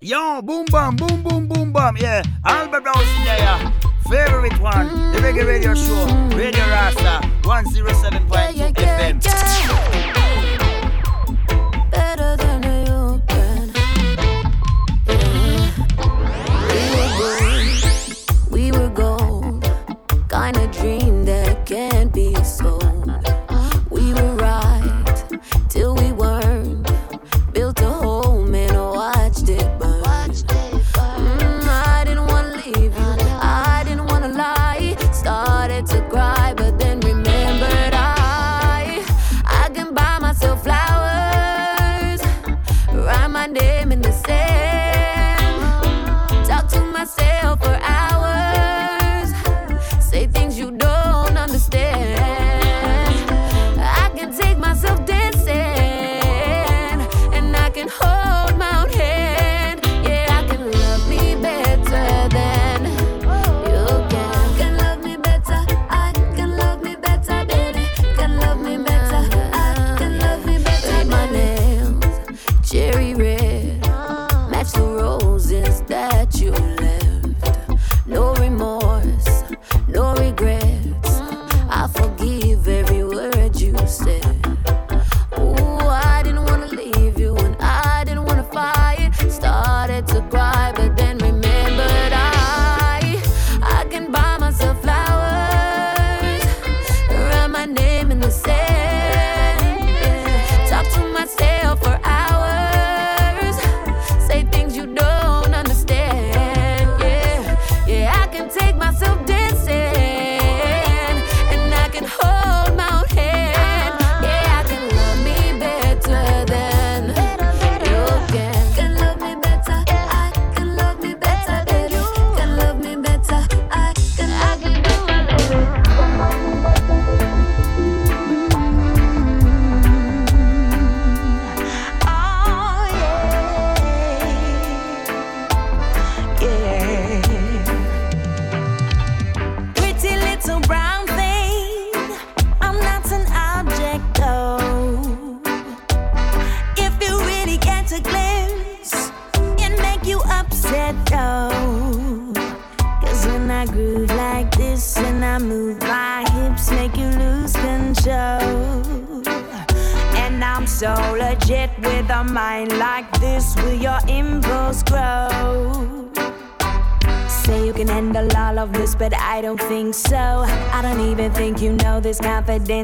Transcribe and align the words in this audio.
Yo, 0.00 0.42
boom 0.42 0.66
bam, 0.66 0.94
boom 0.94 1.22
boom 1.22 1.48
boom 1.48 1.72
bam. 1.72 1.96
Yeah, 1.96 2.22
Albert 2.44 2.82
Brown's 2.82 3.00
in 3.00 3.24
there. 3.24 3.38
Yeah. 3.38 3.72
Favorite 4.10 4.60
one, 4.60 4.88
the 5.12 5.18
Reggae 5.20 5.46
Radio 5.46 5.74
Show, 5.74 6.04
Radio 6.36 6.64
Rasta, 6.66 7.26
107.2 7.42 8.74
FM. 8.74 10.15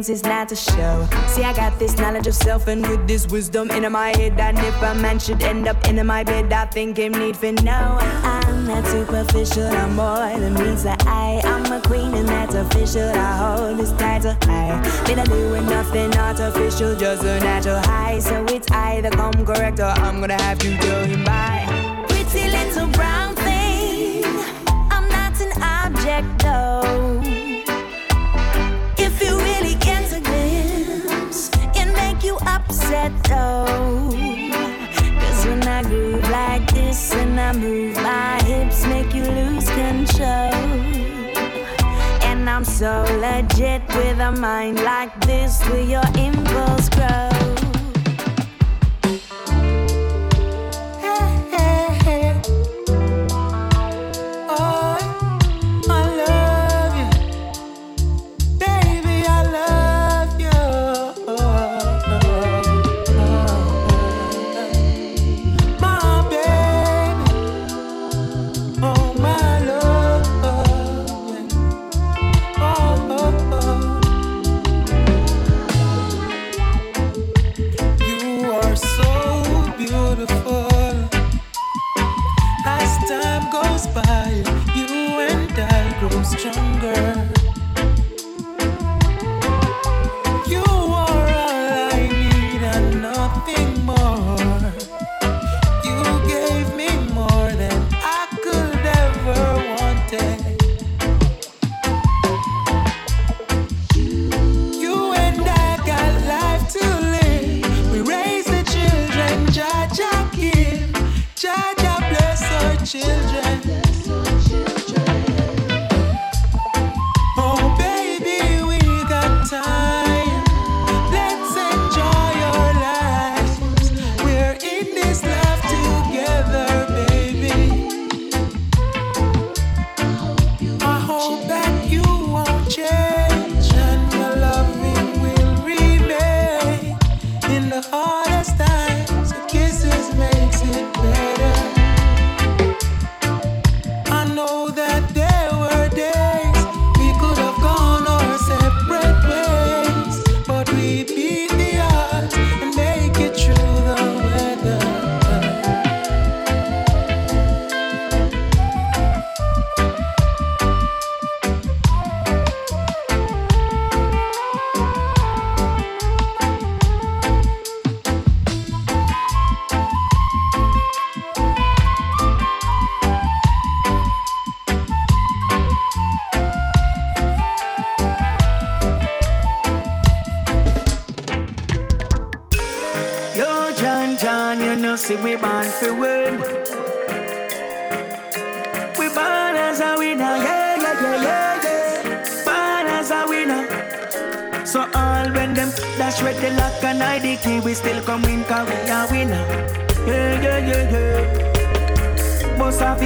things 0.03 0.21
is 0.21 0.25
not 0.25 0.51
a 0.53 0.57
show. 0.57 1.09
See, 1.29 1.43
I 1.43 1.53
got 1.53 1.79
this 1.79 1.97
knowledge 1.97 2.27
of 2.27 2.35
self 2.35 2.67
and 2.67 2.87
with 2.89 3.07
this 3.07 3.27
wisdom 3.29 3.71
in 3.71 3.91
my 3.93 4.09
head. 4.17 4.39
And 4.41 4.59
if 4.59 4.83
a 4.83 4.95
man 4.95 5.19
should 5.19 5.43
end 5.43 5.69
up 5.69 5.89
in 5.89 6.05
my 6.07 6.25
bed, 6.25 6.53
I 6.53 6.67
think 6.67 6.97
him 6.97 7.13
need 7.13 7.37
for 7.37 7.53
know. 7.53 7.99
I'm 8.01 8.67
not 8.67 8.87
superficial, 8.87 9.67
I'm 9.67 9.95
more 9.97 10.39
than 10.41 10.55
means 10.55 10.83
that 10.85 11.05
I. 11.07 11.41
I'm 11.45 11.73
a 11.73 11.81
queen 11.81 12.15
and 12.15 12.29
that's 12.29 12.55
official. 12.55 13.11
I 13.15 13.37
hold 13.43 13.79
this 13.79 13.93
title 13.93 14.37
high. 14.43 14.81
Been 15.07 15.19
a 15.19 15.25
doing 15.25 15.67
nothing 15.67 16.15
artificial, 16.17 16.97
just 16.97 17.23
a 17.25 17.41
natural 17.41 17.81
high. 17.81 18.19
So 18.19 18.45
it's 18.49 18.71
either 18.71 19.11
come 19.11 19.45
correct 19.45 19.79
or 19.81 19.93
I'm 20.05 20.21
gonna 20.21 20.41
have 20.41 20.59
to 20.59 20.71
go 20.79 21.05
him 21.05 21.25
by. 21.25 22.07
Pretty 22.09 22.51
little 22.51 22.89
brown 22.89 23.35
thing, 23.37 24.25
I'm 24.91 25.09
not 25.09 25.41
an 25.41 25.53
object 25.63 26.43
though. 26.43 27.52
let 33.03 33.29
go. 33.29 33.67
Cause 35.21 35.47
when 35.47 35.63
I 35.67 35.83
groove 35.83 36.29
like 36.31 36.73
this 36.73 37.13
and 37.15 37.39
I 37.41 37.53
move 37.53 37.97
my 37.97 38.41
hips, 38.45 38.87
make 38.87 39.13
you 39.15 39.25
lose 39.25 39.69
control. 39.71 40.55
And 42.29 42.49
I'm 42.49 42.65
so 42.65 43.05
legit 43.27 43.83
with 43.89 44.19
a 44.21 44.33
mind 44.33 44.81
like 44.83 45.15
this, 45.27 45.67
will 45.69 45.85
your 45.85 46.09
impulse 46.17 46.89
grow? 46.89 47.32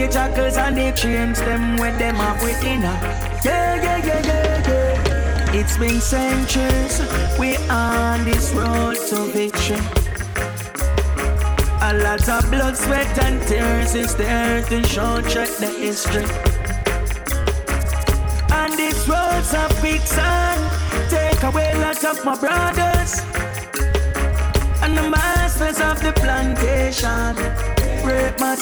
Bust 0.06 0.18
jackals 0.18 0.56
and 0.56 0.76
the 0.76 0.92
chains, 0.92 1.40
them 1.40 1.76
with 1.78 1.98
them 1.98 2.20
off 2.20 2.40
with 2.42 2.60
dinner. 2.60 2.96
Yeah, 3.44 3.74
yeah, 3.74 3.96
yeah, 3.96 4.26
yeah, 4.26 4.68
yeah. 4.68 5.52
It's 5.52 5.76
been 5.78 6.00
centuries, 6.00 7.00
we 7.38 7.56
on 7.68 8.24
this 8.24 8.52
road 8.52 8.96
to 9.08 9.24
victory. 9.32 9.76
A 11.82 11.92
lot 11.94 12.28
of 12.28 12.50
blood, 12.50 12.76
sweat, 12.76 13.18
and 13.24 13.42
tears 13.48 13.94
is 13.94 14.14
there 14.14 14.62
to 14.64 14.82
show 14.84 15.20
check 15.22 15.48
the 15.58 15.66
history. 15.66 16.26
And 18.52 18.72
this 18.74 19.08
road's 19.08 19.52
a 19.54 19.66
quicksand, 19.80 20.60
take 21.10 21.42
away 21.42 21.74
lots 21.80 22.04
of 22.04 22.24
my 22.24 22.36
brothers. 22.38 23.22
And 24.82 24.96
the 24.96 25.10
masters 25.10 25.80
of 25.80 26.00
the 26.00 26.12
plantation, 26.12 27.75
my. 28.06 28.56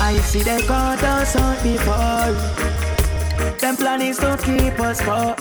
I 0.00 0.18
see 0.18 0.42
they 0.42 0.60
got 0.66 1.02
us 1.02 1.36
out 1.36 1.62
before. 1.62 2.34
Them 3.58 3.76
plan 3.76 4.02
is 4.02 4.18
to 4.18 4.36
keep 4.42 4.78
us 4.78 5.00
poor. 5.00 5.34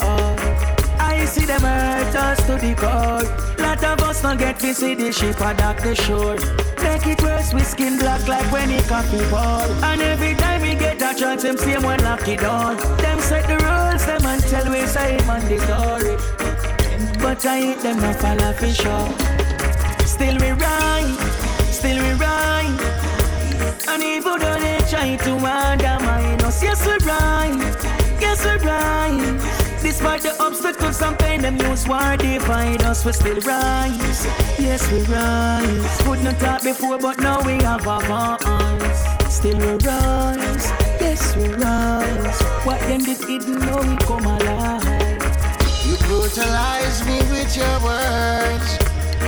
I 1.00 1.25
see 1.25 1.45
them 1.45 1.62
hurt 1.62 2.16
us 2.16 2.45
to 2.48 2.56
the 2.56 2.74
core. 2.75 3.24
Lot 3.63 3.84
of 3.84 4.00
us 4.01 4.24
not 4.24 4.40
get 4.40 4.60
to 4.60 4.74
see 4.74 4.95
the 4.95 5.12
ship 5.12 5.42
and 5.42 5.57
dock 5.57 5.81
the 5.81 5.95
shore. 5.95 6.38
Make 6.81 7.07
it 7.07 7.22
worse, 7.22 7.54
we 7.54 7.62
skin 7.62 7.98
black 7.98 8.28
like 8.28 8.50
when 8.51 8.72
it 8.72 8.86
coffee 8.88 9.24
pour. 9.30 9.63
And 9.84 10.01
every 10.01 10.36
time 10.36 10.62
we 10.62 10.75
get 10.75 11.01
a 11.01 11.18
chance, 11.18 11.44
them 11.44 11.57
same 11.57 11.84
one 11.84 12.01
lock 12.04 12.28
it 12.28 12.39
down. 12.39 12.78
Them 12.98 13.19
set 13.19 13.48
the 13.48 13.57
rules, 13.66 14.06
them 14.06 14.25
and 14.25 14.44
tell 14.44 14.69
we 14.72 14.86
say 14.88 15.18
man 15.28 15.42
the 15.48 15.57
glory. 15.66 16.16
But 17.19 17.46
I 17.46 17.57
ain't 17.57 17.81
them 17.81 18.00
not 18.00 18.16
follow 18.16 18.54
for 18.54 18.68
sure. 18.68 19.33
Still 20.24 20.40
we 20.40 20.52
right, 20.52 21.18
still 21.70 22.02
we 22.02 22.14
right. 22.14 22.80
And 23.90 24.02
even 24.02 24.40
though 24.40 24.58
they 24.58 24.80
try 24.90 25.18
to 25.18 25.31
undermine 25.36 26.42
us, 26.44 26.64
yes 26.64 26.88
we 26.88 26.94
right, 27.06 27.60
yes 28.22 28.46
we 28.46 28.56
right. 28.66 29.81
Despite 29.81 30.22
the 30.22 30.34
obstacles 30.42 31.02
and 31.02 31.20
pain, 31.20 31.42
them 31.42 31.58
use 31.58 31.86
war 31.90 32.16
divide 32.16 32.84
us, 32.84 33.04
we 33.04 33.12
still 33.12 33.42
rise. 33.42 34.25
Yes 34.58 34.90
we 34.94 35.02
rise. 35.12 36.02
Could 36.04 36.24
not 36.24 36.40
talk 36.40 36.64
before, 36.64 36.98
but 37.00 37.20
now 37.20 37.42
we 37.42 37.62
have 37.62 37.86
our 37.86 38.00
voice. 38.40 39.04
Still 39.28 39.58
we 39.58 39.74
rise. 39.86 40.72
Yes 41.04 41.36
we 41.36 41.50
rise. 41.50 42.42
What 42.64 42.80
them 42.88 43.04
did 43.04 43.18
hidden, 43.28 43.60
now 43.60 43.81
we 43.81 43.98
come 43.98 44.24
alive. 44.24 45.20
You 45.86 45.98
brutalize 46.08 47.06
me 47.06 47.18
with 47.30 47.58
your 47.58 47.78
words. 47.84 48.80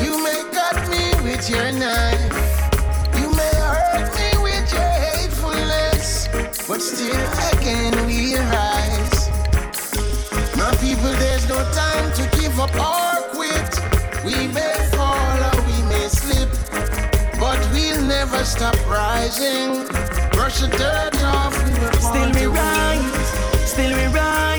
You 0.01 0.23
me 0.23 0.45
with 1.25 1.49
your 1.49 1.71
knife. 1.71 2.21
You 3.19 3.31
may 3.31 3.55
hurt 3.73 4.09
me 4.15 4.29
with 4.45 4.67
your 4.71 4.91
hatefulness. 5.05 6.27
But 6.67 6.81
still 6.81 7.25
I 7.49 7.51
can 7.65 7.93
realize. 8.05 9.17
My 10.55 10.71
people, 10.85 11.13
there's 11.23 11.49
no 11.49 11.57
time 11.81 12.07
to 12.19 12.23
give 12.37 12.59
up 12.59 12.75
or 12.77 13.13
quit. 13.33 13.71
We 14.23 14.35
may 14.53 14.77
fall 14.93 15.37
or 15.49 15.57
we 15.67 15.77
may 15.89 16.07
slip. 16.09 16.51
But 17.39 17.59
we'll 17.73 18.03
never 18.03 18.45
stop 18.45 18.77
rising. 18.87 19.87
Brush 20.31 20.61
the 20.61 20.69
dirt 20.77 21.23
off. 21.23 21.55
We 21.65 21.71
were 21.81 21.93
Still 22.09 22.31
we 22.37 22.45
rise, 22.55 23.69
still 23.71 23.93
we 23.97 24.05
rise. 24.13 24.54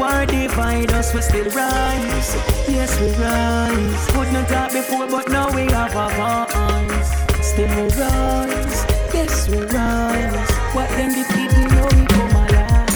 War 0.00 0.24
divide 0.26 0.90
us, 0.92 1.12
we 1.14 1.20
still 1.20 1.44
rise. 1.50 2.34
Yes 2.68 2.98
we 3.00 3.08
rise. 3.22 4.06
Could 4.12 4.32
not 4.32 4.48
talk 4.48 4.72
before, 4.72 5.06
but 5.06 5.28
now 5.28 5.54
we 5.54 5.66
have 5.76 5.92
voice. 5.92 7.10
Still 7.46 7.68
we 7.76 7.82
rise, 8.00 8.84
yes 9.12 9.48
we 9.48 9.58
rise. 9.58 10.50
What 10.74 10.88
them 10.96 11.12
did 11.12 11.26
hidden, 11.36 11.68
now 11.74 11.86
we 11.92 12.06
come 12.06 12.34
alive. 12.42 12.88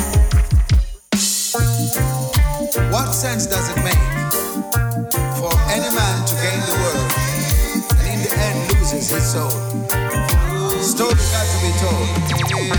What 2.93 3.13
sense 3.13 3.47
does 3.47 3.69
it 3.71 3.79
make 3.85 4.05
for 5.39 5.53
any 5.77 5.91
man 5.99 6.17
to 6.29 6.35
gain 6.43 6.61
the 6.71 6.77
world 6.83 7.13
and 7.99 8.07
in 8.13 8.19
the 8.25 8.33
end 8.39 8.59
loses 8.73 9.11
his 9.11 9.33
soul? 9.33 10.04
Story 10.95 11.11
got 11.11 11.43
to 11.43 11.59
be 11.59 11.71
told. 11.83 12.07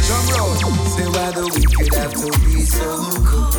Drum 0.08 0.26
roll. 0.32 0.56
Say 0.96 1.04
why 1.12 1.36
the 1.36 1.52
wicked 1.52 1.94
have 2.00 2.16
to 2.16 2.32
be 2.48 2.64
so 2.64 3.12
cold. 3.28 3.52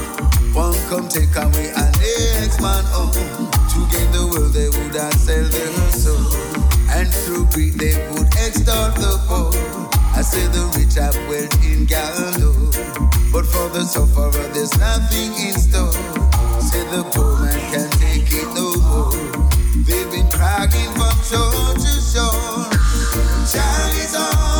One 0.57 0.73
come 0.89 1.09
take 1.13 1.37
away 1.37 1.69
a 1.77 1.85
next 2.01 2.65
man 2.65 2.81
home. 2.89 3.13
Oh. 3.13 3.53
To 3.53 3.79
gain 3.93 4.09
the 4.17 4.25
world 4.25 4.57
they 4.57 4.73
would 4.73 4.97
have 4.97 5.13
sell 5.21 5.45
their 5.45 5.77
soul. 5.93 6.33
And 6.89 7.05
through 7.29 7.53
greed 7.53 7.75
they 7.77 8.01
would 8.17 8.33
extort 8.41 8.97
the 8.97 9.21
poor. 9.29 9.53
I 10.17 10.25
say 10.25 10.49
the 10.49 10.65
rich 10.73 10.97
have 10.97 11.13
wealth 11.29 11.53
in 11.61 11.85
gallows. 11.85 12.81
But 13.29 13.45
for 13.45 13.69
the 13.69 13.85
sufferer 13.85 14.49
there's 14.57 14.73
nothing 14.81 15.37
in 15.37 15.53
store. 15.61 15.93
Say 16.65 16.81
the 16.89 17.05
poor 17.13 17.45
man 17.45 17.61
can't 17.69 17.93
take 18.01 18.33
it 18.33 18.49
no 18.57 18.73
more. 18.89 19.13
They've 19.85 20.09
been 20.09 20.33
crying 20.33 20.97
from 20.97 21.13
shore 21.29 21.77
to. 21.77 21.96
Child 23.47 23.95
is 23.95 24.13
always 24.17 24.56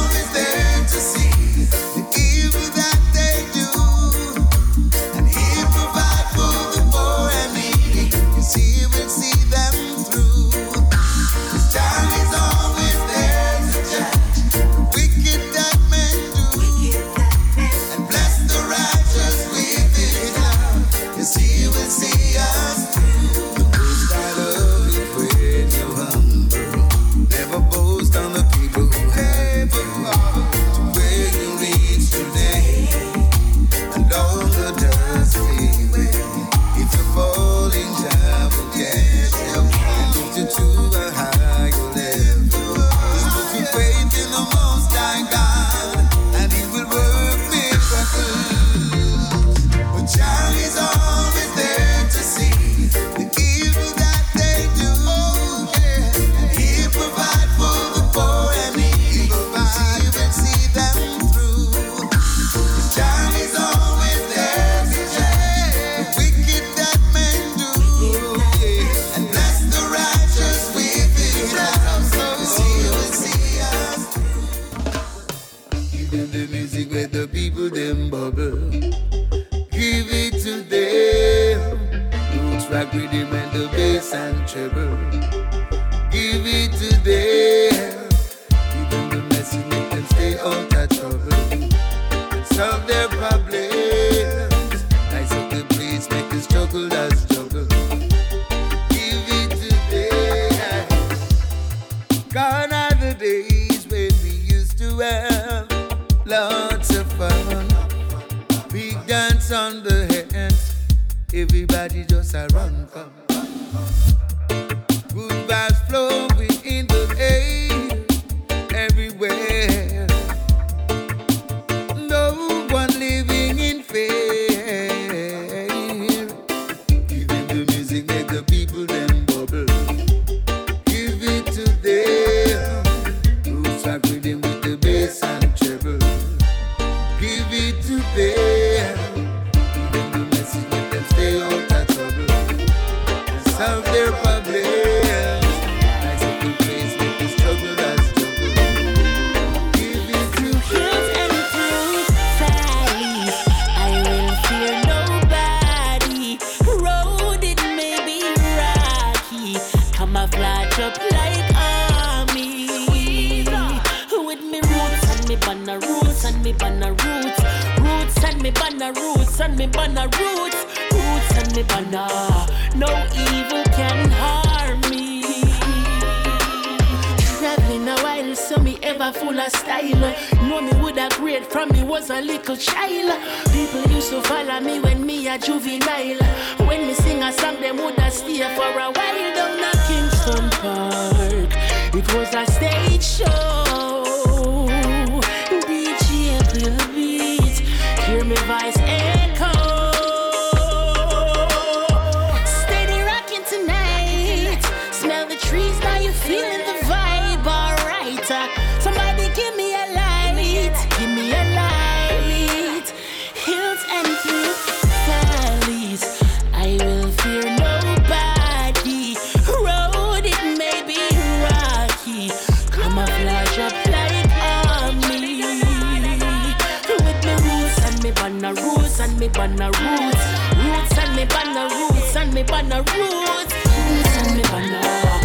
me 229.27 229.33
banner 229.33 229.67
roots. 229.67 230.25
Roots 230.57 230.99
and 230.99 231.17
me 231.17 231.25
banner 231.25 231.69
roots 231.75 232.17
and 232.17 232.33
me 232.33 232.43
banner 232.43 232.83
roots. 232.83 233.55
Roots 233.55 234.17
and 234.19 234.37
me 234.37 234.43
banner. 234.43 235.16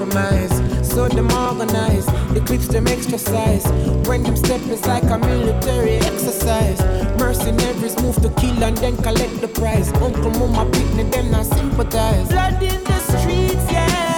Compromise. 0.00 0.50
So 0.88 1.08
them 1.08 1.30
organize, 1.32 2.06
the 2.32 2.42
clips 2.44 2.68
them 2.68 2.86
exercise. 2.86 3.64
When 4.08 4.22
them 4.22 4.36
step 4.36 4.62
is 4.62 4.84
like 4.86 5.04
a 5.04 5.18
military 5.18 5.96
exercise. 5.96 6.80
Mercenaries 7.18 8.00
move 8.00 8.16
to 8.22 8.30
kill 8.40 8.62
and 8.64 8.76
then 8.78 8.96
collect 8.96 9.40
the 9.40 9.48
prize. 9.48 9.92
Uncle, 9.94 10.30
mama, 10.30 10.70
picnic, 10.70 11.10
them 11.10 11.30
not 11.30 11.46
sympathize. 11.46 12.28
Blood 12.28 12.62
in 12.62 12.84
the 12.84 12.98
streets, 12.98 13.72
yeah. 13.72 14.09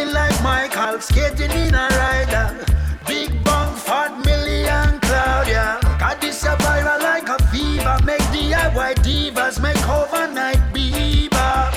Moonwalking 0.00 0.12
like 0.12 0.42
Michael, 0.42 1.00
skating 1.00 1.50
in 1.50 1.74
a 1.74 1.88
rider. 1.88 2.66
Big 3.06 3.44
bang, 3.44 3.74
fat 3.76 4.18
million 4.24 4.98
Claudia. 5.00 5.78
Got 5.98 6.20
this 6.20 6.42
a 6.44 6.56
viral 6.56 7.00
like 7.00 7.28
a 7.28 7.42
fever. 7.48 7.98
Make 8.04 8.20
DIY 8.32 8.94
divas, 8.96 9.60
make 9.60 9.88
overnight 9.88 10.72
beaver. 10.72 11.70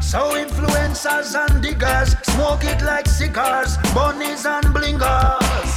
So 0.00 0.32
influencers 0.34 1.34
and 1.34 1.62
diggers 1.62 2.16
smoke 2.24 2.64
it 2.64 2.82
like 2.82 3.06
cigars, 3.06 3.76
bunnies 3.94 4.44
and 4.46 4.66
blingers. 4.66 5.72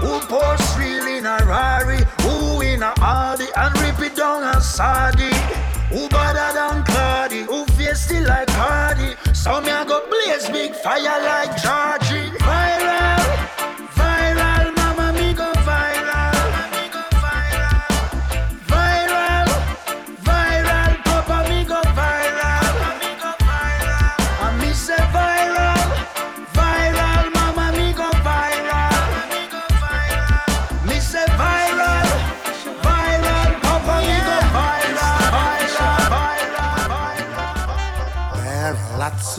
Who 0.00 0.20
pours 0.26 0.78
real 0.78 1.06
in 1.06 1.26
a 1.26 1.38
Rari? 1.46 2.00
Who 2.22 2.60
in 2.60 2.82
a 2.82 2.92
Audi 3.00 3.46
and 3.56 3.78
rip 3.80 4.00
it 4.00 4.16
down 4.16 4.42
a 4.42 4.60
Sadi? 4.60 5.32
Who 5.92 6.08
better 6.08 6.52
than 6.54 6.84
Cardi? 6.84 7.42
Who 7.42 7.66
feisty 7.76 8.26
like 8.26 8.48
Cardi? 8.48 9.14
So 9.34 9.60
me 9.60 9.70
I 9.70 9.84
go 9.84 10.00
blaze 10.08 10.48
big 10.48 10.74
fire 10.74 11.20
like 11.28 11.52
Georgie. 11.60 12.30
Viral, 12.38 13.01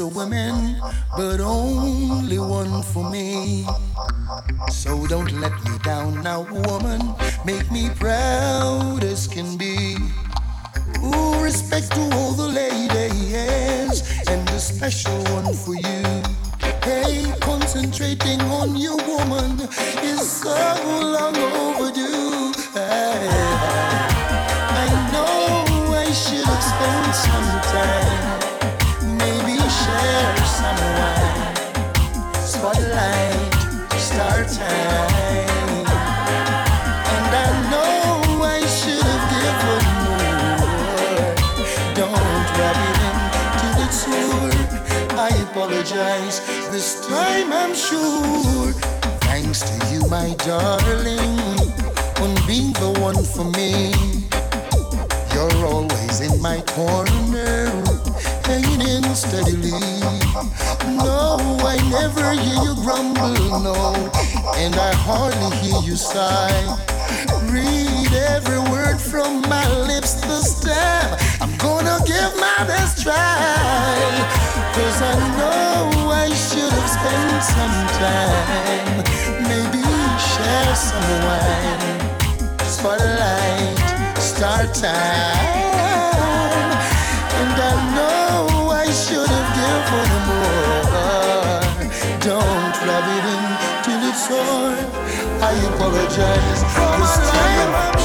of 0.04 0.16
women, 0.16 0.76
but 1.16 1.40
only 1.40 2.38
one 2.40 2.84
for 2.84 3.10
me. 3.10 3.66
So 4.70 5.08
don't 5.08 5.32
let 5.40 5.54
me 5.64 5.78
down 5.84 6.22
now, 6.22 6.42
woman. 6.52 7.16
Make 7.46 7.72
me 7.72 7.90
proud 7.96 9.04
as 9.04 9.28
can 9.28 9.58
be. 9.58 9.98
Ooh, 11.04 11.42
respect 11.42 11.92
to 11.92 12.02
all 12.16 12.34
the 12.34 12.48
ladies, 12.48 14.28
and 14.28 14.48
a 14.50 14.60
special 14.60 15.18
one 15.36 15.54
for 15.54 15.76
you. 15.76 16.04
Hey, 16.84 17.32
concentrating 17.42 18.42
on 18.42 18.76
you, 18.76 18.98
woman, 19.08 19.62
is 20.02 20.22
so 20.30 20.56
long 21.16 21.38
overdue. 21.38 22.53
To 49.66 49.94
you, 49.94 50.02
my 50.10 50.34
darling, 50.46 51.40
on 52.22 52.32
being 52.48 52.74
the 52.74 52.92
one 53.00 53.24
for 53.24 53.46
me. 53.58 53.94
You're 55.34 55.66
always 55.66 56.22
in 56.22 56.42
my 56.42 56.62
corner, 56.76 57.72
hanging 58.46 58.82
in 58.82 59.04
steadily. 59.16 59.72
No, 60.86 61.38
I 61.66 61.78
never 61.90 62.32
hear 62.34 62.60
you 62.66 62.76
grumble, 62.84 63.36
no, 63.62 63.94
and 64.58 64.76
I 64.76 64.94
hardly 64.96 65.56
hear 65.58 65.80
you 65.82 65.96
sigh. 65.96 66.78
Read 67.52 68.14
every 68.14 68.60
word 68.72 69.00
from 69.00 69.42
my 69.50 69.68
lips 69.88 70.14
this 70.28 70.60
time. 70.62 71.18
I'm 71.42 71.56
gonna 71.58 72.00
give 72.06 72.36
my 72.40 72.64
best 72.68 73.04
try. 73.04 74.44
Cause 74.74 75.02
I 75.02 75.16
know 75.38 76.10
I 76.10 76.30
should 76.30 76.72
have 76.72 76.90
spent 76.90 77.44
some 77.44 77.78
time 78.00 79.23
maybe 79.52 79.84
share 80.32 80.76
some 80.76 81.10
wine. 81.26 81.84
Spotlight, 82.76 83.78
star 84.20 84.64
time. 84.84 85.74
And 87.40 87.56
I 87.70 87.74
know 87.96 88.70
I 88.70 88.88
should 89.02 89.30
have 89.36 89.50
given 89.58 89.82
for 89.90 90.06
the 90.12 90.20
more. 90.30 91.64
Don't 92.30 92.76
rub 92.88 93.08
it 93.18 93.26
in 93.36 93.46
till 93.84 94.02
it's 94.10 94.26
over. 94.32 94.76
I 95.50 95.54
apologize. 95.72 96.62
for 96.74 96.92
this 97.00 97.16
time 97.32 97.72
I'm. 97.84 98.04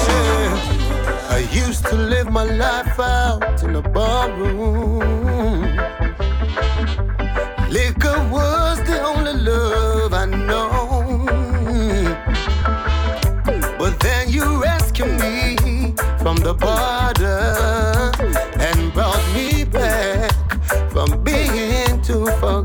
I 1.39 1.41
used 1.53 1.87
to 1.87 1.95
live 1.95 2.33
my 2.33 2.43
life 2.43 2.99
out 2.99 3.63
in 3.63 3.77
a 3.77 3.83
barroom. 3.83 4.99
Liquor 7.71 8.19
was 8.29 8.79
the 8.89 9.01
only 9.11 9.35
love 9.35 10.13
I 10.13 10.25
know. 10.25 10.78
Me 15.07 15.57
from 16.19 16.37
the 16.37 16.55
border 16.55 18.13
and 18.59 18.93
brought 18.93 19.23
me 19.33 19.65
back 19.65 20.33
from 20.91 21.23
being 21.23 22.03
too 22.03 22.27
far 22.41 22.63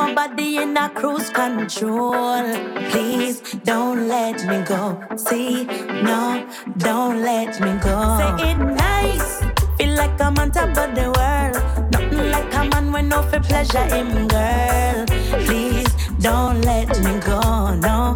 my 0.00 0.14
body 0.14 0.56
in 0.56 0.76
a 0.76 0.88
cruise 0.88 1.28
control. 1.30 2.44
Please 2.90 3.40
don't 3.64 4.08
let 4.08 4.36
me 4.48 4.58
go. 4.64 4.82
See, 5.16 5.64
no, 6.08 6.46
don't 6.78 7.22
let 7.22 7.60
me 7.60 7.72
go. 7.88 7.96
Say 8.20 8.50
it 8.50 8.58
nice. 8.58 9.28
Feel 9.76 9.94
like 9.96 10.18
I'm 10.20 10.38
on 10.38 10.50
top 10.52 10.70
of 10.84 10.90
the 10.98 11.06
world. 11.16 11.56
Nothing 11.92 12.30
like 12.30 12.54
a 12.54 12.64
man 12.70 12.92
when 12.92 13.08
no 13.08 13.22
for 13.22 13.40
pleasure 13.40 13.86
him, 13.94 14.26
girl. 14.28 15.04
Please 15.46 15.92
don't 16.20 16.62
let 16.62 16.88
me 17.04 17.12
go. 17.20 17.40
No, 17.86 18.09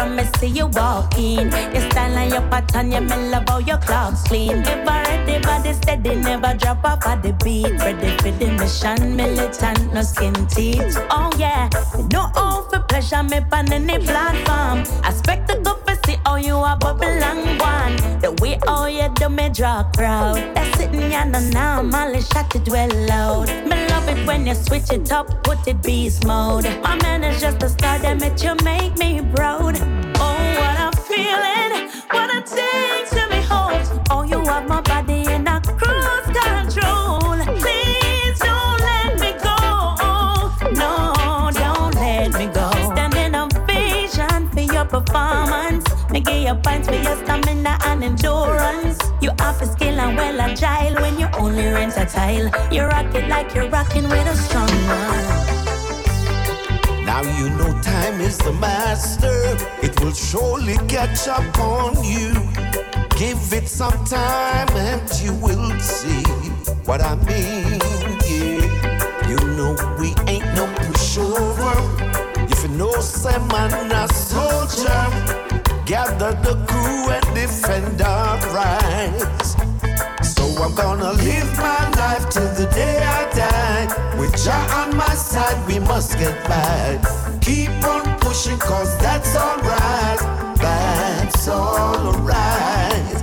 from 0.00 0.16
me 0.16 0.24
see 0.38 0.46
you 0.46 0.66
walk 0.68 1.18
in. 1.18 1.50
Your 1.74 1.84
style 1.90 2.16
and 2.16 2.32
your 2.32 2.42
pattern, 2.48 2.90
yeah, 2.92 3.00
me 3.00 3.16
love 3.30 3.66
your 3.66 3.78
clothes 3.78 4.22
clean. 4.22 4.66
Ever 4.66 4.98
ready, 5.08 5.38
body 5.44 5.72
steady, 5.74 6.14
never 6.16 6.54
drop 6.54 6.84
off 6.84 7.06
at 7.06 7.22
the 7.22 7.32
beat. 7.44 7.78
Ready 7.84 8.10
for 8.18 8.32
the 8.40 8.48
mission, 8.58 9.16
militant, 9.16 9.92
no 9.92 10.02
skin 10.02 10.34
teeth. 10.46 10.96
Oh 11.10 11.30
yeah, 11.38 11.68
no 12.12 12.30
all 12.34 12.62
for 12.70 12.80
pleasure, 12.80 13.22
me 13.22 13.40
on 13.52 13.72
any 13.72 13.98
platform. 13.98 14.78
I 15.04 15.12
spectacle 15.12 15.76
for 15.84 15.96
see 16.06 16.16
how 16.24 16.36
you 16.36 16.56
are 16.56 16.78
bubble 16.78 17.04
and 17.30 17.60
one. 17.60 17.96
The 18.20 18.32
way 18.40 18.58
how 18.66 18.86
you 18.86 19.08
do 19.14 19.28
me 19.28 19.50
draw 19.50 19.82
crowd. 19.96 20.36
That's 20.54 20.78
sitting 20.78 21.10
yeah, 21.10 21.24
no 21.24 21.40
now, 21.50 21.82
Molly 21.82 22.22
shot 22.22 22.54
it 22.54 22.66
well 22.68 22.92
loud. 23.06 23.48
Me 23.68 23.76
love 23.88 24.08
it 24.08 24.26
when 24.26 24.46
you 24.46 24.54
switch 24.54 24.90
it 24.90 25.12
up, 25.12 25.44
put 25.44 25.66
it 25.68 25.82
beast 25.82 26.24
mode. 26.26 26.64
My 26.82 26.96
man 27.02 27.22
is 27.24 27.40
just 27.40 27.62
a 27.62 27.68
star 27.68 27.98
that 27.98 28.18
made 28.18 28.40
you 28.40 28.54
make 28.64 28.96
me 28.96 29.20
proud. 29.34 29.89
Oh, 30.18 30.54
what 30.60 30.76
I'm 30.86 30.92
feeling, 31.08 31.90
what 32.10 32.28
a 32.36 32.40
thing 32.42 33.04
to 33.14 33.22
behold. 33.28 34.02
Oh, 34.10 34.22
you 34.22 34.40
have 34.46 34.68
my 34.68 34.80
body 34.80 35.22
in 35.32 35.46
a 35.46 35.60
cruise 35.60 36.28
control. 36.38 37.36
Please 37.60 38.38
don't 38.38 38.80
let 38.80 39.20
me 39.20 39.32
go. 39.42 39.56
No, 40.72 41.14
don't 41.52 41.94
let 41.94 42.32
me 42.38 42.46
go. 42.46 42.70
Standing 42.92 43.34
ovation 43.34 44.48
for 44.48 44.60
your 44.60 44.84
performance. 44.84 45.84
Me 46.10 46.20
give 46.20 46.42
you 46.42 46.54
points 46.54 46.88
for 46.88 46.94
your 46.94 47.16
stamina 47.24 47.78
and 47.86 48.02
endurance. 48.04 48.98
You 49.20 49.30
have 49.38 49.60
a 49.62 49.66
skill 49.66 50.00
and 50.00 50.16
well 50.16 50.40
agile 50.40 50.94
when 51.02 51.18
you 51.20 51.28
only 51.38 51.66
rent 51.66 51.96
a 51.96 52.04
tile. 52.06 52.50
You 52.72 52.82
rock 52.84 53.14
it 53.14 53.28
like 53.28 53.54
you're 53.54 53.68
rocking 53.68 54.08
with 54.08 54.26
a 54.26 54.36
strong 54.36 54.68
one. 54.68 55.49
Now 57.10 57.22
you 57.22 57.50
know 57.58 57.72
time 57.82 58.20
is 58.20 58.38
the 58.38 58.52
master. 58.52 59.34
It 59.82 60.00
will 60.00 60.12
surely 60.12 60.76
catch 60.86 61.26
up 61.26 61.58
on 61.58 62.04
you. 62.04 62.30
Give 63.18 63.42
it 63.52 63.66
some 63.66 64.04
time 64.04 64.68
and 64.76 65.02
you 65.20 65.34
will 65.34 65.76
see 65.80 66.22
what 66.86 67.00
I 67.00 67.16
mean. 67.28 67.80
Yeah. 68.30 69.28
You 69.28 69.38
know 69.56 69.74
we 69.98 70.14
ain't 70.30 70.54
no 70.54 70.66
pushover. 70.84 71.74
If 72.48 72.62
you 72.62 72.68
know 72.78 72.92
some 73.00 73.48
man 73.48 73.90
a 73.90 74.06
soldier, 74.14 75.02
gather 75.86 76.32
the 76.46 76.54
crew 76.68 77.10
and 77.10 77.26
defend 77.34 78.00
our 78.02 78.38
rights. 78.54 79.49
I'm 80.62 80.74
gonna 80.74 81.12
live 81.12 81.56
my 81.56 81.88
life 81.96 82.28
till 82.28 82.52
the 82.54 82.66
day 82.74 82.98
I 82.98 83.20
die. 83.34 84.18
With 84.18 84.36
Jah 84.44 84.66
on 84.80 84.94
my 84.94 85.14
side, 85.14 85.56
we 85.66 85.78
must 85.78 86.18
get 86.18 86.36
by. 86.46 87.00
Keep 87.40 87.70
on 87.84 88.18
pushing, 88.20 88.58
cause 88.58 88.96
that's 88.98 89.34
alright. 89.34 90.20
That's 90.58 91.48
alright. 91.48 93.14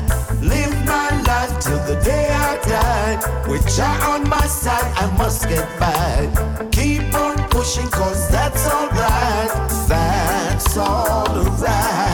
Live 0.42 0.76
my 0.86 1.10
life 1.30 1.60
till 1.60 1.78
the 1.86 2.02
day 2.04 2.28
I 2.32 2.58
die. 2.76 3.48
With 3.48 3.68
Jah 3.76 3.98
on 4.14 4.28
my 4.28 4.48
side, 4.48 4.92
I 4.98 5.06
must 5.16 5.48
get 5.48 5.68
by. 5.80 6.68
Keep 6.72 7.14
on 7.14 7.38
pushing, 7.50 7.88
cause 7.90 8.30
that's 8.32 8.66
alright. 8.68 9.52
That's 9.88 10.76
alright. 10.76 12.07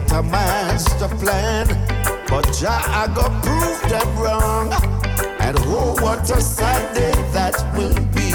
Got 0.00 0.12
a 0.12 0.22
master 0.24 1.08
plan, 1.22 1.68
but 2.28 2.44
Jah 2.58 2.82
I 3.00 3.06
go 3.14 3.28
prove 3.44 3.80
them 3.90 4.18
wrong. 4.18 4.72
And 5.38 5.56
oh, 5.60 5.94
what 6.02 6.28
a 6.30 6.40
sad 6.40 6.94
day 6.94 7.12
that 7.32 7.54
will 7.76 7.94
be. 8.10 8.32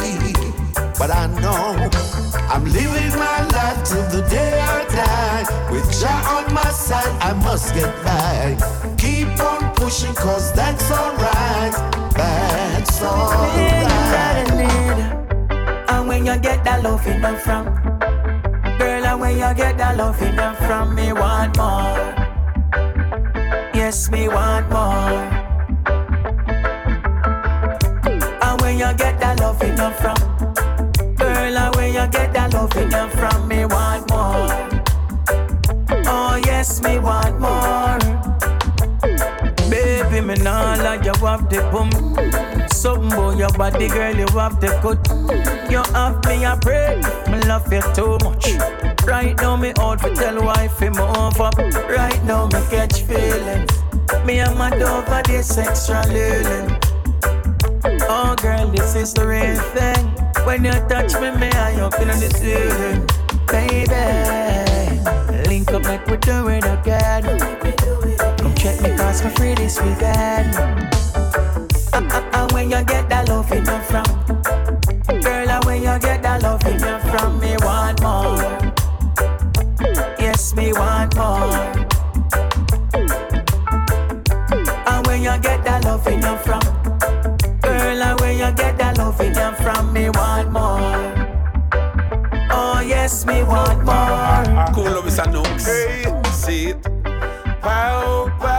But 0.98 1.12
I 1.12 1.28
know 1.41 1.89
I'm 2.54 2.63
living 2.63 3.12
my 3.19 3.39
life 3.56 3.84
till 3.84 4.08
the 4.10 4.26
day 4.30 4.58
I 4.58 4.86
die. 4.86 5.72
With 5.72 5.89
Jah 6.00 6.22
on 6.36 6.54
my 6.54 6.72
side, 6.72 7.13
I 7.22 7.34
must 7.43 7.74
get 7.74 7.93
by. 8.06 8.56
Keep 8.98 9.39
on 9.41 9.76
pushing, 9.76 10.15
cause 10.15 10.54
that's 10.54 10.89
alright. 10.91 11.74
That's 12.13 13.02
alright. 13.02 13.89
And 15.89 16.08
when 16.08 16.26
you 16.26 16.38
get 16.38 16.63
that 16.63 16.84
love 16.84 17.06
in 17.06 17.22
the 17.22 17.38
from 17.43 17.98
And 19.10 19.19
when 19.19 19.39
you 19.39 19.54
get 19.56 19.76
that 19.80 19.98
love 19.98 20.19
the 20.19 20.56
from 20.67 20.93
Me 20.93 21.12
want 21.12 21.58
more 21.58 21.98
Yes, 23.74 24.12
me 24.12 24.28
want 24.28 24.69
more 24.69 25.26
And 28.39 28.62
when 28.62 28.78
you 28.78 28.93
get 28.93 29.19
that 29.19 29.39
love 29.39 29.58
the 29.58 29.89
from 30.00 31.15
Girl, 31.15 31.58
and 31.58 31.76
when 31.76 31.88
you 31.91 32.08
get 32.12 32.34
that 32.34 32.54
love 32.54 32.69
the 32.69 33.10
from 33.17 33.48
Me 33.48 33.65
want 33.65 34.08
more 34.12 34.69
Oh, 36.06 36.39
yes, 36.45 36.80
me 36.84 37.00
want 37.00 37.39
more 37.39 37.98
Baby, 39.72 40.22
me 40.22 40.36
nah 40.36 40.76
like 40.76 41.04
you 41.04 41.13
have 41.26 41.50
the 41.50 41.62
boom. 41.72 41.89
Something 42.69 43.12
about 43.12 43.38
your 43.38 43.50
body, 43.50 43.88
girl, 43.88 44.15
you 44.15 44.28
have 44.38 44.60
the 44.62 44.67
cut. 44.82 45.72
You 45.72 45.84
have 45.93 46.24
me 46.26 46.45
a 46.45 46.58
pray, 46.62 47.02
me 47.32 47.39
love 47.48 47.72
you 47.74 47.82
too 47.93 48.17
much. 48.24 48.79
Right 49.10 49.36
now, 49.38 49.56
me 49.56 49.74
out 49.80 50.02
for 50.02 50.13
tell 50.13 50.39
wife 50.45 50.78
him 50.78 50.93
move 50.93 51.41
up. 51.41 51.58
Right 51.58 52.24
now, 52.26 52.45
me 52.45 52.62
catch 52.69 53.02
feelings. 53.02 53.72
Me 54.24 54.38
and 54.38 54.56
my 54.56 54.69
dog 54.69 55.08
for 55.08 55.24
this 55.24 55.58
extra 55.58 56.06
living. 56.06 56.78
Oh, 58.08 58.36
girl, 58.39 58.67
this 58.67 58.93
is 58.93 59.12
the 59.15 59.26
real 59.26 59.60
thing. 59.74 60.06
When 60.45 60.63
you 60.63 60.74
touch 60.88 61.13
me, 61.15 61.32
me 61.41 61.50
I 61.54 61.82
up 61.82 62.00
in 62.00 62.08
the 62.10 62.30
ceiling. 62.38 63.08
Baby, 63.50 63.98
link 65.50 65.72
up 65.72 65.86
like 65.86 66.06
we 66.06 66.17
do 66.17 66.48
it 66.50 66.65
again. 66.65 67.39
Come 68.38 68.54
check 68.54 68.80
me 68.84 68.95
cause 68.95 69.24
for 69.24 69.32
free 69.32 69.56
this 69.56 69.82
weekend. 69.82 70.56
Uh, 71.91 72.08
uh, 72.13 72.30
uh, 72.34 72.48
when 72.54 72.69
you 72.69 72.84
get 72.84 73.10
that 73.10 73.28
love 73.28 73.52
in 73.52 73.65
your 73.65 73.82
from 73.82 74.38
she 80.69 80.73
want 80.73 81.15
more. 81.15 81.53
And 84.88 85.08
where 85.08 85.17
you 85.17 85.36
get 85.41 85.63
that 85.63 85.84
love 85.86 86.08
in 86.08 86.21
you 86.21 86.38
from? 86.38 86.62
Girl, 87.62 88.03
and 88.03 88.19
where 88.19 88.32
you 88.32 88.55
get 88.55 88.77
that 88.77 88.97
love 88.97 89.19
in 89.21 89.34
you 89.34 89.51
from? 89.63 89.93
Me 89.93 90.10
want 90.10 90.51
more. 90.51 91.10
Oh 92.51 92.82
yes, 92.86 93.25
me 93.25 93.43
want 93.43 93.84
more. 93.84 94.65
Cool, 94.73 94.91
love 94.95 95.08
is 95.08 95.19
a 95.19 95.29
nooks. 95.32 95.65
Hey. 95.65 96.21
See 96.32 96.67
it. 96.67 96.84
Pow, 97.62 98.32
pow. 98.39 98.59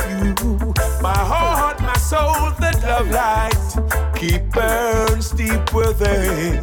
of 0.00 0.40
you. 0.40 0.74
My 1.02 1.16
heart, 1.16 1.80
my 1.80 1.96
soul, 1.96 2.50
the 2.60 2.72
love 2.82 3.10
light 3.10 4.16
keep 4.16 4.42
burns 4.50 5.30
deep 5.30 5.72
within. 5.74 6.60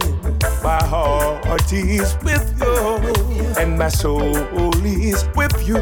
My 0.63 0.81
heart 0.83 1.71
is 1.71 2.17
with 2.23 2.45
you, 2.59 3.53
and 3.59 3.77
my 3.77 3.89
soul 3.89 4.35
is 4.85 5.27
with 5.35 5.67
you, 5.67 5.77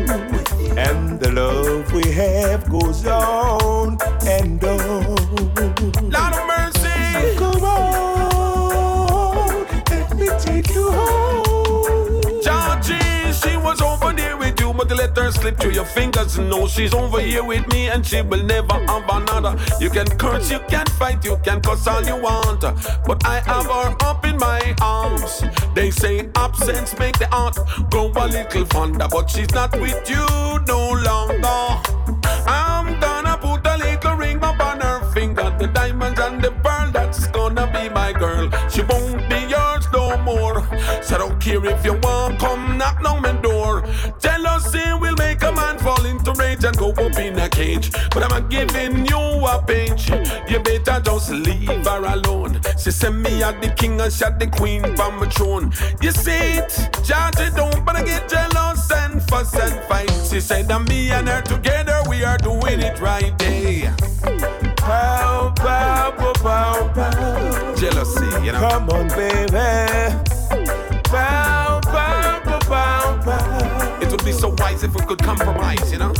and 0.77 1.19
the 1.19 1.31
love 1.31 1.91
we 1.93 2.11
have 2.11 2.69
goes 2.69 3.05
on 3.05 3.97
and 4.25 4.63
on. 4.63 5.20
slip 15.31 15.57
through 15.57 15.71
your 15.71 15.85
fingers. 15.85 16.37
No, 16.37 16.67
she's 16.67 16.93
over 16.93 17.19
here 17.19 17.43
with 17.43 17.67
me 17.71 17.89
and 17.89 18.05
she 18.05 18.21
will 18.21 18.43
never 18.43 18.73
have 18.73 19.09
another. 19.09 19.57
You 19.79 19.89
can 19.89 20.07
curse, 20.17 20.51
you 20.51 20.59
can 20.67 20.85
fight, 20.99 21.23
you 21.23 21.37
can 21.43 21.61
cuss 21.61 21.87
all 21.87 22.03
you 22.03 22.17
want. 22.17 22.61
But 22.61 23.25
I 23.25 23.39
have 23.41 23.65
her 23.65 23.95
up 24.01 24.25
in 24.25 24.37
my 24.37 24.75
arms. 24.81 25.43
They 25.73 25.91
say 25.91 26.29
absence 26.35 26.97
make 26.99 27.17
the 27.17 27.27
heart 27.27 27.57
grow 27.89 28.11
a 28.15 28.27
little 28.27 28.65
fonder. 28.65 29.07
But 29.09 29.29
she's 29.29 29.51
not 29.51 29.71
with 29.79 30.09
you 30.09 30.25
no 30.67 30.91
longer. 30.91 31.81
I'm 32.47 32.99
gonna 32.99 33.37
put 33.37 33.65
a 33.67 33.77
little 33.77 34.15
ring 34.15 34.37
upon 34.37 34.81
her 34.81 35.11
finger. 35.11 35.55
The 35.59 35.67
diamonds 35.67 36.19
and 36.19 36.41
the 36.41 36.51
pearl, 36.63 36.91
that's 36.91 37.27
gonna 37.27 37.67
be 37.67 37.89
my 37.89 38.13
girl. 38.13 38.49
She 38.69 38.81
won't 38.83 39.29
be 39.29 39.39
yours 39.47 39.85
no 39.93 40.17
more. 40.17 40.61
So 41.01 41.15
I 41.15 41.17
don't 41.19 41.39
care 41.39 41.63
if 41.65 41.85
you 41.85 41.93
want 41.93 42.39
come 42.39 42.60
in 47.21 47.37
a 47.39 47.47
cage. 47.47 47.91
But 48.09 48.31
I'm 48.31 48.49
giving 48.49 49.05
you 49.05 49.17
a 49.17 49.63
pinch. 49.65 50.09
You 50.49 50.59
better 50.59 50.99
just 50.99 51.31
leave 51.31 51.85
her 51.85 52.03
alone. 52.05 52.59
She 52.77 52.91
send 52.91 53.21
me 53.21 53.43
at 53.43 53.61
the 53.61 53.69
king 53.69 53.99
and 54.01 54.11
shot 54.11 54.39
the 54.39 54.47
queen 54.47 54.81
from 54.95 55.19
my 55.19 55.27
throne. 55.29 55.71
You 56.01 56.11
see 56.11 56.57
it? 56.59 56.71
Charge 57.03 57.39
it 57.39 57.55
down, 57.55 57.85
but 57.85 57.95
I 57.95 58.03
get 58.03 58.27
jealous 58.29 58.91
and 58.91 59.21
fuss 59.23 59.53
and 59.55 59.79
fight. 59.85 60.11
She 60.29 60.39
said 60.39 60.67
that 60.67 60.87
me 60.87 61.11
and 61.11 61.27
her 61.27 61.41
together, 61.41 62.01
we 62.09 62.23
are 62.23 62.37
doing 62.37 62.79
it 62.81 62.99
right. 62.99 63.37
there. 63.37 63.95
Pow, 64.77 65.53
pow, 65.55 66.11
pow, 66.11 66.33
pow, 66.33 66.93
pow. 66.93 67.75
Jealousy, 67.75 68.25
you 68.45 68.51
know. 68.51 68.59
Come 68.59 68.89
on, 68.89 69.07
baby. 69.09 69.51
Pow, 71.03 71.79
pow, 71.83 72.39
pow, 72.41 72.59
pow, 72.59 73.19
pow. 73.23 73.99
It 74.01 74.11
would 74.11 74.25
be 74.25 74.31
so 74.31 74.55
wise 74.57 74.83
if 74.83 74.93
we 74.95 75.05
could 75.05 75.21
compromise, 75.21 75.91
you 75.91 75.99
know. 75.99 76.13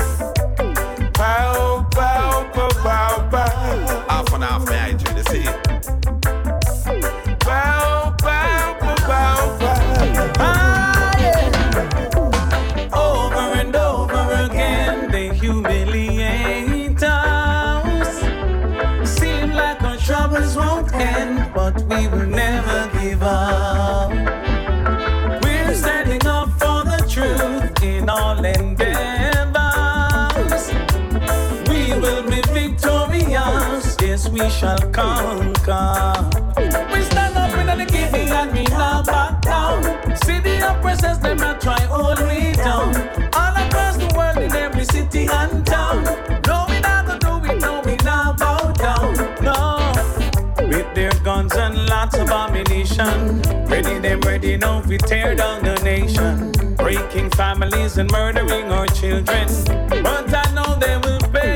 of 52.14 52.22
abomination. 52.22 53.42
Ready, 53.66 54.00
them 54.00 54.22
ready 54.22 54.58
now 54.58 54.82
we 54.88 54.98
tear 54.98 55.36
down 55.36 55.64
the 55.64 55.76
nation. 55.84 56.52
Breaking 56.76 57.30
families 57.32 57.98
and 57.98 58.10
murdering 58.12 58.72
our 58.72 58.88
children. 58.88 59.48
But 59.90 60.34
I 60.34 60.52
know 60.54 60.76
they 60.80 60.98
will 60.98 61.20
pay. 61.32 61.51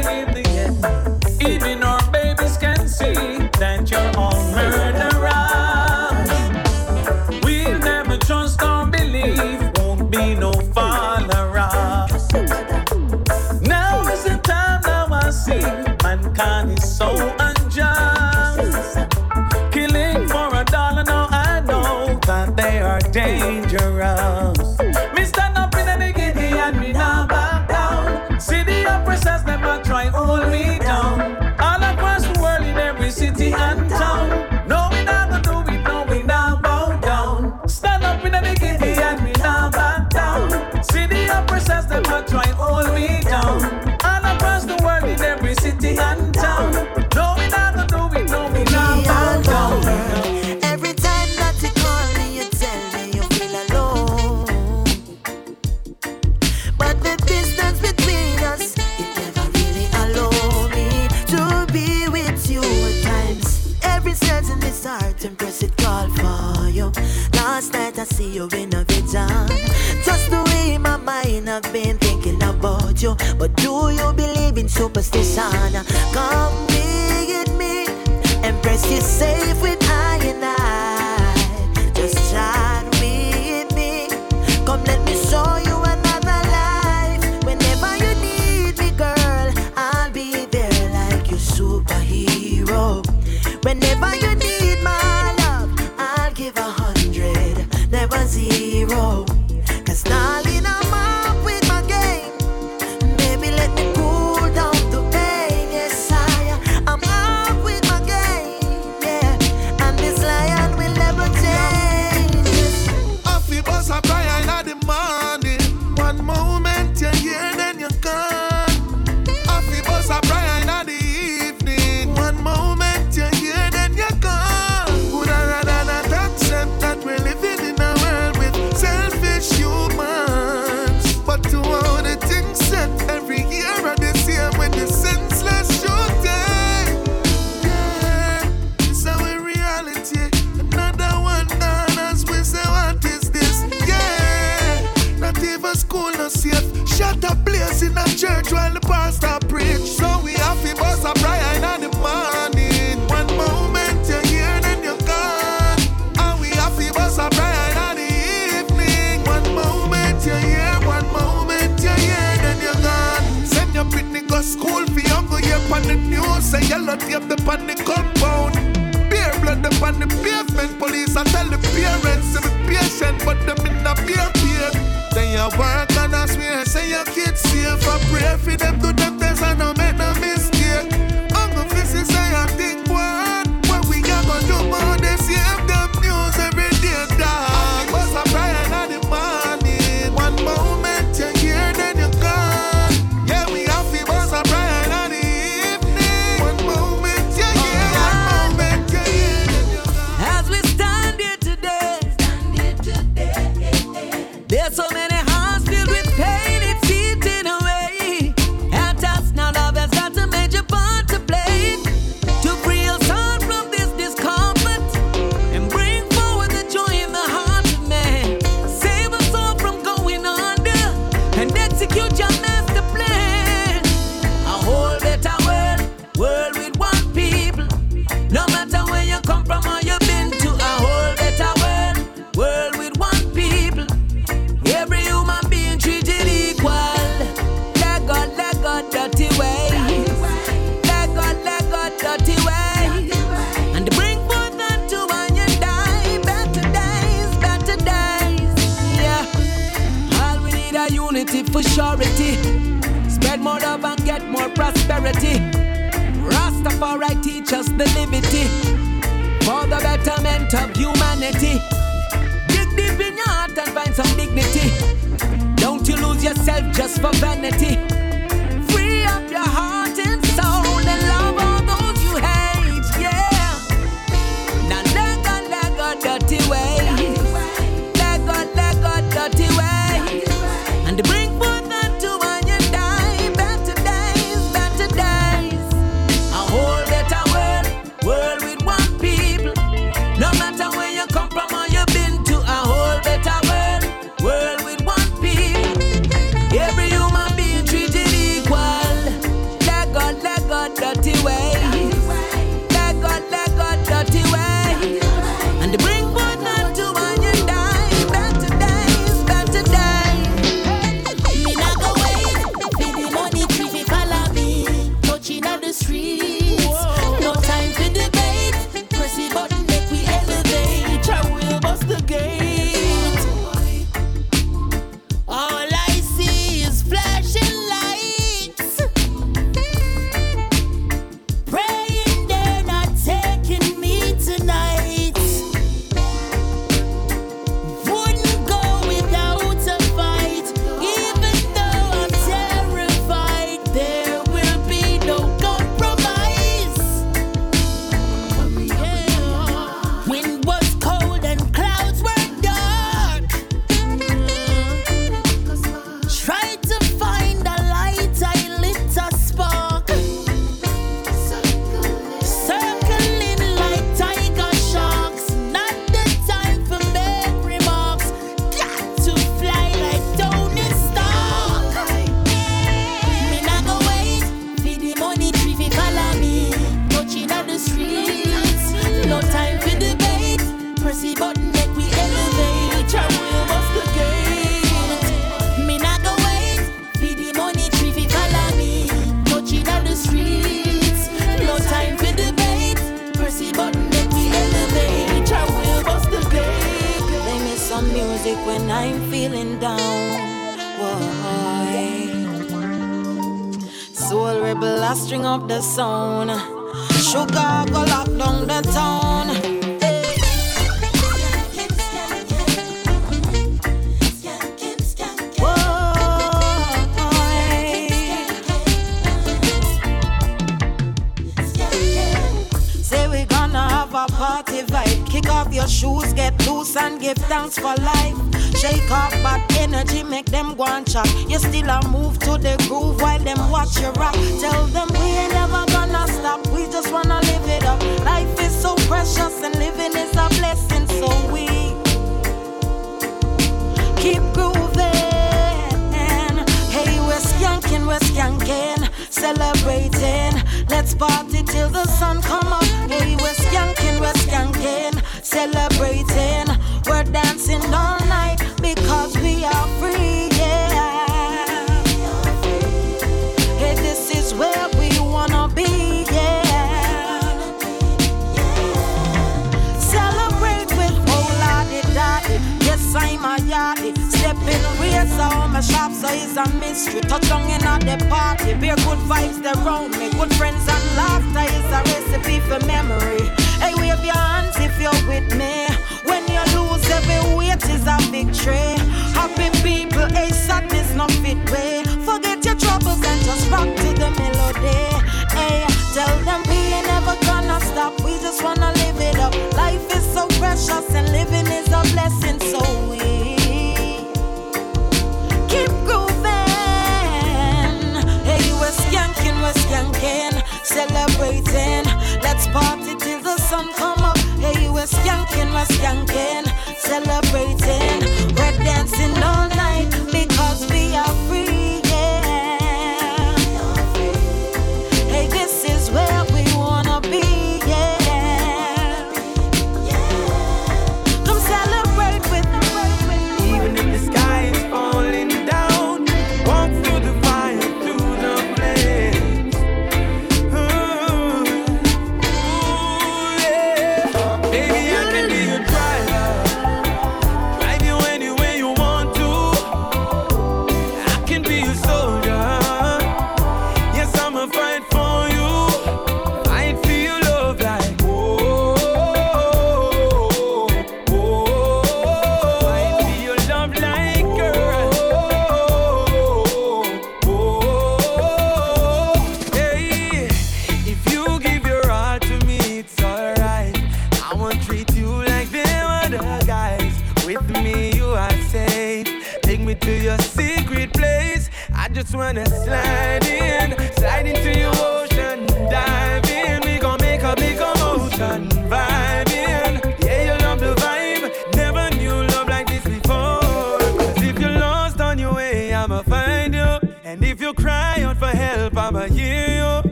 Skanking, 515.65 516.45
celebrating. 516.77 517.99
We're 518.35 518.57
dancing 518.63 519.13
all 519.23 519.49
night 519.49 519.54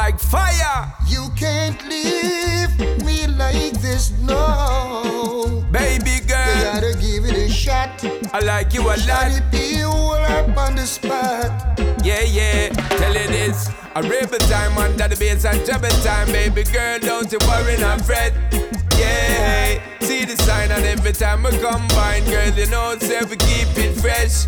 Like 0.00 0.20
fire, 0.20 0.92
You 1.08 1.28
can't 1.34 1.80
leave 1.88 2.70
me 3.04 3.26
like 3.26 3.72
this, 3.80 4.12
no. 4.20 5.64
baby 5.72 6.20
girl, 6.24 6.56
You 6.56 6.64
gotta 6.72 6.94
give 7.00 7.24
it 7.24 7.36
a 7.36 7.48
shot. 7.50 8.04
I 8.32 8.38
like 8.38 8.72
you 8.74 8.82
a 8.82 8.94
lot. 8.94 8.98
Shawty 8.98 9.50
be 9.50 9.82
all 9.82 10.12
up 10.14 10.56
on 10.56 10.76
the 10.76 10.86
spot. 10.86 11.50
Yeah, 12.04 12.22
yeah. 12.22 12.68
Tell 13.00 13.12
you 13.12 13.26
this. 13.26 13.68
A 13.96 14.02
rebel 14.02 14.38
time 14.46 14.78
under 14.78 15.08
the 15.08 15.16
bass 15.16 15.44
and 15.44 15.66
trouble 15.66 15.88
time, 16.06 16.28
baby 16.28 16.62
girl. 16.62 17.00
Don't 17.00 17.30
you 17.32 17.38
worry, 17.48 17.76
not 17.78 18.00
fret. 18.02 18.32
Yeah, 18.96 19.82
see 20.00 20.24
the 20.24 20.36
sign 20.44 20.70
and 20.70 20.84
every 20.84 21.12
time 21.12 21.42
we 21.42 21.50
combine, 21.58 22.24
girl, 22.30 22.50
you 22.54 22.66
know, 22.70 22.96
say 23.00 23.22
we 23.24 23.36
keep 23.36 23.68
it 23.76 23.94
fresh. 24.00 24.46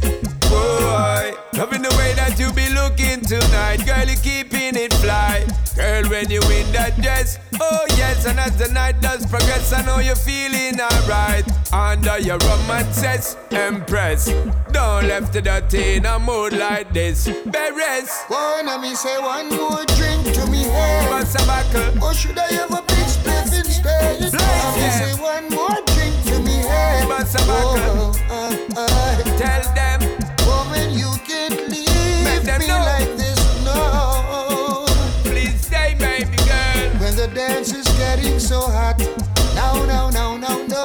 Boy, 0.49 1.35
loving 1.61 1.83
the 1.83 1.95
way 1.99 2.15
that 2.15 2.39
you 2.41 2.51
be 2.57 2.67
looking 2.73 3.21
tonight, 3.21 3.85
girl, 3.85 4.09
you 4.09 4.17
keeping 4.17 4.75
it 4.81 4.95
fly. 4.95 5.45
Girl, 5.77 6.09
when 6.09 6.31
you 6.31 6.41
in 6.49 6.73
that 6.73 6.97
dress, 7.03 7.39
oh 7.61 7.85
yes, 8.01 8.25
and 8.25 8.41
as 8.41 8.57
the 8.57 8.69
night 8.73 8.99
does 9.03 9.27
progress, 9.27 9.71
I 9.71 9.85
know 9.85 9.99
you're 9.99 10.17
feeling 10.17 10.81
alright. 10.81 11.45
Under 11.71 12.19
your 12.19 12.39
romances, 12.49 13.37
Empress. 13.51 14.33
Don't 14.73 15.07
left 15.07 15.35
the 15.35 15.43
dirty 15.43 15.97
in 15.97 16.07
a 16.07 16.19
mood 16.19 16.55
like 16.55 16.95
this. 16.95 17.29
Beres, 17.29 18.09
Wanna 18.31 18.79
me 18.81 18.95
say 18.95 19.19
one 19.21 19.51
more 19.51 19.85
drink 20.01 20.33
to 20.33 20.47
me 20.51 20.65
head. 20.65 21.11
what's 21.11 21.35
a 21.35 21.45
buckle? 21.47 22.03
Or 22.03 22.15
should 22.15 22.39
I 22.39 22.49
have 22.55 22.71
a 22.73 22.81
big 22.89 23.07
spliff 23.13 23.53
instead? 23.53 24.33
Yeah. 24.33 24.91
say 24.97 25.13
one 25.21 25.51
more 25.51 25.77
drink 25.93 26.17
to 26.33 26.41
me 26.41 26.57
head. 26.65 27.07
What's 27.07 27.35
a 27.35 27.47
buckle? 27.47 27.89
So 38.51 38.63
hot, 38.63 38.99
no, 39.55 39.87
no, 39.87 40.11
no, 40.11 40.37
no, 40.37 40.67
no. 40.67 40.85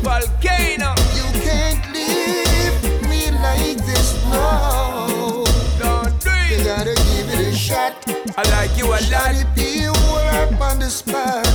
Volcano, 0.00 0.94
You 1.18 1.26
can't 1.42 1.82
leave 1.92 3.02
me 3.10 3.32
like 3.32 3.78
this, 3.84 4.14
no. 4.26 5.44
don't 5.80 6.14
do 6.20 6.30
You 6.48 6.62
gotta 6.62 6.94
give 6.94 7.28
it 7.34 7.48
a 7.48 7.52
shot. 7.52 7.94
I 8.38 8.42
like 8.54 8.78
you 8.78 8.86
a 8.86 8.94
lot. 8.94 9.34
Shawty 9.34 9.42
be 9.56 9.88
all 9.88 10.18
up 10.38 10.60
on 10.60 10.78
the 10.78 10.88
spot. 10.88 11.48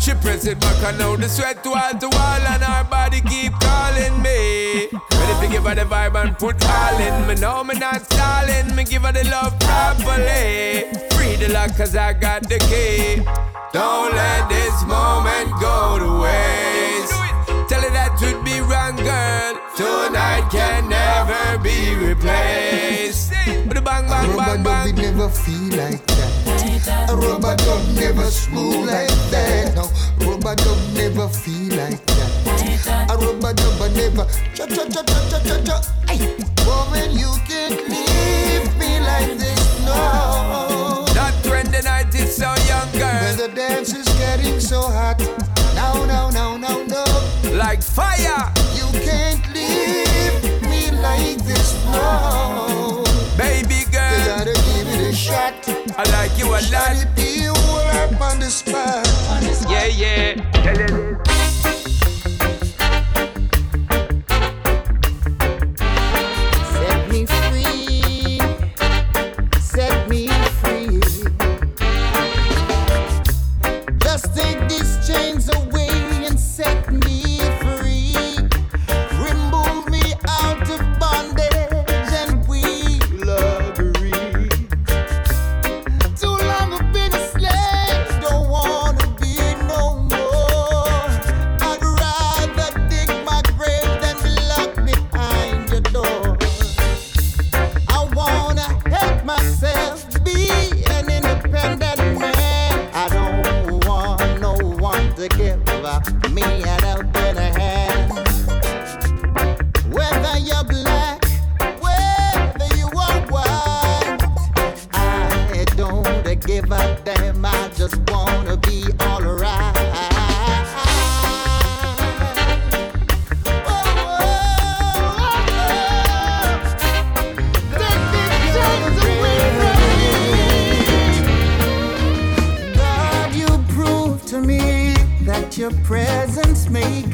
She 0.00 0.14
press 0.14 0.46
it 0.46 0.60
back 0.60 0.80
and 0.84 0.98
now 1.00 1.16
the 1.16 1.28
sweat 1.28 1.66
wall 1.66 1.98
to 1.98 2.08
wall 2.10 2.46
and 2.52 2.62
her 2.62 2.84
body 2.84 3.20
keep 3.22 3.54
calling 3.54 4.22
me. 4.22 4.67
Give 5.50 5.64
her 5.64 5.74
the 5.74 5.82
vibe 5.82 6.14
and 6.22 6.38
put 6.38 6.56
all 6.68 6.98
in 7.00 7.26
me. 7.26 7.34
No, 7.36 7.64
me 7.64 7.74
not 7.78 8.02
stalling. 8.02 8.74
Me 8.76 8.84
give 8.84 9.02
her 9.02 9.12
the 9.12 9.24
love 9.30 9.58
properly. 9.60 10.84
Free 11.10 11.36
the 11.36 11.48
lock 11.52 11.76
cause 11.76 11.96
I 11.96 12.12
got 12.12 12.42
the 12.48 12.58
key. 12.70 13.22
Don't 13.72 14.14
let 14.14 14.48
this 14.48 14.84
moment 14.84 15.50
go 15.60 15.98
to 15.98 16.20
waste. 16.22 17.12
Tell 17.68 17.82
her 17.82 17.90
that 17.90 18.18
would 18.20 18.44
be 18.44 18.60
wrong, 18.60 18.96
girl. 18.96 19.54
Tonight 19.76 20.48
can 20.50 20.88
never 20.88 21.58
be 21.62 21.94
replaced. 21.96 23.32
But 23.66 23.84
Bang, 23.84 24.06
bang, 24.08 24.36
bang, 24.36 24.62
bang, 24.62 24.94
bang. 24.94 24.94
never 24.94 25.28
feel 25.28 25.76
like 25.78 26.04
that. 26.06 26.47
A 26.88 27.14
rubber 27.14 27.54
dub 27.56 27.86
never 27.96 28.24
smooth 28.30 28.88
like 28.88 29.08
that. 29.30 29.74
No, 29.74 29.84
rubber 30.26 30.54
dub 30.54 30.78
never 30.94 31.28
feel 31.28 31.76
like 31.76 32.04
that. 32.06 33.10
A 33.10 33.16
rubber 33.16 33.52
dub 33.52 33.82
I 33.82 33.88
never 33.88 34.24
cha 34.54 34.66
cha 34.66 34.84
cha 34.88 35.02
cha 35.02 35.20
cha 35.28 35.38
cha 35.44 35.62
cha. 35.64 35.82
Woman, 36.64 37.10
you 37.12 37.30
can't 37.46 37.76
leave 37.88 38.76
me 38.78 39.00
like 39.00 39.36
this, 39.38 39.80
no. 39.84 41.04
Not 41.14 41.34
when 41.44 41.70
the 41.70 41.82
night 41.84 42.14
is 42.14 42.36
so 42.36 42.54
young, 42.66 42.90
girl. 42.92 43.36
the 43.36 43.52
dance 43.54 43.94
is 43.94 44.08
getting 44.18 44.58
so 44.58 44.80
hot, 44.80 45.18
no, 45.74 46.06
no, 46.06 46.30
no, 46.30 46.56
no, 46.56 46.84
no. 46.84 47.04
Like 47.52 47.82
fire. 47.82 48.52
You 48.74 48.88
can't 49.04 49.44
leave 49.52 50.62
me 50.62 50.90
like 51.02 51.38
this, 51.44 51.74
no. 51.86 53.04
Baby 53.36 53.84
shot. 55.18 55.68
I 55.98 56.04
like 56.12 56.38
you 56.38 56.46
a 56.46 56.62
lot. 56.70 57.06
Be 57.16 57.48
up 57.48 58.20
on 58.20 58.38
the 58.38 58.50
spot. 58.50 59.06
Yeah, 59.68 59.86
yeah. 59.86 61.37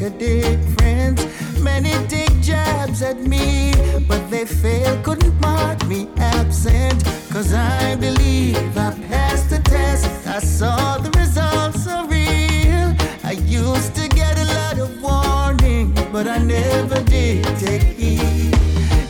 the 0.05 0.11
dick 0.18 0.61
friends. 0.76 1.20
Many 1.62 1.92
take 2.09 2.38
jabs 2.42 3.00
at 3.00 3.18
me, 3.22 3.72
but 4.07 4.22
they 4.30 4.44
failed. 4.44 5.02
couldn't 5.02 5.40
mark 5.40 5.86
me 5.86 6.09
absent. 6.18 7.02
Cause 7.32 7.55
I 7.55 7.96
believe 7.96 8.76
I 8.76 8.90
passed 9.09 9.48
the 9.48 9.61
test. 9.61 10.07
I 10.26 10.40
saw 10.40 10.98
the 10.98 11.11
results 11.18 11.86
are 11.86 12.07
real. 12.07 12.88
I 13.30 13.32
used 13.46 13.94
to 13.96 14.07
get 14.09 14.38
a 14.38 14.46
lot 14.59 14.78
of 14.78 14.90
warning, 15.02 15.94
but 16.12 16.28
I 16.28 16.38
never 16.38 17.02
did 17.05 17.44
take 17.59 17.82
heed. 17.82 18.52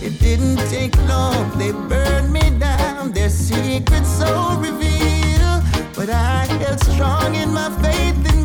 It 0.01 0.21
didn't 0.21 0.63
take 0.71 0.97
long, 1.09 1.59
they 1.59 1.73
burned 1.73 2.33
me 2.33 2.51
down, 2.59 3.11
their 3.11 3.31
secrets 3.31 4.11
so 4.21 4.31
revealed. 4.61 5.63
But 5.97 6.11
I 6.11 6.47
held 6.63 6.79
strong 6.85 7.35
in 7.35 7.53
my 7.53 7.71
faith 7.83 8.33
in 8.33 8.44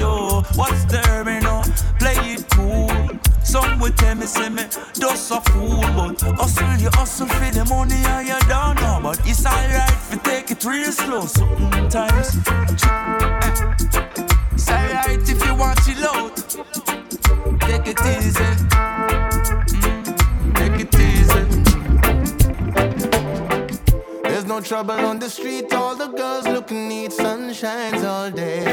yo. 0.00 0.42
What's 0.56 0.84
there, 0.86 1.28
you 1.28 1.40
know? 1.40 1.62
Play 1.98 2.16
it 2.34 2.44
cool. 2.50 2.90
Some 3.42 3.78
would 3.80 3.96
tell 3.96 4.14
me, 4.14 4.26
say 4.26 4.48
me, 4.48 4.64
just 4.98 5.30
a 5.30 5.40
fool, 5.40 5.80
but 5.96 6.20
hustle, 6.38 6.76
you 6.78 6.90
hustle 6.92 7.26
for 7.26 7.50
the 7.50 7.64
money 7.68 7.94
and 7.94 8.28
you 8.28 8.38
don't 8.48 8.76
know. 8.80 9.00
But 9.02 9.20
it's 9.26 9.44
alright 9.46 9.90
if 9.90 10.12
you 10.12 10.20
take 10.22 10.50
it 10.50 10.64
real 10.64 10.92
slow 10.92 11.26
sometimes. 11.26 12.36
It's 14.52 14.70
alright 14.70 15.28
if 15.32 15.46
you 15.46 15.54
want 15.54 15.88
it 15.88 16.02
out. 16.04 16.36
Take 17.60 17.88
it 17.88 18.00
easy. 18.06 18.99
Trouble 24.60 24.92
on 24.92 25.18
the 25.18 25.28
street, 25.28 25.72
all 25.72 25.94
the 25.94 26.08
girls 26.08 26.46
looking 26.46 26.88
neat, 26.88 27.12
sun 27.12 27.52
shines 27.52 28.04
all 28.04 28.30
day. 28.30 28.64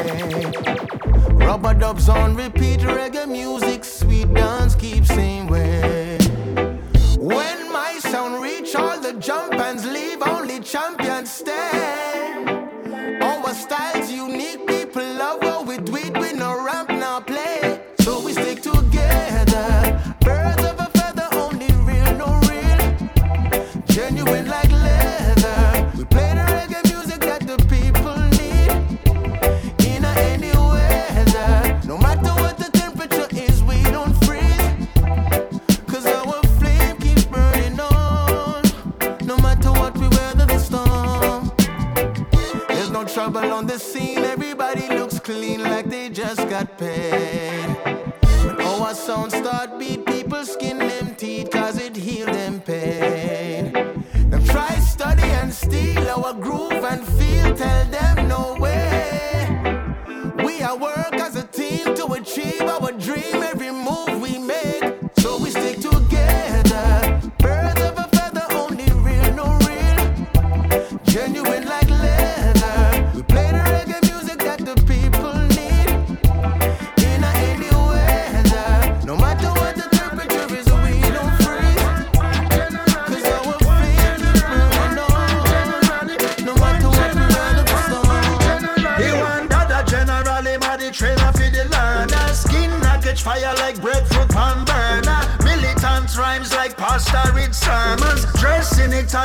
Rubber 1.31 1.73
dubs 1.73 2.09
on 2.09 2.35
repeat, 2.35 2.79
reggae 2.81 3.27
music, 3.27 3.85
sweet 3.85 4.33
dance 4.33 4.75
keeps 4.75 5.07
same 5.07 5.47
way. 5.47 6.17
When 7.17 7.71
my 7.71 7.99
sound 7.99 8.41
reach 8.41 8.75
all 8.75 8.99
the 8.99 9.13
jump 9.13 9.53
leave, 9.85 10.21
only 10.23 10.59
champions 10.59 11.31
stay. 11.31 12.16
Just 46.17 46.49
got 46.49 46.79
paid. 46.79 47.67
When 48.41 48.59
our 48.59 48.95
sound 48.95 49.31
start 49.31 49.77
beat, 49.77 50.03
people 50.03 50.43
skin 50.45 50.79
them 50.79 51.13
teeth 51.13 51.51
cause 51.51 51.77
it 51.79 51.95
heal 51.95 52.25
them 52.25 52.59
pain. 52.59 53.71
Them 54.31 54.43
try 54.45 54.79
study 54.79 55.29
and 55.41 55.53
steal 55.53 56.09
our 56.09 56.33
groove 56.33 56.83
and 56.91 57.05
feel. 57.05 57.55
Tell 57.55 57.85
them 57.85 58.16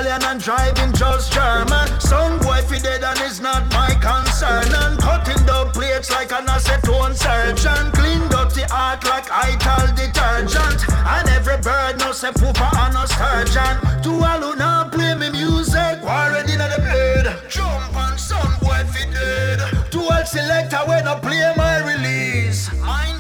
Italian 0.03 0.25
and 0.25 0.43
driving 0.43 0.93
just 0.93 1.33
German. 1.33 1.89
Some 2.01 2.39
boy 2.41 2.61
fi 2.63 2.79
dead 2.81 3.05
and 3.05 3.21
it's 3.21 3.39
not 3.41 3.71
my 3.73 3.91
concern. 4.03 4.67
And 4.83 4.99
cutting 4.99 5.47
the 5.47 5.71
plates 5.73 6.11
like 6.11 6.33
an 6.33 6.47
acetone 6.47 7.15
surgeon. 7.15 7.93
Clean 7.93 8.29
the 8.29 8.67
art 8.75 9.05
like 9.05 9.31
ital 9.31 9.87
detergent. 9.95 10.83
And 10.91 11.29
every 11.29 11.59
bird 11.59 12.01
knows 12.01 12.19
say 12.19 12.31
pooper 12.31 12.71
and 12.83 12.97
a 12.99 13.07
sturgeon. 13.07 14.03
To 14.03 14.11
all 14.27 14.41
who 14.43 14.57
not 14.57 14.91
play 14.91 15.15
me 15.15 15.31
music, 15.31 16.03
already 16.03 16.55
in 16.55 16.59
the 16.59 16.83
bed. 16.83 17.39
Jump 17.49 17.95
and 17.95 18.19
some 18.19 18.59
boy 18.61 18.83
fi 18.91 19.07
dead. 19.13 19.61
To 19.93 20.01
all 20.01 20.25
selector 20.27 20.83
when 20.89 21.07
I 21.07 21.15
play 21.21 21.53
my 21.57 21.79
release. 21.93 22.73
Mind 22.81 23.12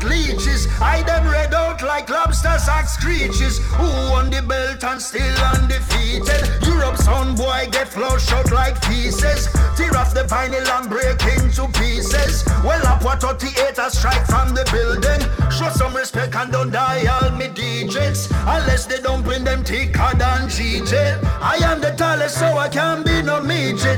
like 0.00 0.10
leeches. 0.10 0.66
I 0.80 1.02
them 1.02 1.28
red 1.28 1.54
out 1.54 1.82
like 1.82 2.08
lobsters 2.08 2.68
and 2.68 2.88
screeches. 2.88 3.58
Who 3.76 3.84
won 4.10 4.30
the 4.30 4.42
belt 4.42 4.82
and 4.84 5.00
still 5.00 5.36
undefeated? 5.54 6.48
Europe's 6.66 7.06
own 7.08 7.34
boy 7.34 7.68
get 7.70 7.88
flushed 7.88 8.32
out 8.32 8.50
like 8.50 8.80
pieces. 8.82 9.48
Tear 9.76 9.96
off 9.96 10.14
the 10.14 10.24
vinyl 10.24 10.66
and 10.68 10.88
break 10.88 11.22
into 11.36 11.66
pieces. 11.78 12.44
Well 12.64 12.86
up 12.86 13.04
what 13.04 13.20
38 13.20 13.78
a 13.78 13.90
strike 13.90 14.26
from 14.26 14.54
the 14.54 14.64
building. 14.72 15.20
Show 15.50 15.70
some 15.70 15.94
respect 15.94 16.34
and 16.34 16.52
don't 16.52 16.70
dial 16.70 17.36
me 17.36 17.48
digits. 17.48 18.28
Unless 18.46 18.86
they 18.86 19.00
don't 19.00 19.22
bring 19.22 19.44
them 19.44 19.64
thicker 19.64 20.12
than 20.16 20.48
GJ. 20.48 21.22
I 21.40 21.56
am 21.62 21.80
the 21.80 21.92
tallest 21.96 22.38
so 22.38 22.58
I 22.58 22.68
can 22.68 23.02
be 23.02 23.22
no 23.22 23.42
midget. 23.42 23.89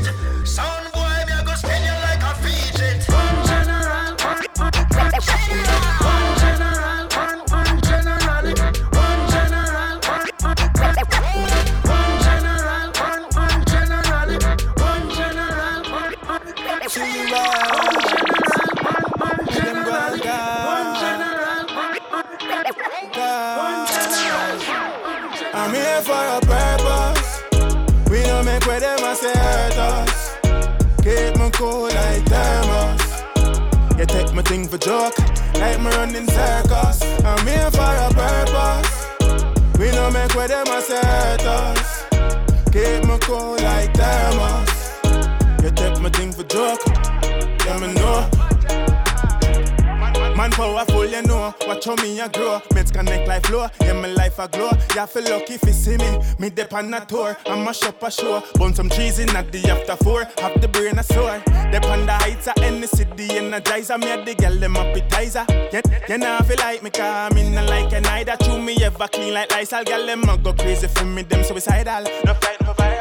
Me 56.73 56.79
on 56.79 56.95
a 56.95 57.05
tour. 57.05 57.37
I 57.47 57.63
mash 57.63 57.83
up 57.83 58.03
a 58.03 58.11
show. 58.11 58.43
Burn 58.55 58.75
some 58.75 58.89
cheese 58.89 59.19
in 59.19 59.29
at 59.37 59.53
the 59.53 59.61
after 59.71 59.97
four. 60.03 60.25
Have 60.39 60.59
the 60.61 60.69
brain 60.69 60.99
a 60.99 61.03
sore. 61.03 61.43
Dep 61.71 61.85
on 61.85 62.07
the 62.07 62.13
heights 62.13 62.49
of 62.49 62.57
any 62.63 62.87
city 62.87 63.29
energizer. 63.29 63.99
Me 64.01 64.11
a 64.11 64.25
the 64.25 64.35
girl 64.35 64.57
them 64.57 64.77
appetizer. 64.77 65.45
You, 65.73 65.83
you 66.09 66.19
know 66.19 66.39
feel 66.41 66.57
like 66.59 66.83
me 66.83 66.91
car. 66.91 67.31
Me 67.33 67.51
not 67.51 67.69
like 67.69 67.93
an 67.93 68.07
either. 68.07 68.37
True 68.43 68.59
me 68.59 68.83
ever 68.83 69.09
clean 69.09 69.35
like 69.35 69.51
Lysol. 69.53 69.85
Girl 69.85 70.07
them 70.07 70.23
a 70.29 70.39
go 70.39 70.55
crazy 70.55 70.89
for 70.89 71.05
me. 71.05 71.23
Them 71.23 71.45
suicidal. 71.45 72.05
No 72.25 72.35
fight 72.35 72.61
no 72.63 72.73
fire. 72.73 73.01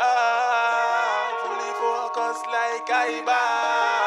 Ah, 0.00 1.36
fully 1.42 1.72
focused 1.80 2.46
like 2.46 2.90
I 2.90 3.22
bar. 3.26 4.05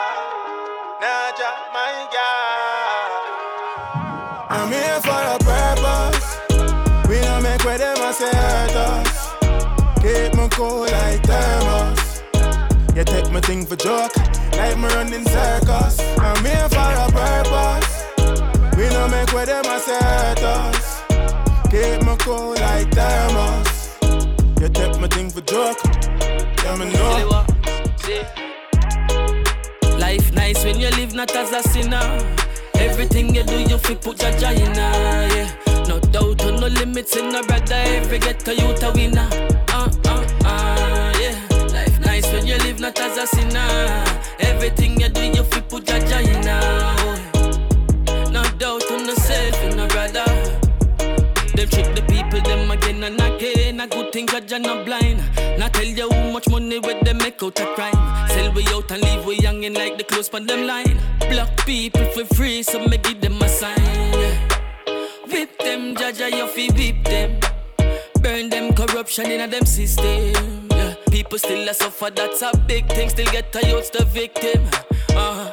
Cool 10.59 10.81
like 10.81 11.23
thermos. 11.23 12.21
You 12.93 13.05
take 13.05 13.31
my 13.31 13.39
thing 13.39 13.65
for 13.65 13.77
joke, 13.77 14.13
like 14.57 14.77
me 14.77 14.89
running 14.89 15.23
circus. 15.23 16.01
I'm 16.19 16.43
here 16.43 16.67
for 16.67 16.91
a 16.99 17.07
purpose. 17.15 18.03
We 18.75 18.89
don't 18.89 19.09
make 19.09 19.31
where 19.31 19.45
them 19.45 19.63
a 19.63 19.79
say 19.79 19.97
us. 20.43 21.01
Keep 21.71 22.05
me 22.05 22.13
cool 22.19 22.55
like 22.55 22.91
thermos. 22.91 23.95
You 24.59 24.67
take 24.67 24.99
my 24.99 25.07
thing 25.07 25.29
for 25.29 25.39
joke. 25.39 25.79
Yeah, 26.65 26.75
me 26.75 26.91
know. 26.91 27.45
Life 29.97 30.33
nice 30.33 30.61
when 30.65 30.77
you 30.77 30.89
live 30.89 31.13
not 31.13 31.33
as 31.37 31.53
a 31.53 31.63
sinner. 31.69 32.19
Everything 32.75 33.33
you 33.33 33.43
do, 33.43 33.61
you 33.61 33.77
fi 33.77 33.95
put 33.95 34.17
Jah 34.17 34.37
Jah 34.37 34.51
in 34.51 34.75
yeah. 34.75 35.55
No 35.87 36.01
doubt, 36.01 36.43
no 36.43 36.67
limits 36.67 37.15
in 37.15 37.33
a 37.33 37.43
brother. 37.43 37.75
Every 37.75 38.19
get 38.19 38.41
to 38.41 38.53
you 38.53 38.75
to 38.75 38.91
winner. 38.93 39.58
Uh, 40.49 41.13
yeah. 41.21 41.35
Life 41.73 41.99
nice 42.05 42.31
when 42.33 42.45
you 42.47 42.57
live 42.57 42.79
not 42.79 42.99
as 42.99 43.17
a 43.17 43.27
sinner. 43.27 43.69
Everything 44.39 44.99
you 44.99 45.09
do, 45.09 45.23
you 45.23 45.43
fi 45.43 45.61
put 45.61 45.85
Jah 45.85 45.99
Jah 45.99 46.21
in 46.21 46.47
oh. 46.47 48.31
No 48.31 48.43
doubt, 48.57 48.83
no 48.89 49.13
self 49.15 49.63
in 49.63 49.79
a 49.79 49.87
brother. 49.87 50.25
Them 51.55 51.67
trick 51.67 51.93
the 51.95 52.03
people, 52.07 52.41
them 52.41 52.71
again 52.71 53.03
and 53.03 53.19
again. 53.21 53.79
A 53.81 53.87
good 53.87 54.11
thing, 54.13 54.27
Jah 54.27 54.41
Jah 54.41 54.59
not 54.59 54.85
blind. 54.85 55.21
Not 55.57 55.73
tell 55.73 55.85
you 55.85 56.09
how 56.09 56.31
much 56.31 56.47
money 56.49 56.79
with 56.79 57.01
them 57.05 57.17
make 57.17 57.41
out 57.43 57.59
a 57.59 57.65
crime. 57.75 58.29
Sell 58.29 58.51
we 58.53 58.65
out 58.67 58.89
and 58.91 59.03
leave 59.03 59.25
we 59.25 59.37
youngin' 59.37 59.75
like 59.75 59.97
the 59.97 60.03
clothes 60.03 60.29
on 60.33 60.45
them 60.45 60.65
line. 60.65 60.99
Block 61.29 61.49
people 61.65 62.05
for 62.13 62.25
free, 62.35 62.63
so 62.63 62.79
me 62.87 62.97
give 62.97 63.19
them 63.21 63.41
a 63.41 63.49
sign. 63.49 63.75
Whip 65.31 65.57
them, 65.59 65.95
Jah 65.95 66.11
Jah, 66.11 66.29
you 66.29 66.47
fi 66.47 66.69
whip 66.69 67.03
them. 67.03 67.48
Burn 68.39 68.49
them 68.49 68.73
corruption 68.73 69.29
in 69.31 69.41
a 69.41 69.47
them 69.47 69.65
system. 69.65 70.65
Yeah. 70.71 70.95
People 71.11 71.37
still 71.37 71.67
a 71.67 71.73
suffer, 71.73 72.09
that's 72.09 72.41
a 72.41 72.51
big 72.67 72.87
thing. 72.87 73.09
Still 73.09 73.29
get 73.33 73.53
a 73.53 73.67
youth 73.67 73.91
the 73.91 74.05
victim. 74.05 74.63
Uh-huh. 75.09 75.51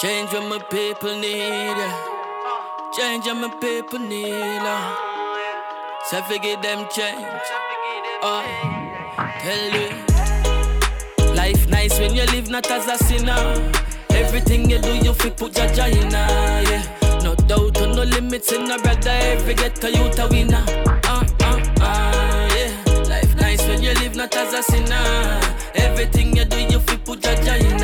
Change 0.00 0.32
what 0.32 0.48
my 0.48 0.58
people 0.70 1.18
need. 1.18 1.76
Yeah. 1.80 1.92
Change 2.96 3.26
what 3.26 3.36
my 3.36 3.48
people 3.60 3.98
need. 3.98 4.62
Uh. 4.62 4.94
So 6.08 6.22
forget 6.22 6.62
them 6.62 6.86
change. 6.94 7.26
Oh, 8.22 8.44
tell 9.40 9.70
you. 9.74 11.34
Life 11.34 11.68
nice 11.68 11.98
when 11.98 12.14
you 12.14 12.26
live 12.26 12.48
not 12.48 12.70
as 12.70 12.86
a 12.86 12.96
sinner. 13.04 13.72
Everything 14.10 14.70
you 14.70 14.78
do, 14.80 14.94
you 14.98 15.12
fi 15.14 15.30
put 15.30 15.54
Jah 15.54 15.66
Jah 15.74 15.88
in 15.88 16.12
yeah. 16.12 17.18
No 17.24 17.34
doubt, 17.34 17.80
no 17.80 18.04
limits 18.04 18.52
in 18.52 18.70
a 18.70 18.78
brother. 18.78 19.10
Every 19.10 19.54
get 19.54 19.74
to 19.76 19.90
you 19.90 20.12
to 20.12 20.28
winner. 20.30 21.03
You 23.94 24.00
live 24.00 24.16
not 24.16 24.34
as 24.36 24.52
a 24.52 24.62
sinner. 24.62 25.40
Everything 25.74 26.36
you 26.36 26.44
do, 26.44 26.58
you 26.58 26.80
fi 26.80 26.96
put 26.96 27.20
Jah 27.20 27.36
Jah 27.44 27.56
in 27.56 27.76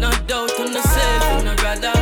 No 0.00 0.10
doubt, 0.26 0.50
no 0.58 0.80
self 0.80 1.40
in 1.40 1.46
a 1.46 1.54
brother. 1.54 1.92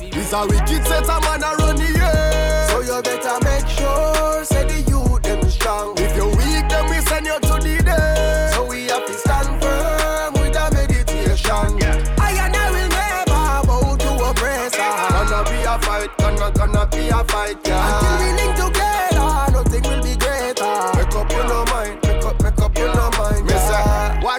It's 0.00 0.32
a 0.32 0.46
wicked 0.46 0.86
set 0.86 1.08
of 1.08 1.22
man 1.22 1.42
a 1.44 1.54
run 1.56 1.76
the 1.76 1.88
air. 2.02 2.68
So 2.68 2.80
you 2.80 3.00
better 3.02 3.38
make 3.44 3.68
sure, 3.68 4.44
say 4.44 4.64
the 4.64 4.90
youth 4.90 5.22
them 5.22 5.48
strong. 5.48 5.94
If 5.98 6.16
you 6.16 6.26
weak, 6.26 6.68
then 6.68 6.90
we 6.90 7.00
send 7.06 7.26
you 7.26 7.38
to 7.38 7.54
the 7.62 7.82
day. 7.84 8.50
So 8.52 8.66
we 8.66 8.86
have 8.86 9.06
to 9.06 9.12
stand 9.14 9.62
firm 9.62 10.34
with 10.34 10.56
a 10.56 10.70
meditation. 10.74 11.78
I 12.18 12.32
and 12.44 12.56
I 12.56 12.70
will 12.70 12.88
never 12.88 13.24
bow 13.66 13.96
to 13.96 14.10
oppressor. 14.30 14.92
Gonna 15.14 15.44
be 15.48 15.62
a 15.62 15.78
fight, 15.78 16.10
gonna 16.18 16.50
gonna 16.50 16.86
be 16.90 17.08
a 17.08 17.24
fight, 17.24 17.56
yeah. 17.66 17.86
Until 17.86 18.18
we 18.18 18.32
link 18.42 18.56
together, 18.56 18.77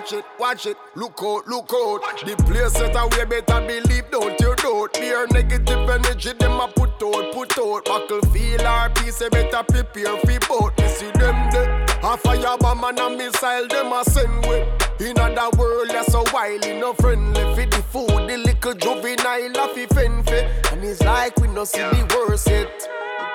Watch 0.10 0.18
it, 0.18 0.26
watch 0.40 0.66
it, 0.66 0.78
look 0.96 1.20
out, 1.22 1.48
look 1.48 1.72
out. 1.72 2.02
The 2.26 2.36
place 2.48 2.74
that 2.74 2.96
away 2.98 3.26
better 3.26 3.62
believe, 3.62 4.10
don't 4.10 4.40
you 4.40 4.56
doubt. 4.56 4.98
Fear 4.98 5.28
negative 5.28 5.88
energy, 5.88 6.34
them 6.34 6.60
a 6.60 6.68
put 6.68 6.98
out, 7.04 7.32
put 7.32 7.56
out. 7.60 7.86
Buckle 7.86 8.22
feel 8.34 8.62
our 8.66 8.90
peace, 8.90 9.22
better 9.30 9.62
prepare 9.62 10.18
for 10.18 10.40
both. 10.48 10.80
You 10.80 10.88
see 10.88 11.12
them 11.12 11.52
there, 11.52 11.86
a 12.02 12.18
fire 12.18 12.58
bomb 12.58 12.86
and 12.86 12.98
a 12.98 13.10
missile, 13.12 13.68
them 13.68 13.94
a 13.94 14.04
send 14.04 14.48
with. 14.48 14.68
In 15.00 15.20
other 15.20 15.56
world, 15.56 15.90
that's 15.90 16.12
so 16.12 16.24
wily, 16.34 16.80
no 16.80 16.94
friendly. 16.94 17.44
For 17.54 17.70
the 17.70 17.84
food, 17.92 18.28
the 18.28 18.38
little 18.38 18.74
juvenile, 18.74 19.64
a 19.64 19.68
fi 19.76 19.86
fend. 19.94 20.28
And 20.80 20.88
it's 20.88 21.04
like 21.04 21.36
we 21.42 21.50
no 21.50 21.66
see 21.66 21.82
the 21.82 22.08
worst 22.16 22.48
yet. 22.48 22.72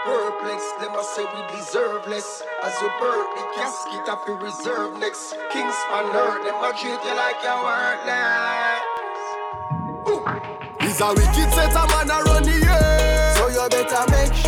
Perplex, 0.06 0.64
them 0.80 0.96
a 0.96 1.04
say 1.04 1.26
we 1.28 1.40
deserve 1.54 2.06
less. 2.08 2.42
As 2.62 2.72
you 2.80 2.88
burn 2.98 3.20
the 3.36 3.44
casket, 3.52 4.08
I 4.08 4.16
feel 4.24 4.36
reserve 4.40 4.98
next. 4.98 5.36
Kings 5.52 5.76
on 5.92 6.08
earth, 6.16 6.40
them 6.40 6.56
a 6.64 6.72
treat 6.72 6.96
you 7.04 7.12
like 7.12 7.36
you're 7.44 7.60
worthless. 7.60 8.80
It's 10.88 11.00
a 11.04 11.08
wicked 11.12 11.52
set 11.52 11.76
of 11.76 11.84
man 11.92 12.08
a 12.08 12.22
run 12.24 12.48
the 12.48 12.56
air. 12.64 13.36
So 13.36 13.52
you 13.52 13.68
better 13.68 14.08
make 14.08 14.32
sure, 14.32 14.43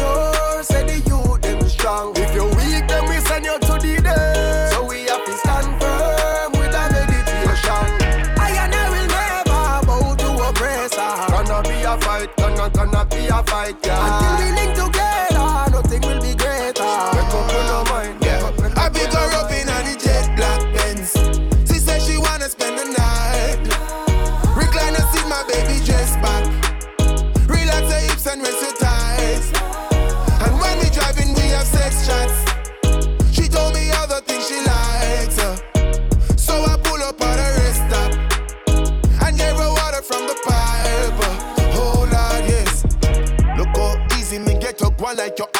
be 13.72 13.90
a 13.90 14.65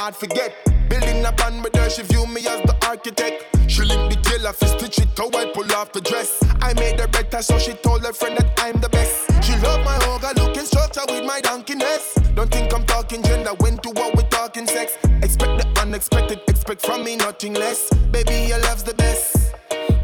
like 0.07 0.15
forget. 0.15 0.55
Building 0.89 1.25
a 1.25 1.33
band 1.33 1.65
with 1.65 1.75
her, 1.75 1.91
she 1.91 2.03
view 2.03 2.27
me 2.27 2.41
as 2.47 2.63
the 2.63 2.77
architect. 2.87 3.45
She 3.67 3.83
link 3.83 4.13
the 4.13 4.17
tailor 4.23 4.53
fi 4.53 4.67
stitch 4.67 5.01
it 5.01 5.09
how 5.19 5.29
I 5.35 5.47
pull 5.53 5.71
off 5.73 5.91
the 5.91 6.01
dress. 6.01 6.31
I 6.63 6.75
made 6.75 7.01
her 7.01 7.09
better, 7.09 7.43
so 7.43 7.59
she 7.59 7.73
told 7.73 8.05
her 8.05 8.13
friend 8.13 8.37
that 8.39 8.49
I'm 8.59 8.81
the 8.81 8.89
best. 8.89 9.15
She 9.43 9.55
love 9.67 9.85
my 9.85 9.97
hoga 10.07 10.33
looking 10.37 10.65
structure 10.65 11.03
with 11.09 11.25
my 11.25 11.41
donkeyness. 11.41 12.05
Don't 12.37 12.51
think 12.53 12.73
I'm 12.73 12.87
talking 12.87 13.21
gender 13.25 13.55
when 13.59 13.79
to 13.79 13.91
what 13.99 14.17
we 14.17 14.23
talking 14.25 14.69
sex. 14.69 14.97
Expect 15.25 15.55
the 15.61 15.67
unexpected, 15.83 16.39
expect 16.47 16.83
from 16.87 17.03
me 17.03 17.17
nothing 17.17 17.55
less. 17.55 17.91
Baby, 18.13 18.47
your 18.51 18.61
love's 18.61 18.85
the 18.85 18.95
best. 18.95 19.55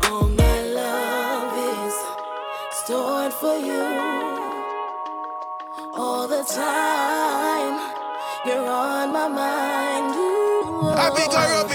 All 0.07 0.27
my 0.27 0.63
love 0.81 1.53
is 1.87 1.95
stored 2.81 3.33
for 3.35 3.57
you 3.57 3.85
all 5.95 6.27
the 6.27 6.43
time. 6.43 7.93
You're 8.45 8.69
on 8.69 9.13
my 9.13 9.29
mind. 9.29 9.82
I 10.95 11.11
pick 11.17 11.33
her 11.33 11.55
up 11.61 11.71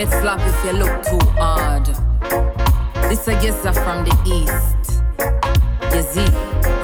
Get 0.00 0.08
slapped 0.22 0.44
if 0.46 0.64
you 0.64 0.72
look 0.78 1.02
too 1.02 1.18
hard. 1.36 1.84
This 3.10 3.28
a 3.28 3.34
yeza 3.34 3.70
from 3.84 4.02
the 4.02 4.16
east. 4.24 5.02
Yezi, 5.92 6.24
rebel 6.64 6.79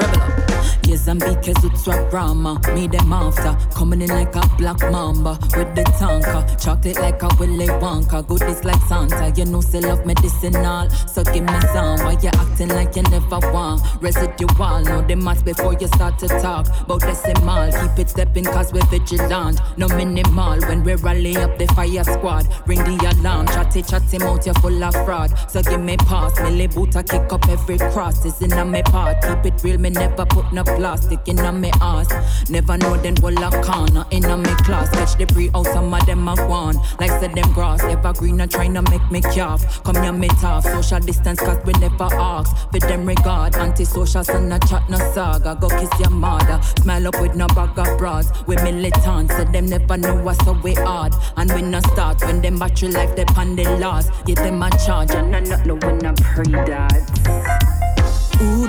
Yezambike 0.86 1.52
Zutswa 1.54 2.08
Brahma, 2.10 2.60
me 2.74 2.86
them 2.86 3.12
after. 3.12 3.56
Coming 3.74 4.02
in 4.02 4.08
like 4.08 4.34
a 4.36 4.42
black 4.56 4.78
mamba 4.90 5.36
with 5.56 5.74
the 5.74 5.82
tanker. 5.98 6.46
Chocolate 6.58 7.00
like 7.00 7.22
a 7.22 7.28
Willy 7.40 7.66
Wonka, 7.66 8.24
goodies 8.26 8.64
like 8.64 8.80
Santa. 8.82 9.32
You 9.36 9.46
know, 9.46 9.60
say 9.60 9.80
love 9.80 10.06
medicinal, 10.06 10.88
so 10.90 11.24
give 11.24 11.44
me 11.44 11.60
some. 11.72 11.98
Why 12.04 12.16
you 12.22 12.30
acting 12.32 12.68
like 12.68 12.94
you 12.94 13.02
never 13.02 13.40
want? 13.52 13.82
Residual, 14.00 14.80
know 14.84 15.02
the 15.02 15.16
maths 15.16 15.42
before 15.42 15.74
you 15.74 15.88
start 15.88 16.18
to 16.20 16.28
talk. 16.28 16.68
About 16.82 17.00
decimal, 17.00 17.72
keep 17.72 17.98
it 17.98 18.10
stepping 18.10 18.44
cause 18.44 18.72
we're 18.72 18.86
vigilant. 18.86 19.60
No 19.76 19.88
minimal, 19.88 20.60
when 20.68 20.84
we 20.84 20.94
rally 20.94 21.36
up 21.36 21.58
the 21.58 21.66
fire 21.74 22.04
squad. 22.04 22.46
Ring 22.66 22.78
the 22.78 23.16
alarm, 23.18 23.48
chatty 23.48 23.82
chatty 23.82 24.18
mouth, 24.18 24.46
you're 24.46 24.54
full 24.54 24.84
of 24.84 24.94
fraud. 25.04 25.34
So 25.50 25.62
give 25.62 25.80
me 25.80 25.96
pass, 25.96 26.38
me 26.40 26.68
boot, 26.68 26.94
I 26.94 27.02
kick 27.02 27.32
up 27.32 27.48
every 27.48 27.78
cross. 27.78 28.24
It's 28.24 28.40
in 28.40 28.70
me 28.70 28.82
part, 28.82 29.20
keep 29.22 29.52
it 29.52 29.64
real, 29.64 29.78
me 29.78 29.90
never 29.90 30.24
put 30.26 30.52
no 30.52 30.62
plastic 30.76 31.26
in 31.26 31.36
me 31.60 31.70
ass. 31.80 32.08
Never 32.48 32.76
know 32.76 32.96
them 32.96 33.14
will 33.22 33.42
a 33.42 33.50
corner 33.62 34.04
in 34.10 34.24
a 34.24 34.36
me 34.36 34.54
class. 34.64 34.90
Catch 34.90 35.16
the 35.16 35.26
pre 35.26 35.50
out, 35.54 35.66
some 35.66 35.92
of 35.92 36.04
them 36.06 36.26
have 36.26 36.38
gone. 36.38 36.76
Like 37.00 37.10
said 37.10 37.34
them 37.34 37.50
grass, 37.52 37.82
evergreen 37.82 38.40
and 38.40 38.50
trying 38.50 38.74
to 38.74 38.82
make 38.82 39.10
me 39.10 39.20
calf. 39.20 39.82
Come 39.82 40.02
here, 40.02 40.12
me 40.12 40.28
tough. 40.40 40.64
Social 40.64 41.00
distance, 41.00 41.40
cause 41.40 41.58
we 41.64 41.72
never 41.74 42.08
ask. 42.14 42.54
For 42.70 42.80
them 42.80 43.06
regard, 43.06 43.56
anti-social, 43.56 44.24
son 44.24 44.52
a 44.52 44.58
chat 44.60 44.88
no 44.88 44.98
saga. 45.12 45.56
Go 45.60 45.68
kiss 45.68 45.90
your 45.98 46.10
mother. 46.10 46.60
Smile 46.80 47.08
up 47.08 47.20
with 47.20 47.34
no 47.34 47.46
bag 47.48 47.78
of 47.78 47.98
bras. 47.98 48.30
We 48.46 48.56
militant, 48.56 49.30
so 49.32 49.44
them 49.44 49.66
never 49.66 49.96
know 49.96 50.14
what's 50.22 50.44
so 50.44 50.52
we 50.62 50.74
hard. 50.74 51.14
And 51.36 51.52
we 51.52 51.62
not 51.62 51.84
start 51.92 52.22
when 52.22 52.42
them 52.42 52.58
battery 52.58 52.90
life 52.90 53.16
depend 53.16 53.58
the 53.58 53.64
loss. 53.78 54.08
Give 54.24 54.36
them 54.36 54.62
a 54.62 54.70
charge 54.84 55.10
and 55.10 55.34
I 55.34 55.40
not 55.40 55.66
know 55.66 55.76
when 55.76 56.04
I 56.04 56.12
pray 56.12 56.52
that. 56.52 57.55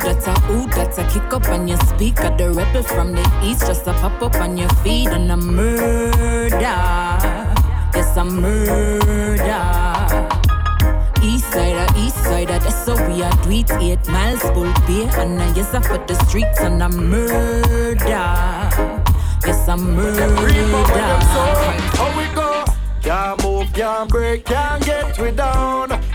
That's 0.08 0.26
a 0.26 0.32
ooh, 0.49 0.66
that's 0.68 0.97
a 0.99 1.03
kick 1.10 1.34
up 1.34 1.49
on 1.49 1.68
your 1.68 1.78
speaker. 1.80 2.34
The 2.38 2.53
rebel 2.53 2.82
from 2.82 3.12
the 3.12 3.41
east 3.43 3.68
just 3.68 3.86
a 3.88 3.93
pop 3.93 4.22
up 4.22 4.36
on 4.36 4.55
your 4.55 4.70
feet 4.82 5.10
and 5.10 5.30
a 5.30 5.36
murder. 5.36 6.58
Yes, 6.62 8.16
a 8.16 8.24
murder. 8.24 9.43
East 11.22 11.51
side, 11.51 11.76
uh, 11.76 11.93
east 11.97 12.24
side, 12.24 12.49
uh, 12.49 12.58
that's 12.58 12.86
so 12.86 12.95
we 13.05 13.22
are 13.22 13.51
it. 13.51 13.70
Eight 13.82 14.08
miles 14.08 14.39
full 14.39 14.72
beer 14.88 15.12
and 15.20 15.41
I 15.41 15.53
yes 15.53 15.72
for 15.72 15.97
the 15.97 16.16
streets 16.24 16.62
and 16.62 16.82
a 16.82 16.88
murder. 16.88 18.08
Yes, 18.08 19.68
a 19.68 19.76
murder. 19.76 20.34
How 21.97 22.18
we 22.18 22.34
go? 22.34 22.64
Can't 23.01 23.43
move, 23.43 23.74
can't 23.74 24.10
break, 24.10 24.45
can't 24.45 24.86
get 24.86 25.20
we 25.20 25.32
down. 25.32 26.07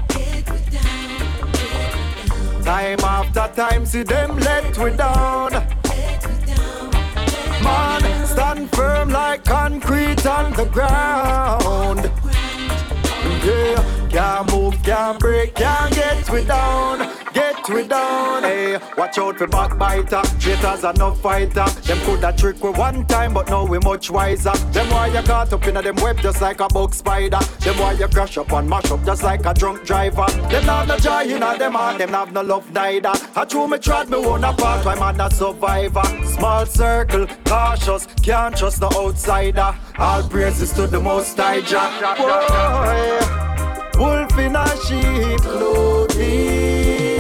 Time 2.63 3.01
after 3.01 3.51
time, 3.55 3.85
see 3.85 4.03
them 4.03 4.37
let 4.39 4.79
we 4.79 4.91
down. 4.97 5.53
Man, 7.63 8.27
stand 8.27 8.71
firm 8.75 9.11
like 9.11 9.45
concrete 9.45 10.25
on 10.27 10.53
the 10.53 10.67
ground. 10.67 12.11
Yeah. 13.45 14.09
Can't 14.13 14.53
move, 14.53 14.83
can't 14.83 15.19
break, 15.19 15.55
can't 15.55 15.95
get 15.95 16.29
we 16.29 16.45
down. 16.45 17.22
Get 17.33 17.69
we 17.69 17.87
down. 17.87 18.43
Hey, 18.43 18.79
watch 18.97 19.19
out 19.19 19.39
for 19.39 19.47
backbiter. 19.47 20.23
Traitors 20.39 20.85
are 20.85 20.93
no 20.95 21.15
fighter. 21.15 21.65
Them 21.83 21.99
coulda 22.01 22.35
trick 22.37 22.63
we 22.63 22.71
one 22.71 23.07
time, 23.07 23.33
but 23.35 23.49
now 23.49 23.65
we 23.65 23.79
much 23.79 24.11
wiser. 24.11 24.53
Them 24.73 24.91
why 24.91 25.07
you 25.07 25.23
caught 25.23 25.53
up 25.53 25.67
in 25.67 25.75
them 25.75 25.97
web 25.97 26.19
just 26.21 26.41
like 26.43 26.61
a 26.61 26.69
bug 26.69 26.95
spider. 26.95 27.39
Them 27.61 27.79
why 27.79 27.93
you 27.93 28.09
crash 28.09 28.37
up 28.37 28.53
and 28.53 28.69
mash 28.69 28.91
up 28.91 29.05
just 29.05 29.23
like 29.23 29.47
a 29.47 29.55
drunk 29.55 29.85
driver. 29.85 30.27
Them 30.51 30.65
have 30.65 30.89
no 30.89 30.99
joy 30.99 31.23
in 31.23 31.41
them 31.41 31.73
heart, 31.73 31.99
them 31.99 32.11
have 32.11 32.33
no 32.33 32.43
love 32.43 32.71
neither. 32.73 33.13
I 33.35 33.45
true 33.45 33.69
me 33.69 33.79
trod 33.79 34.11
me 34.11 34.17
own 34.17 34.45
apart, 34.45 34.85
why 34.85 34.95
man 34.97 35.21
a 35.21 35.31
survivor. 35.31 36.03
Small 36.25 36.67
circle, 36.67 37.27
cautious, 37.45 38.07
can't 38.23 38.57
trust 38.57 38.81
no 38.81 38.91
outsider. 38.95 39.75
All 39.99 40.23
praises 40.29 40.73
to 40.73 40.87
the 40.87 41.01
most 41.01 41.37
high 41.37 41.61
Jah. 41.61 41.91
Wolf 43.99 44.39
in 44.39 44.57
a 44.57 44.67
sheep 44.85 45.41
clothing. 45.41 47.12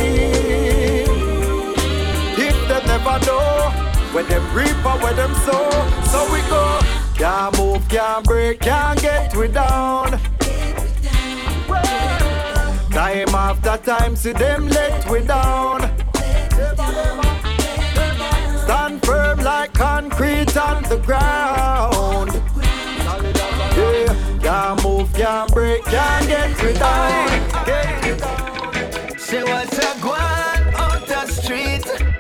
Never 3.04 3.26
know 3.26 3.70
where 4.12 4.24
them 4.24 4.54
reap 4.54 4.76
or 4.84 4.98
where 4.98 5.14
them 5.14 5.34
sow, 5.34 5.70
so 6.04 6.32
we 6.32 6.40
go. 6.48 6.80
Can't 7.14 7.56
move, 7.58 7.88
can't 7.88 8.24
break, 8.24 8.60
can't 8.60 9.00
get 9.00 9.34
we 9.36 9.48
down. 9.48 10.20
Time 12.90 13.34
after 13.34 13.76
time, 13.78 14.14
see 14.16 14.32
them 14.32 14.68
let 14.68 15.08
we 15.10 15.20
down. 15.24 15.80
Stand 18.64 19.04
firm 19.04 19.38
like 19.40 19.72
concrete 19.72 20.56
on 20.56 20.82
the 20.84 20.98
ground. 21.04 22.32
Yeah. 23.76 24.14
Can't 24.42 24.82
move, 24.84 25.12
can't 25.14 25.52
break, 25.52 25.84
can't 25.84 26.26
get 26.26 26.62
we 26.62 26.72
down. 26.74 27.28
Say 29.18 29.42
what's 29.44 29.78
a 29.78 29.94
guan 30.02 30.74
out 30.74 31.06
the 31.06 31.26
street. 31.26 32.11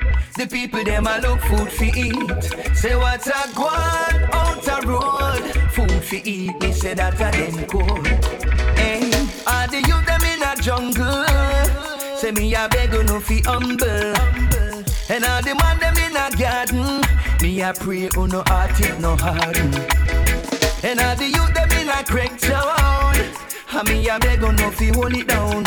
The 0.42 0.48
people 0.48 0.82
them 0.82 1.06
a 1.06 1.20
look 1.20 1.40
food 1.42 1.70
for 1.70 1.84
eat. 1.84 2.74
Say 2.74 2.96
what's 2.96 3.28
a 3.28 3.46
guan 3.54 4.28
out 4.32 4.60
the 4.60 4.84
road. 4.88 5.70
Food 5.70 6.02
for 6.02 6.16
eat. 6.16 6.60
Me 6.60 6.72
say 6.72 6.94
that 6.94 7.14
a 7.14 7.30
them 7.30 7.64
cold. 7.68 8.04
Hey, 8.76 9.08
all 9.46 9.68
the 9.68 9.78
youth 9.86 10.04
them 10.04 10.24
in 10.24 10.42
a 10.42 10.56
jungle. 10.60 12.16
Say 12.16 12.32
me 12.32 12.52
a 12.56 12.68
beg 12.68 12.90
no 13.06 13.20
fi 13.20 13.40
humble. 13.44 13.86
And 15.08 15.24
all 15.24 15.42
the 15.42 15.54
man 15.54 15.78
them 15.78 15.96
in 15.98 16.16
a 16.16 16.28
garden. 16.36 17.04
Me 17.40 17.62
a 17.62 17.72
pray 17.72 18.08
oh 18.16 18.26
no 18.26 18.42
heart 18.48 18.80
it 18.80 18.98
no 18.98 19.14
harden. 19.14 19.72
And 20.82 20.98
all 20.98 21.14
the 21.14 21.28
youth 21.28 21.54
them 21.54 21.70
in 21.70 21.88
a 21.88 22.02
crack 22.02 22.36
town. 22.40 23.51
And 23.74 23.88
me 23.88 24.06
a 24.06 24.18
beg 24.18 24.44
on 24.44 24.58
fi 24.72 24.88
hold 24.88 25.14
it 25.14 25.26
down. 25.26 25.64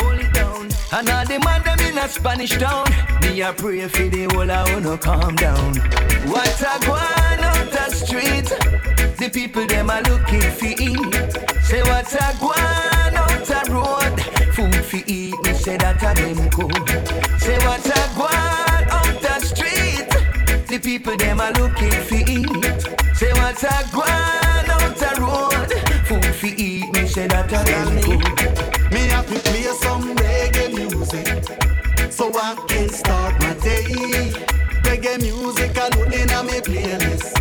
And 0.92 1.10
all 1.10 1.26
the 1.26 1.40
man 1.44 1.64
them 1.64 1.80
in 1.80 1.98
a 1.98 2.08
Spanish 2.08 2.52
town. 2.52 2.86
Me 3.22 3.42
a 3.42 3.52
pray 3.52 3.88
for 3.88 4.08
the 4.08 4.30
whole 4.32 4.52
of 4.52 4.84
no 4.84 4.96
calm 4.96 5.36
down. 5.36 5.74
What 6.30 6.62
a 6.62 6.92
on 6.92 7.40
out 7.50 7.72
the 7.72 7.90
street. 7.90 8.50
The 9.18 9.30
people 9.34 9.66
them 9.66 9.90
a 9.90 10.02
looking 10.08 10.52
for 10.52 10.68
eat. 10.68 11.64
Say 11.64 11.82
what 11.82 12.14
a 12.14 12.26
on 12.46 13.18
out 13.18 13.44
the 13.44 13.62
road. 13.74 14.22
Food 14.54 14.86
for 14.86 15.02
eat. 15.08 15.36
Me 15.44 15.54
say 15.54 15.78
that 15.78 16.04
a 16.04 16.14
them 16.14 16.50
cool. 16.52 16.70
Say 17.40 17.58
what 17.66 17.86
a 17.90 18.00
on 18.22 18.84
out 18.98 19.20
the 19.20 19.40
street. 19.40 20.68
The 20.68 20.78
people 20.78 21.18
them 21.18 21.40
a 21.40 21.50
looking 21.60 21.90
for 22.06 22.22
eat. 22.30 22.82
Say 23.16 23.34
what 23.34 23.64
a 23.64 23.76
go 23.92 24.02
on 24.02 24.70
out 24.70 24.96
the 24.96 25.12
road. 25.20 25.72
Food 26.06 26.36
for 26.36 26.46
eat. 26.46 26.75
Say 27.16 27.28
that 27.28 27.48
a 27.48 27.64
them 27.64 28.02
cool. 28.04 28.20
Me 28.92 29.08
have 29.08 29.26
to 29.28 29.40
play 29.48 29.64
some 29.80 30.04
reggae 30.18 30.68
music 30.76 32.12
so 32.12 32.30
I 32.36 32.56
can 32.68 32.90
start 32.90 33.40
my 33.40 33.54
day. 33.64 33.88
Reggae 34.84 35.22
music 35.22 35.78
alone 35.78 36.12
in 36.12 36.28
me 36.46 36.60
playlist. 36.60 37.32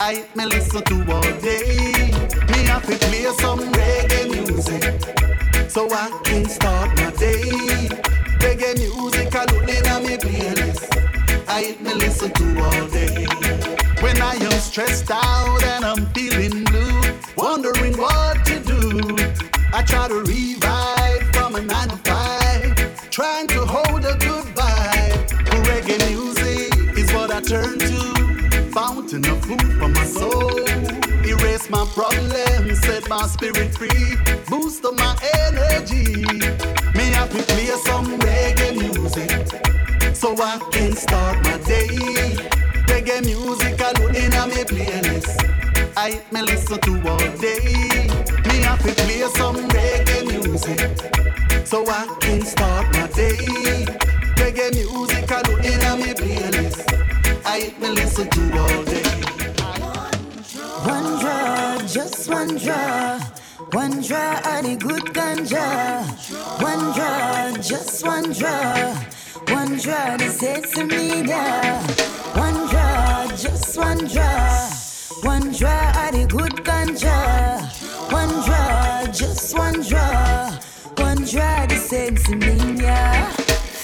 I 0.00 0.26
me 0.34 0.46
listen 0.46 0.82
to 0.82 0.96
all 1.14 1.22
day. 1.38 2.10
Me 2.50 2.66
have 2.66 2.82
to 2.82 2.98
play 3.06 3.30
some 3.38 3.60
reggae 3.78 4.26
music 4.28 5.70
so 5.70 5.86
I 5.88 6.10
can 6.24 6.48
start 6.48 6.90
my 6.96 7.12
day. 7.12 7.44
Reggae 8.42 8.76
music 8.76 9.32
alone 9.36 9.70
in 9.70 10.02
me 10.02 10.16
playlist. 10.18 10.90
I 11.46 11.76
me 11.80 11.94
listen 11.94 12.32
to 12.32 12.46
all 12.60 12.88
day. 12.88 13.24
When 14.02 14.20
I 14.20 14.34
am 14.34 14.58
stressed 14.58 15.12
out 15.12 15.62
and 15.62 15.84
I'm 15.84 16.06
feeling 16.06 16.64
blue, 16.64 17.02
wondering 17.36 17.96
what 17.96 18.44
to 18.46 18.58
do. 18.58 18.71
I 18.94 19.82
try 19.86 20.06
to 20.06 20.16
revive 20.16 21.22
from 21.32 21.54
a 21.54 21.62
nine 21.62 21.88
to 21.88 21.96
five, 22.04 23.10
trying 23.10 23.46
to 23.48 23.64
hold 23.64 24.04
a 24.04 24.14
good 24.18 24.44
vibe. 24.54 25.28
Reggae 25.64 26.10
music 26.10 26.98
is 26.98 27.10
what 27.14 27.30
I 27.30 27.40
turn 27.40 27.78
to, 27.78 28.70
fountain 28.70 29.24
of 29.30 29.42
food 29.46 29.62
for 29.78 29.88
my 29.88 30.04
soul. 30.04 30.60
Erase 31.24 31.70
my 31.70 31.86
problems, 31.94 32.80
set 32.80 33.08
my 33.08 33.26
spirit 33.28 33.74
free, 33.74 34.16
boost 34.50 34.84
up 34.84 34.94
my 34.96 35.16
energy. 35.46 36.26
Me 36.92 37.04
have 37.16 37.30
to 37.30 37.42
play 37.44 37.68
some 37.86 38.18
reggae 38.18 38.76
music 38.76 40.14
so 40.14 40.36
I 40.38 40.58
can 40.70 40.92
start 40.92 41.42
my 41.44 41.56
day. 41.64 41.88
Reggae 42.88 43.24
music 43.24 43.80
alone 43.80 44.14
in 44.16 44.32
me 44.50 44.64
playlist. 44.68 45.52
I 45.96 46.20
me 46.30 46.42
listen 46.42 46.78
to 46.80 47.08
all 47.08 47.36
day. 47.38 48.41
Me 48.62 48.68
have 48.68 48.82
to 48.82 48.94
play 48.94 49.22
some 49.34 49.56
reggae 49.70 50.22
music 50.30 51.66
so 51.66 51.84
I 51.84 52.06
can 52.20 52.42
start 52.42 52.86
my 52.94 53.08
day. 53.08 53.34
Reggae 54.38 54.72
music 54.74 55.28
alone 55.28 55.64
in 55.64 55.80
a 55.82 55.96
me 55.96 56.12
playlist. 56.14 56.86
I 57.44 57.74
me 57.80 57.88
listen 57.88 58.28
to 58.30 58.58
all 58.60 58.84
day. 58.84 59.02
One 60.86 61.18
draw, 61.20 61.78
just 61.88 62.28
one 62.28 62.56
draw. 62.56 63.18
One 63.72 64.00
draw 64.00 64.38
of 64.38 64.62
the 64.64 64.76
good 64.78 65.06
ganja. 65.12 66.06
One 66.62 66.92
draw, 66.94 67.60
just 67.60 68.06
one 68.06 68.32
draw. 68.32 68.94
One 69.48 69.76
draw, 69.78 70.16
the 70.18 70.30
sensimilla. 70.38 71.82
One 72.36 72.68
draw, 72.70 73.26
just 73.34 73.76
one 73.76 74.06
draw. 74.06 74.68
One 75.22 75.50
draw 75.50 76.06
of 76.06 76.12
the 76.12 76.26
good 76.28 76.64
ganja. 76.64 77.71
One 78.12 78.44
draw, 78.44 79.06
just 79.06 79.56
one 79.56 79.80
draw. 79.82 80.50
One 80.96 81.24
draw, 81.24 81.66
the 81.66 81.78
sensimilla. 81.90 83.26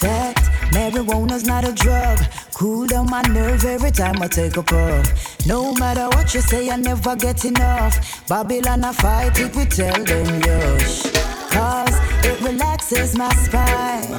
Fact, 0.01 0.45
marijuana's 0.73 1.45
not 1.45 1.67
a 1.67 1.73
drug. 1.73 2.19
Cool 2.53 2.87
down 2.87 3.09
my 3.09 3.23
nerve 3.23 3.65
every 3.65 3.91
time 3.91 4.21
I 4.21 4.29
take 4.29 4.57
a 4.57 4.63
puff. 4.63 5.47
No 5.47 5.73
matter 5.75 6.09
what 6.09 6.35
you 6.35 6.41
say, 6.41 6.69
I 6.71 6.77
never 6.77 7.17
get 7.17 7.45
enough. 7.45 8.27
Babylon, 8.29 8.85
I 8.85 8.93
fight 8.93 9.39
it, 9.39 9.55
we 9.57 9.65
tell 9.65 10.05
them 10.05 10.27
yush. 10.43 11.13
Cause 11.51 11.97
it 12.25 12.41
relaxes 12.43 13.17
my 13.17 13.33
spine. 13.35 14.13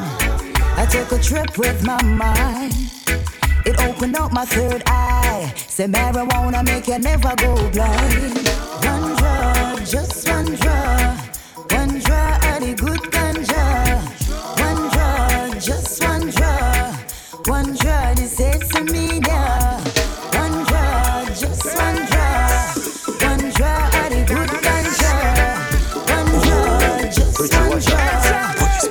I 0.80 0.88
take 0.90 1.12
a 1.12 1.20
trip 1.20 1.58
with 1.58 1.86
my 1.86 2.02
mind. 2.04 2.74
It 3.66 3.80
opened 3.82 4.16
up 4.16 4.32
my 4.32 4.46
third 4.46 4.84
eye. 4.88 5.54
Say 5.56 5.86
marijuana 5.86 6.66
make 6.66 6.88
you 6.88 6.98
never 6.98 7.36
go 7.36 7.54
blind. 7.72 8.48
One 8.84 9.16
just 9.90 10.30
one 10.30 10.46
draw. 10.46 11.18
One 11.72 12.00
draw 12.00 12.36
of 12.36 12.62
the 12.62 12.76
good 12.78 13.02
ganja. 13.10 13.98
One 14.62 14.82
draw, 14.94 15.60
just 15.60 16.04
one 16.04 16.30
draw. 16.30 16.94
One 17.48 17.76
draw, 17.76 18.14
the 18.14 18.30
sensimilla. 18.30 19.82
One 20.38 20.64
draw, 20.70 21.26
just 21.34 21.66
one 21.76 22.06
draw. 22.06 22.70
One 23.26 23.46
draw 23.58 23.90
of 23.98 24.10
the 24.14 24.22
good 24.30 24.52
ganja. 24.62 25.14
One 26.14 26.32
draw, 26.46 27.10
just 27.10 27.54
one 27.58 27.80
draw. 27.82 28.14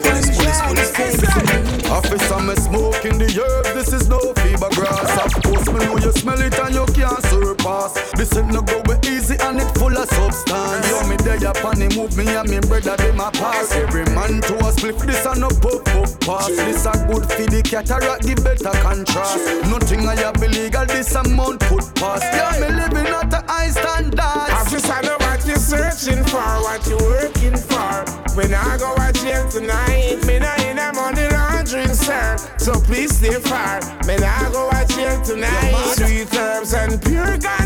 One 0.03 0.26
draw, 0.34 0.74
the 0.74 0.84
sexy. 0.96 1.88
Officer, 1.88 2.40
me 2.40 2.55
smoking 2.57 3.18
the 3.18 3.28
herb, 3.38 3.74
this 3.74 3.92
is 3.92 4.09
no 4.09 4.18
fever 4.42 4.68
grass. 4.72 5.11
Of 5.24 5.42
course, 5.44 5.68
me 5.68 5.78
know 5.78 5.99
you 5.99 6.12
smell 6.12 6.40
it 6.40 6.59
and 6.59 6.74
you 6.74 6.86
can't 6.86 7.22
surpass. 7.26 7.94
This 8.16 8.36
ain't 8.36 8.49
no 8.49 8.62
go 8.62 8.82
easy 9.05 9.36
and 9.40 9.61
it 9.61 9.77
full 10.07 10.28
of 10.28 10.34
substance. 10.34 10.88
You 10.88 11.09
me 11.09 11.16
there 11.16 11.51
upon 11.51 11.78
the 11.78 11.88
move, 11.96 12.16
me 12.16 12.26
and 12.28 12.49
me 12.49 12.61
brother 12.61 12.96
them 12.96 13.20
a 13.20 13.30
pass. 13.30 13.72
Every 13.72 14.05
man 14.14 14.40
to 14.42 14.55
a 14.66 14.72
split, 14.72 14.99
this 14.99 15.24
a 15.26 15.34
no 15.38 15.49
puff 15.49 15.84
puff 15.84 16.20
pass. 16.20 16.49
This 16.49 16.86
a 16.86 16.92
good 17.07 17.24
for 17.26 17.46
the 17.46 17.62
cataract, 17.62 18.22
the 18.22 18.34
better 18.36 18.76
contrast. 18.82 19.38
Nothing 19.70 20.07
I 20.07 20.16
have 20.16 20.42
illegal, 20.42 20.86
this 20.86 21.14
amount 21.14 21.61
put 21.61 21.84
past. 21.96 22.22
Yeah, 22.22 22.61
me 22.61 22.68
living 22.76 23.09
at 23.09 23.32
a 23.32 23.42
high 23.51 23.70
standard. 23.70 24.20
Officer, 24.20 25.03
know 25.03 25.16
what 25.18 25.44
you 25.46 25.57
searching 25.57 26.24
for, 26.24 26.46
what 26.62 26.86
you 26.86 26.99
working 26.99 27.57
for. 27.57 28.05
When 28.36 28.55
I 28.55 28.76
go 28.78 28.94
out 28.96 29.14
jail 29.14 29.49
tonight, 29.49 30.22
me 30.26 30.38
not 30.38 30.61
in 30.62 30.78
a 30.78 30.92
money 30.92 31.28
laundering, 31.28 31.94
sir. 31.94 32.36
So 32.59 32.78
please 32.80 33.16
stay 33.16 33.40
far. 33.40 33.80
Me 34.07 34.14
I 34.14 34.51
go 34.53 34.70
out 34.70 34.88
jail 34.88 35.20
tonight. 35.22 35.74
Sweet 35.96 36.32
herbs 36.34 36.72
and 36.74 37.03
pure 37.03 37.38
wine. 37.42 37.57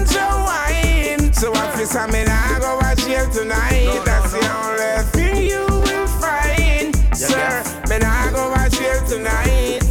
So 1.43 1.51
officer, 1.55 2.07
me 2.07 2.23
I 2.23 2.59
go 2.61 2.79
out 2.79 2.97
jail 2.99 3.29
tonight. 3.29 4.01
That's 4.05 4.31
the 4.31 4.47
only 4.63 5.03
thing 5.11 5.51
you 5.51 5.67
will 5.67 6.07
find, 6.23 6.95
sir. 7.17 7.67
Me 7.91 7.97
I 7.99 8.31
go 8.31 8.55
out 8.55 8.71
jail 8.71 9.03
tonight. 9.11 9.83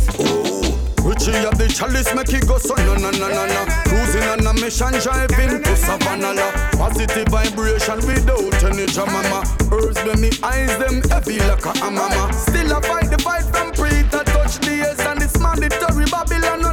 Richie 1.03 1.35
have 1.43 1.57
the 1.57 1.67
chalice, 1.67 2.15
make 2.15 2.31
it 2.31 2.47
go 2.47 2.57
so 2.57 2.73
no 2.87 2.95
no 2.95 3.11
no 3.11 3.27
no 3.27 3.43
no. 3.43 3.65
Cruising 3.83 4.23
on 4.31 4.47
a 4.47 4.53
mission, 4.63 4.95
driving 5.03 5.61
to 5.61 5.75
Savannah. 5.75 6.39
Positive 6.79 7.27
vibration 7.27 7.99
without 8.07 8.63
any 8.63 8.85
drama. 8.85 9.43
Herbs 9.75 9.99
when 10.07 10.21
me 10.21 10.31
eyes 10.43 10.71
them 10.79 11.03
heavy 11.11 11.39
like 11.39 11.65
a 11.65 11.77
hammer. 11.79 12.31
Still 12.31 12.71
I 12.71 12.79
fight 12.79 13.11
the 13.11 13.19
fight 13.19 13.43
from 13.51 13.73
pre 13.75 13.91
touch 14.07 14.55
the 14.63 14.87
and 14.87 15.21
it's 15.21 15.37
mandatory. 15.37 16.05
Babylon 16.05 16.70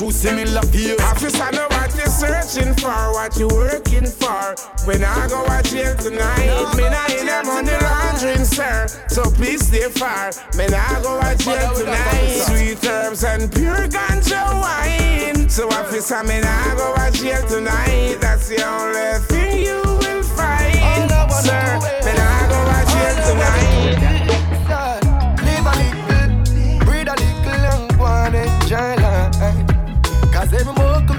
through 0.00 0.12
similar 0.12 0.62
fears. 0.72 0.98
Officer, 1.00 1.52
know 1.52 1.66
what 1.68 1.94
you're 1.94 2.06
searching 2.06 2.72
for, 2.74 3.12
what 3.12 3.36
you're 3.36 3.52
working 3.52 4.06
for. 4.06 4.56
When 4.86 5.04
I 5.04 5.28
go 5.28 5.44
out 5.46 5.64
jail 5.64 5.94
tonight, 5.94 6.74
me 6.74 6.88
not 6.88 7.10
in 7.10 7.28
a 7.28 7.44
money 7.44 7.76
laundering, 7.84 8.46
sir. 8.46 8.86
So 9.08 9.22
please 9.24 9.66
stay 9.66 9.90
far. 9.90 10.32
Me 10.56 10.64
I 10.64 11.02
go 11.02 11.20
out 11.20 11.38
jail 11.38 11.74
tonight. 11.74 12.44
Sweet 12.48 12.82
herbs 12.86 13.24
and 13.24 13.52
pure 13.52 13.88
ganja 13.88 14.42
wine. 14.62 15.50
So 15.50 15.68
officer, 15.68 16.24
me 16.24 16.40
I 16.40 16.74
go 16.78 16.94
out 16.96 17.12
jail 17.12 17.46
tonight. 17.46 18.16
That's 18.22 18.48
the 18.48 18.64
only 18.64 19.20
thing 19.28 19.66
you 19.66 19.82
will 19.84 20.22
find, 20.22 21.10
sir. 21.44 21.76
Me 22.06 22.12
I 22.16 22.46
go 22.48 22.56
out 22.56 22.86
jail 22.88 23.16
tonight. 23.28 24.09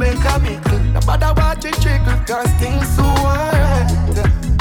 Make 0.02 0.26
a 0.26 0.40
mickle. 0.40 0.80
No 0.94 1.00
what 1.38 1.64
you 1.64 1.72
trickle, 1.84 2.18
cause 2.26 2.52
things 2.60 2.88
so 2.96 3.04
alright. 3.04 3.88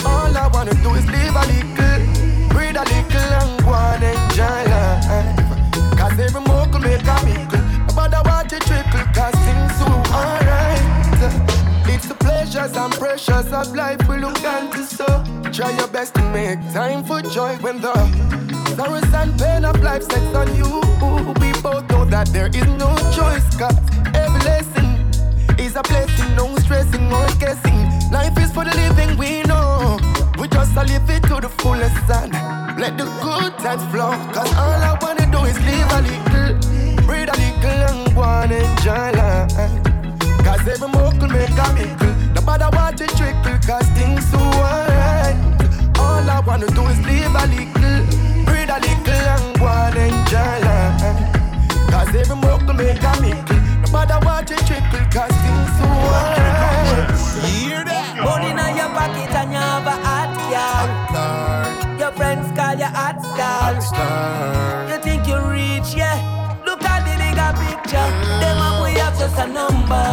All 0.04 0.36
I 0.36 0.46
wanna 0.52 0.74
do 0.84 0.90
is 0.94 1.06
live 1.06 1.36
a 1.40 1.44
little, 1.50 2.02
breathe 2.52 2.76
a 2.76 2.84
little, 2.92 3.30
and 3.40 3.64
go 3.64 3.72
on 3.72 4.02
enjoy 4.02 4.62
life. 4.68 5.48
Cause 5.98 6.18
every 6.24 6.42
can 6.72 6.82
make 6.82 7.08
a 7.14 7.16
mickle. 7.24 7.62
No 7.96 8.20
what 8.28 8.52
you 8.52 8.60
trickle, 8.68 9.06
cause 9.16 9.38
things 9.46 9.72
so 9.80 9.88
alright. 10.12 10.82
It's 11.88 12.06
the 12.06 12.14
pleasures 12.14 12.76
and 12.76 12.92
pressures 12.92 13.50
of 13.52 13.74
life 13.74 14.00
we 14.08 14.18
look 14.18 14.38
down 14.42 14.70
to 14.72 14.84
so. 14.84 15.06
Try 15.52 15.70
your 15.78 15.88
best 15.88 16.14
to 16.16 16.22
make 16.36 16.60
time 16.74 17.02
for 17.02 17.22
joy 17.22 17.56
when 17.64 17.80
the 17.80 17.94
sorrows 18.76 19.14
and 19.14 19.38
pain 19.40 19.64
of 19.64 19.80
life 19.82 20.02
sets 20.02 20.34
on 20.36 20.54
you. 20.54 20.70
We 21.40 21.52
both 21.62 21.88
know 21.90 22.04
that 22.06 22.28
there 22.28 22.48
is 22.48 22.68
no 22.84 22.90
choice, 23.16 23.48
cause 23.56 23.78
every 24.14 24.40
lesson 24.44 24.79
is 25.70 25.76
a 25.76 25.82
blessing, 25.82 26.34
no 26.34 26.56
stressing 26.56 27.12
or 27.12 27.26
guessing. 27.38 27.78
Life 28.10 28.36
is 28.38 28.50
for 28.52 28.64
the 28.64 28.74
living, 28.74 29.16
we 29.16 29.42
know. 29.42 29.98
We 30.38 30.48
just 30.48 30.76
a 30.76 30.82
live 30.82 31.08
it 31.08 31.22
to 31.30 31.36
the 31.40 31.48
fullest 31.60 32.10
and 32.10 32.32
let 32.80 32.98
the 32.98 33.04
good 33.22 33.52
times 33.58 33.84
flow. 33.92 34.12
Cause 34.34 34.50
all 34.62 34.80
I 34.90 34.98
wanna 35.00 35.26
do 35.30 35.40
is 35.50 35.58
live 35.68 35.90
a 35.96 36.00
little, 36.08 37.06
breathe 37.06 37.30
a 37.34 37.36
little, 37.42 37.80
and 37.88 38.08
and 38.18 38.52
enjoy 38.52 39.10
life. 39.20 39.54
Cause 40.46 40.66
every 40.72 40.88
could 41.20 41.30
make 41.38 41.58
a 41.64 41.68
mickle. 41.76 42.14
No 42.34 42.40
matter 42.42 42.70
what 42.76 42.98
you 42.98 43.06
trickle, 43.18 43.58
cause 43.68 43.88
things 43.94 44.26
so 44.30 44.38
alright. 44.38 45.36
All 46.02 46.26
I 46.36 46.42
wanna 46.46 46.66
do 46.66 46.82
is 46.92 47.00
live 47.06 47.36
a 47.42 47.46
little, 47.54 48.44
breathe 48.46 48.74
a 48.76 48.78
little, 48.86 49.28
and 49.34 49.60
and 49.74 49.96
enjoy 50.06 50.52
life. 50.66 51.20
Cause 51.92 52.14
every 52.20 52.66
could 52.66 52.76
make 52.76 53.02
a 53.02 53.20
mickle. 53.20 53.69
No 53.82 53.92
matter 53.92 54.18
what 54.26 54.48
you 54.50 54.56
trickle, 54.68 55.04
cause 55.12 55.36
things 55.42 55.70
so 55.78 55.86
alright. 55.86 57.10
Hear 57.44 57.84
that? 57.84 58.16
Money 58.22 58.50
in 58.50 58.76
your 58.76 58.90
pocket 58.90 59.32
and 59.34 59.52
you 59.52 59.58
have 59.58 59.86
a 59.86 59.96
hot 60.06 60.30
girl. 60.50 61.98
Your 61.98 62.12
friends 62.12 62.46
call 62.56 62.74
you 62.74 62.84
hot 62.84 63.20
star. 63.22 63.80
Star, 63.80 64.88
You 64.88 64.98
think 65.02 65.26
you 65.26 65.38
rich, 65.40 65.94
yeah? 65.94 66.18
Look 66.64 66.82
at 66.84 67.04
the 67.04 67.14
bigger 67.20 67.52
picture. 67.60 68.08
Them 68.40 68.58
and 68.66 68.82
we 68.84 68.98
have 69.00 69.18
just 69.18 69.38
a 69.38 69.46
number. 69.46 70.06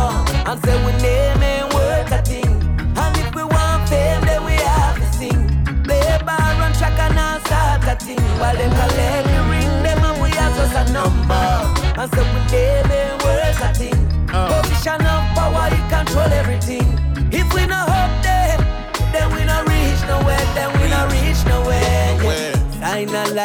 And 0.49 0.57
say 0.63 0.76
we 0.86 0.91
name 1.01 1.43
ain't 1.43 1.74
worth 1.74 2.11
a 2.11 2.22
thing. 2.24 2.53
And 2.97 3.18
if 3.18 3.36
we 3.36 3.43
want 3.43 3.88
fame, 3.89 4.22
then 4.22 4.43
we 4.45 4.53
have 4.53 4.95
to 4.97 5.07
sing. 5.18 5.47
Play 5.84 6.01
bar 6.26 6.39
and 6.65 6.76
track 6.76 6.97
and 6.99 7.20
all 7.20 7.39
start 7.45 7.84
a 7.88 7.95
thing. 8.03 8.20
While 8.39 8.55
them 8.55 8.72
collect 8.72 9.16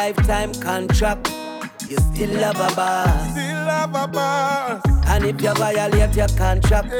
lifetime 0.03 0.53
contract. 0.55 1.31
You 1.87 1.97
still 1.97 2.33
love 2.41 2.59
a 2.59 2.75
boss. 2.75 3.31
Still 3.31 3.55
love 3.71 3.95
a 3.95 4.05
boss. 4.05 4.81
And 5.07 5.23
if 5.23 5.41
you 5.41 5.53
violate 5.53 6.13
your 6.13 6.27
contract, 6.35 6.91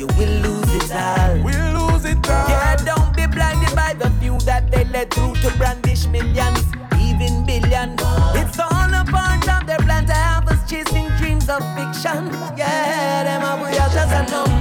you 0.00 0.06
will 0.16 0.34
lose 0.44 0.72
it 0.78 0.90
all. 0.90 1.34
We'll 1.44 1.68
lose 1.76 2.06
it 2.06 2.30
all. 2.30 2.48
Yeah, 2.48 2.76
don't 2.76 3.14
be 3.14 3.26
blinded 3.26 3.76
by 3.76 3.92
the 3.92 4.08
few 4.20 4.38
that 4.48 4.70
they 4.70 4.84
let 4.86 5.12
through 5.12 5.34
to 5.42 5.50
brandish 5.58 6.06
millions, 6.06 6.64
even 6.98 7.44
billions. 7.44 8.00
It's 8.40 8.58
all 8.58 8.90
a 9.00 9.04
part 9.04 9.46
of 9.46 9.66
their 9.66 9.82
plan 9.86 10.06
to 10.06 10.14
have 10.14 10.48
us 10.48 10.60
chasing 10.70 11.08
dreams 11.18 11.50
of 11.50 11.60
fiction. 11.76 12.20
Yeah, 12.56 13.24
them 13.24 13.42
and 13.50 13.60
we 13.60 13.76
are 13.76 13.90
just 13.90 14.12
a 14.16 14.22
number. 14.32 14.59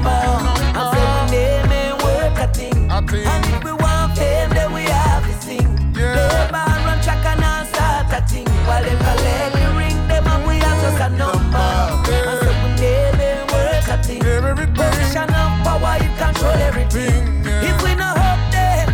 Control 17.00 17.24
everything. 17.24 17.70
If 17.70 17.84
we 17.84 17.95
not 17.95 18.18
up 18.18 18.39
there, 18.52 18.88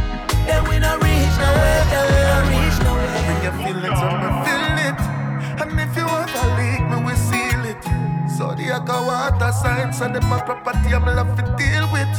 then 0.48 0.64
we 0.70 0.80
not 0.80 1.02
reach 1.04 1.36
nowhere. 1.38 1.84
Then 1.92 2.06
we 2.14 2.22
not 2.30 2.44
reach 2.54 2.78
nowhere. 2.84 3.22
Bring 3.26 3.44
your 3.44 3.56
feelings 3.64 4.00
on 4.00 4.16
me, 4.22 4.28
feel 4.46 4.78
it. 4.90 5.00
And 5.62 5.80
if 5.80 5.96
you 5.98 6.06
want 6.06 6.32
a 6.32 6.46
leak, 6.58 6.84
me 6.90 6.98
we 7.06 7.16
seal 7.16 7.66
it. 7.66 7.84
So 8.38 8.54
the 8.54 8.72
aqua 8.72 9.02
water 9.06 9.52
signs 9.52 10.02
and 10.02 10.16
them 10.16 10.28
my 10.30 10.42
property, 10.42 10.94
I'm 10.94 11.06
love 11.06 11.36
to 11.38 11.44
deal 11.58 11.86
with. 11.92 12.14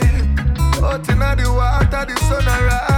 chill. 0.00 0.84
Out 0.84 1.08
in 1.08 1.18
the 1.18 1.52
water, 1.52 2.06
the 2.06 2.16
sun 2.20 2.46
arise. 2.46 2.89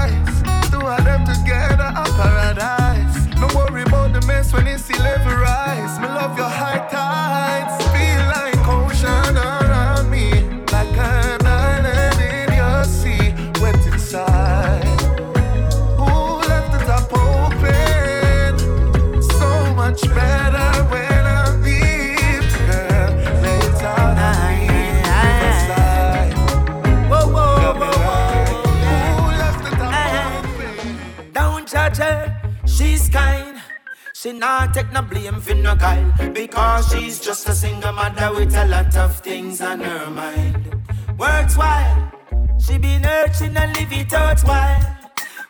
Not 34.43 34.75
take 34.75 34.91
no 34.91 35.03
blame 35.03 35.41
for 35.41 35.55
no 35.55 35.77
guy 35.77 36.03
because 36.35 36.91
she's 36.91 37.21
just 37.21 37.49
a 37.49 37.55
single 37.55 37.93
mother 37.93 38.35
with 38.35 38.57
a 38.57 38.67
lot 38.67 38.97
of 38.97 39.21
things 39.21 39.61
on 39.61 39.79
her 39.79 40.11
mind. 40.11 40.75
Works 41.17 41.57
while 41.57 42.11
she 42.59 42.77
been 42.77 43.07
urging 43.07 43.57
and 43.57 43.73
live 43.77 43.93
it 43.93 44.13
out 44.13 44.41
while. 44.41 44.99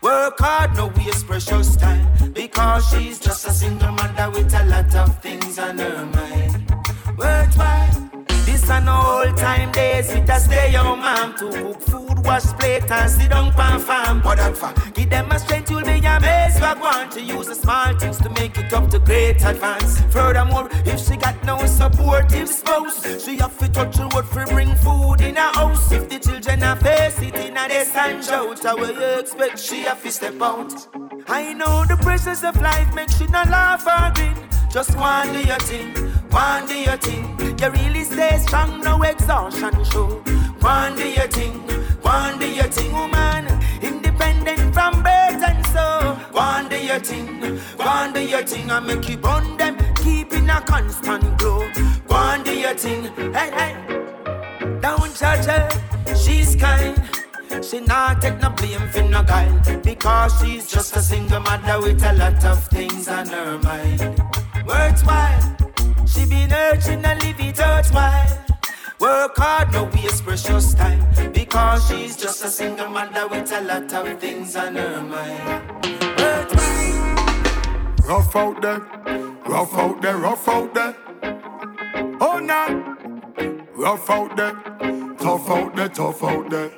Work 0.03 0.39
hard, 0.39 0.77
no 0.77 0.89
waste 0.89 1.27
precious 1.27 1.75
time 1.75 2.07
because 2.35 2.87
she's 2.91 3.19
just 3.19 3.47
a 3.47 3.53
single 3.53 3.93
mother 3.93 4.29
with 4.31 4.53
a 4.53 4.65
lot 4.67 4.95
of 4.95 5.19
things 5.23 5.59
on 5.59 5.79
her 5.79 6.05
mind. 6.05 6.71
Work 7.17 7.57
while 7.57 8.11
this 8.45 8.69
an 8.69 8.89
old 8.89 9.35
time 9.39 9.73
days 9.73 10.13
with 10.13 10.29
a 10.29 10.39
stay 10.39 10.71
your 10.71 10.95
mom 10.99 11.35
to 11.39 11.51
cook 11.51 11.81
food, 11.81 12.02
wash 12.25 12.45
plate 12.59 12.91
and 12.91 13.11
sit 13.11 13.31
down 13.31 13.53
pan 13.53 13.81
farm. 13.81 14.21
But 14.23 14.37
that 14.37 14.57
far, 14.57 14.75
give 14.95 15.11
them 15.11 15.31
a 15.31 15.39
strength, 15.39 15.71
you'll 15.71 15.83
be 15.83 15.99
amazed. 15.99 16.61
We 16.61 16.81
want 16.81 17.13
to 17.13 17.23
use 17.23 17.49
the 17.49 17.55
small 17.55 17.95
things 17.99 18.19
to 18.19 18.31
make 18.31 18.57
it 18.59 18.73
up 18.73 18.89
to 18.91 18.99
great 18.99 19.43
advance. 19.45 20.01
Furthermore, 20.13 20.69
if 20.87 21.01
she 21.07 21.17
got 21.17 21.43
no 21.45 21.65
supportive 21.67 22.49
spouse, 22.49 23.25
she 23.25 23.37
have 23.37 23.57
to 23.59 23.69
touch 23.69 23.97
the 23.97 24.09
wood 24.15 24.25
for 24.25 24.47
bring 24.47 24.75
food 24.77 25.21
in 25.21 25.37
her 25.37 25.53
house. 25.53 25.93
If 25.93 26.09
the 26.09 26.19
children 26.19 26.63
are 26.63 26.77
face 26.77 27.21
it 27.21 27.35
in 27.35 27.57
a 27.57 27.85
stand 27.85 28.29
out, 28.29 28.63
how 28.63 28.77
will 28.77 28.95
you 28.95 29.21
expect 29.21 29.59
she 29.59 29.83
have 29.83 30.03
to 30.03 30.11
step 30.11 30.41
out? 30.41 30.73
I 31.29 31.53
know 31.55 31.85
the 31.89 31.97
pressures 31.97 32.45
of 32.45 32.61
life 32.61 32.95
make 32.95 33.11
she 33.11 33.27
not 33.27 33.49
laugh 33.49 33.87
or 33.87 34.13
grin. 34.15 34.37
Just 34.71 34.97
one 34.97 35.33
do 35.33 35.41
your 35.41 35.59
thing, 35.61 35.95
one 36.31 36.67
do 36.67 36.75
your 36.75 36.97
thing. 36.97 37.39
You 37.59 37.71
really 37.71 38.05
stay 38.05 38.39
strong, 38.39 38.81
no 38.81 39.03
exhaustion 39.03 39.85
show. 39.85 40.23
One 40.61 40.97
do 40.97 41.07
your 41.09 41.29
thing, 41.29 41.63
one 42.03 42.39
do 42.39 42.49
your 42.49 42.65
thing, 42.65 42.93
woman. 42.93 43.47
Independent 43.83 44.75
from 44.75 45.03
birth 45.03 45.43
and 45.43 45.67
so. 45.67 46.19
One 46.33 46.69
do 46.69 46.77
your 46.77 46.99
thing, 47.01 47.59
one 47.77 48.13
do 48.13 48.21
your 48.21 48.43
thing. 48.43 48.71
I 48.71 48.81
make 48.81 49.09
you 49.09 49.17
burn 49.17 49.57
them, 49.57 49.77
keeping 49.97 50.49
a 50.51 50.61
constant 50.61 51.39
glow. 51.39 51.69
One 52.07 52.43
do 52.43 52.55
your 52.55 52.75
thing, 52.75 53.05
hey 53.33 53.51
hey. 53.59 53.75
Don't 54.81 55.17
judge 55.17 55.47
her, 55.47 55.69
she's 56.15 56.57
kind. 56.57 57.03
She 57.63 57.81
not 57.81 58.21
take 58.21 58.41
no 58.41 58.51
blame 58.51 58.89
for 58.89 59.03
no 59.03 59.23
guy 59.23 59.47
Because 59.83 60.33
she's 60.41 60.67
just 60.67 60.97
a 60.97 61.01
single 61.01 61.41
mother 61.41 61.81
with 61.81 62.03
a 62.03 62.13
lot 62.15 62.45
of 62.45 62.65
things 62.69 63.09
on 63.09 63.27
her 63.29 63.59
mind 63.59 64.01
Worthwhile 64.67 65.57
She 66.07 66.25
been 66.25 66.53
urging 66.53 67.05
and 67.05 67.23
live 67.23 67.39
it 67.39 67.59
worthwhile 67.59 68.42
Work 69.03 69.37
hard, 69.37 69.73
no 69.73 69.91
waste 69.93 70.23
precious 70.23 70.75
time 70.75 71.03
Because 71.33 71.89
she's 71.89 72.17
just 72.17 72.45
a 72.45 72.49
single 72.49 72.89
mother 72.89 73.27
with 73.27 73.51
a 73.51 73.61
lot 73.61 73.93
of 73.93 74.21
things 74.21 74.55
on 74.55 74.77
her 74.77 75.03
mind. 75.03 75.83
Rough 78.07 78.37
out 78.37 78.63
there, 78.63 78.79
rough 79.45 79.75
out 79.75 80.01
there, 80.03 80.17
rough 80.19 80.49
out 80.49 80.73
there. 80.75 80.95
Oh 82.21 82.39
no, 82.39 82.97
rough 83.75 84.09
out 84.09 84.37
there, 84.37 84.55
tough 85.19 85.51
out 85.51 85.75
there, 85.75 85.89
tough 85.89 86.23
out 86.23 86.49
there 86.49 86.71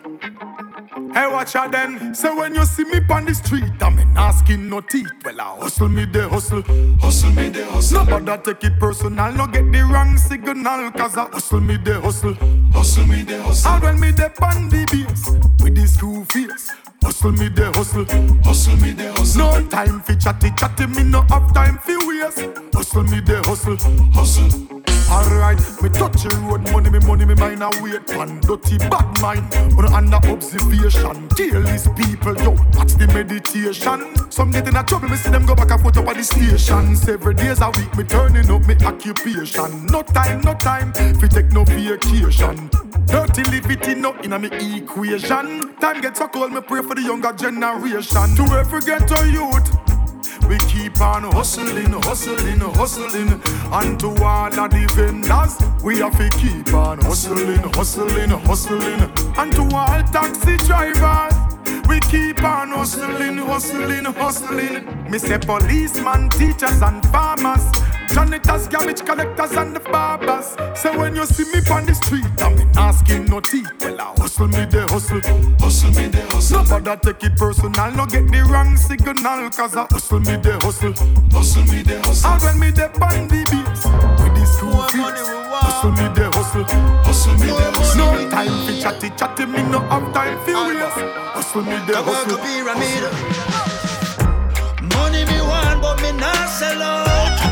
Hey, 0.95 1.27
watch 1.27 1.57
out 1.57 1.73
then. 1.73 2.15
So 2.15 2.37
when 2.37 2.55
you 2.55 2.65
see 2.65 2.85
me 2.85 3.01
on 3.11 3.25
the 3.25 3.35
street, 3.35 3.65
I'm 3.81 3.99
in 3.99 4.16
asking 4.16 4.69
no 4.69 4.81
teeth. 4.81 5.11
Well, 5.25 5.41
I 5.41 5.57
hustle 5.59 5.89
me 5.89 6.05
the 6.05 6.29
hustle, 6.29 6.62
hustle 7.01 7.31
me 7.33 7.49
the 7.49 7.66
hustle. 7.66 8.05
Nobody 8.05 8.43
take 8.43 8.65
it 8.65 8.79
personal, 8.79 9.33
no 9.33 9.47
get 9.47 9.71
the 9.73 9.81
wrong 9.91 10.16
signal. 10.16 10.91
Cause 10.93 11.16
I 11.16 11.29
hustle 11.31 11.61
me 11.61 11.79
the 11.79 12.01
hustle, 12.01 12.35
hustle 12.73 13.07
me 13.07 13.23
the 13.23 13.43
hustle. 13.43 13.73
And 13.73 13.83
when 13.83 14.01
me 14.01 14.11
the 14.12 14.31
on 14.43 14.69
the 14.69 14.87
bass, 14.93 15.31
with 15.62 15.75
this 15.75 15.95
screw 15.95 16.25
face. 16.27 16.71
Hustle 17.03 17.33
me 17.33 17.49
the 17.49 17.73
hustle, 17.73 18.05
hustle 18.45 18.77
me 18.77 18.93
the 18.93 19.12
hustle. 19.12 19.39
No 19.41 19.69
time 19.69 20.01
for 20.01 20.15
chatty 20.15 20.51
chatty, 20.57 20.87
me 20.87 21.03
no 21.03 21.23
have 21.23 21.53
time 21.53 21.79
for 21.79 21.99
waste. 22.07 22.47
Hustle 22.73 23.03
me 23.03 23.21
the 23.21 23.43
hustle, 23.45 23.77
hustle. 24.12 24.84
Alright, 25.11 25.59
me 25.83 25.89
touch 25.91 26.23
the 26.23 26.31
road, 26.49 26.71
money, 26.73 26.91
me 26.91 26.99
money, 27.01 27.25
me 27.25 27.35
mind 27.35 27.63
I 27.63 27.71
wait. 27.83 28.07
Pan 28.07 28.41
dirty 28.41 28.79
bad 28.79 29.21
mind, 29.21 29.55
on 29.79 29.87
under 29.93 30.17
observation. 30.29 31.29
Kill 31.37 31.63
these 31.63 31.89
people, 31.97 32.35
yo, 32.43 32.51
watch 32.75 32.95
the 32.95 33.07
meditation. 33.13 34.31
Some 34.31 34.51
get 34.51 34.67
in 34.67 34.77
a 34.77 34.83
trouble, 34.83 35.09
me 35.09 35.17
see 35.17 35.31
them 35.31 35.47
go 35.47 35.55
back 35.55 35.71
and 35.71 35.81
forth 35.81 35.97
up 35.99 36.09
at 36.09 36.17
the 36.17 36.25
stations 36.25 37.09
Every 37.09 37.35
day's 37.35 37.61
a 37.61 37.71
week, 37.77 37.95
me 37.97 38.05
turning 38.05 38.51
up 38.51 38.67
me 38.67 38.75
occupation. 38.85 39.87
No 39.87 40.03
time, 40.03 40.41
no 40.41 40.55
time, 40.55 40.93
fi 40.93 41.29
take 41.29 41.53
no 41.53 41.65
vacation. 41.65 42.71
Dirty 43.07 43.43
liberty, 43.51 43.95
no 43.95 44.15
in 44.21 44.33
a 44.33 44.39
me 44.39 44.49
equation. 44.77 45.75
Time 45.77 46.01
gets 46.01 46.19
so 46.19 46.29
cold, 46.29 46.53
me 46.53 46.61
pray 46.61 46.83
for 46.83 46.95
the 46.95 47.03
younger 47.03 47.33
generation. 47.33 48.35
To 48.37 48.43
every 48.57 48.81
ghetto 48.81 49.23
youth 49.23 49.84
we 50.49 50.59
keep 50.59 51.01
on 51.01 51.25
hustling, 51.25 51.93
hustling, 52.03 52.61
hustling. 52.61 53.41
And 53.73 53.99
to 54.01 54.09
all 54.23 54.59
of 54.59 54.71
the 54.71 54.87
vendors, 54.95 55.83
we 55.83 55.99
have 55.99 56.16
to 56.19 56.29
keep 56.39 56.73
on 56.75 57.01
hustling, 57.03 57.62
hustling, 57.75 58.31
hustling. 58.31 59.01
And 59.37 59.53
to 59.53 59.62
all 59.77 60.03
taxi 60.12 60.57
drivers, 60.66 61.35
we 61.89 62.01
keep 62.01 62.43
on 62.43 62.71
hustling, 62.71 63.39
hustling, 63.39 64.05
hustling. 64.05 65.11
Me 65.11 65.19
say 65.19 65.39
policemen, 65.39 66.31
teachers, 66.31 66.83
and 66.83 67.05
farmers. 67.07 67.65
Janitors, 68.13 68.69
garbage 68.69 69.05
collectors, 69.05 69.53
and 69.53 69.75
the 69.77 69.81
barbers. 69.81 70.57
So 70.79 70.97
when 70.99 71.15
you 71.17 71.27
see 71.27 71.45
me 71.53 71.61
on 71.71 71.87
the 71.87 71.95
street, 71.95 72.25
I'm 72.39 72.59
asking 72.77 73.27
no 73.27 73.41
teeth. 73.41 73.71
Well, 73.81 74.01
I 74.01 74.15
hustle 74.19 74.49
me 74.49 74.65
the 74.67 74.87
hustle, 74.89 75.21
hustle 75.61 75.91
me 75.91 76.09
the 76.09 76.23
hustle. 76.31 76.65
Nobody 76.65 76.97
take 77.01 77.25
it 77.25 77.37
personal, 77.37 77.91
no 77.93 78.07
get 78.07 78.27
the 78.31 78.43
wrong 78.51 78.77
signal. 78.77 79.15
Cause 79.51 79.77
I 79.77 79.87
hustle 79.91 80.21
me 80.21 80.37
the 80.37 80.59
hustle, 80.63 80.93
hustle 81.33 81.65
me 81.65 81.83
the 81.83 81.99
hustle. 82.05 82.31
And 82.31 82.43
when 82.43 82.59
me 82.61 82.71
the 82.71 82.87
on 83.03 83.29
the 83.29 83.45
beats, 83.51 83.85
with 84.21 84.35
this 84.35 84.57
cool 84.61 84.83
feet, 84.93 85.19
hustle 85.63 85.93
me 85.93 86.09
the 86.15 86.31
hustle, 86.35 86.65
hustle 87.05 87.35
me 87.35 87.47
the 87.47 87.71
hustle. 87.79 87.99
No 87.99 88.31
time 88.31 88.67
for 88.67 88.81
chatty 88.81 89.11
chatty, 89.17 89.47
me 89.47 89.63
no 89.63 89.79
have 89.81 90.13
time 90.13 90.39
for 90.45 90.53
waste. 90.69 90.99
Hustle 91.35 91.63
me 91.63 91.77
the 91.87 91.97
hustle. 91.97 92.39
Money 94.95 95.25
me 95.25 95.41
want, 95.41 95.81
but 95.83 96.01
me 96.03 96.13
not 96.13 96.49
sell 96.49 96.83
out. 96.83 97.44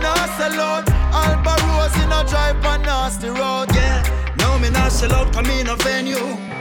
Not 0.00 0.28
sell 0.36 0.60
out. 0.60 0.88
Alba 1.12 1.54
Rose 1.66 1.96
in 2.02 2.12
a 2.12 2.24
drive 2.28 2.64
on 2.64 2.82
nasty 2.82 3.28
road. 3.28 3.66
Yeah, 3.74 4.02
no 4.38 4.58
me 4.58 4.70
not 4.70 4.92
sell 4.92 5.12
out, 5.12 5.32
come 5.32 5.46
in 5.46 5.68
a 5.68 5.76
venue. 5.76 6.53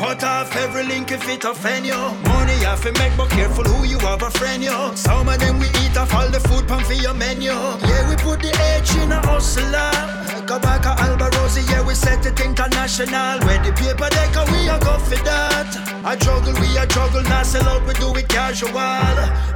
Cut 0.00 0.24
off 0.24 0.56
every 0.56 0.84
link 0.84 1.12
if 1.12 1.28
it 1.28 1.44
offend 1.44 1.84
you. 1.84 1.92
Money 2.32 2.54
have 2.64 2.80
to 2.84 2.92
make, 2.98 3.14
but 3.18 3.28
careful 3.28 3.64
who 3.64 3.84
you 3.84 3.98
have 3.98 4.22
a 4.22 4.30
friend 4.30 4.62
you. 4.62 4.96
Some 4.96 5.28
of 5.28 5.38
them 5.38 5.58
we 5.58 5.66
eat 5.84 5.94
off 5.94 6.14
all 6.14 6.26
the 6.30 6.40
food 6.40 6.66
pan 6.66 6.82
for 6.84 6.94
your 6.94 7.12
menu. 7.12 7.52
Yeah, 7.52 8.08
we 8.08 8.16
put 8.16 8.40
the 8.40 8.48
H 8.48 8.96
in 8.96 9.12
a 9.12 9.20
hustler. 9.20 9.92
Go 10.46 10.58
back 10.58 10.86
a 10.86 10.96
Alborosie, 11.04 11.68
yeah, 11.70 11.86
we 11.86 11.94
set 11.94 12.24
it 12.24 12.40
international. 12.40 13.40
Where 13.44 13.62
the 13.62 13.72
paper 13.72 14.08
decker, 14.08 14.50
we 14.50 14.70
a 14.70 14.80
go 14.80 14.96
for 14.98 15.22
that. 15.22 15.68
I 16.02 16.16
juggle, 16.16 16.54
we 16.54 16.78
a 16.78 16.86
juggle, 16.86 17.22
not 17.24 17.44
sell 17.44 17.68
out, 17.68 17.86
we 17.86 17.92
do 17.94 18.10
it 18.16 18.26
casual. 18.26 18.72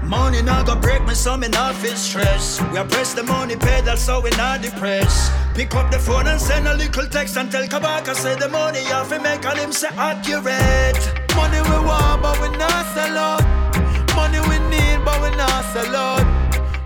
Money 0.07 0.43
not 0.43 0.67
go 0.67 0.77
break 0.77 1.07
me, 1.07 1.15
so 1.15 1.39
me 1.39 1.49
not 1.49 1.75
feel 1.75 1.97
stress. 1.97 2.61
We 2.71 2.77
a 2.77 2.85
press 2.85 3.15
the 3.15 3.23
money 3.23 3.57
pedal, 3.57 3.97
so 3.97 4.21
we 4.21 4.29
not 4.37 4.61
depressed. 4.61 5.33
Pick 5.55 5.75
up 5.75 5.91
the 5.91 5.99
phone 5.99 6.27
and 6.27 6.41
send 6.41 6.67
a 6.67 6.75
little 6.75 7.07
text 7.07 7.37
and 7.37 7.51
tell 7.51 7.65
Kabaka 7.65 8.15
say 8.15 8.35
the 8.35 8.49
money 8.49 8.81
have 8.85 9.09
to 9.09 9.21
make 9.21 9.45
and 9.47 9.59
him 9.59 9.73
say 9.73 9.89
accurate. 10.35 11.37
Money 11.37 11.61
we 11.63 11.79
want, 11.87 12.23
but 12.23 12.41
we 12.41 12.49
not 12.57 12.87
sell 12.95 13.19
out. 13.19 13.45
Money 14.15 14.41
we 14.49 14.59
need, 14.71 15.05
but 15.05 15.21
we 15.23 15.31
not 15.37 15.65
sell 15.73 15.95
out. 15.95 16.25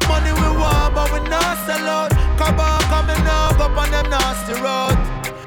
Money 0.08 0.32
we 0.32 0.48
want, 0.56 0.94
but 0.94 1.12
we 1.12 1.20
not 1.28 1.56
sell 1.66 1.86
out. 1.86 2.10
Kabaka 2.36 2.80
coming 2.88 3.26
up 3.26 3.60
up 3.60 3.76
on 3.76 3.90
them 3.90 4.10
nasty 4.10 4.54
road. 4.54 4.96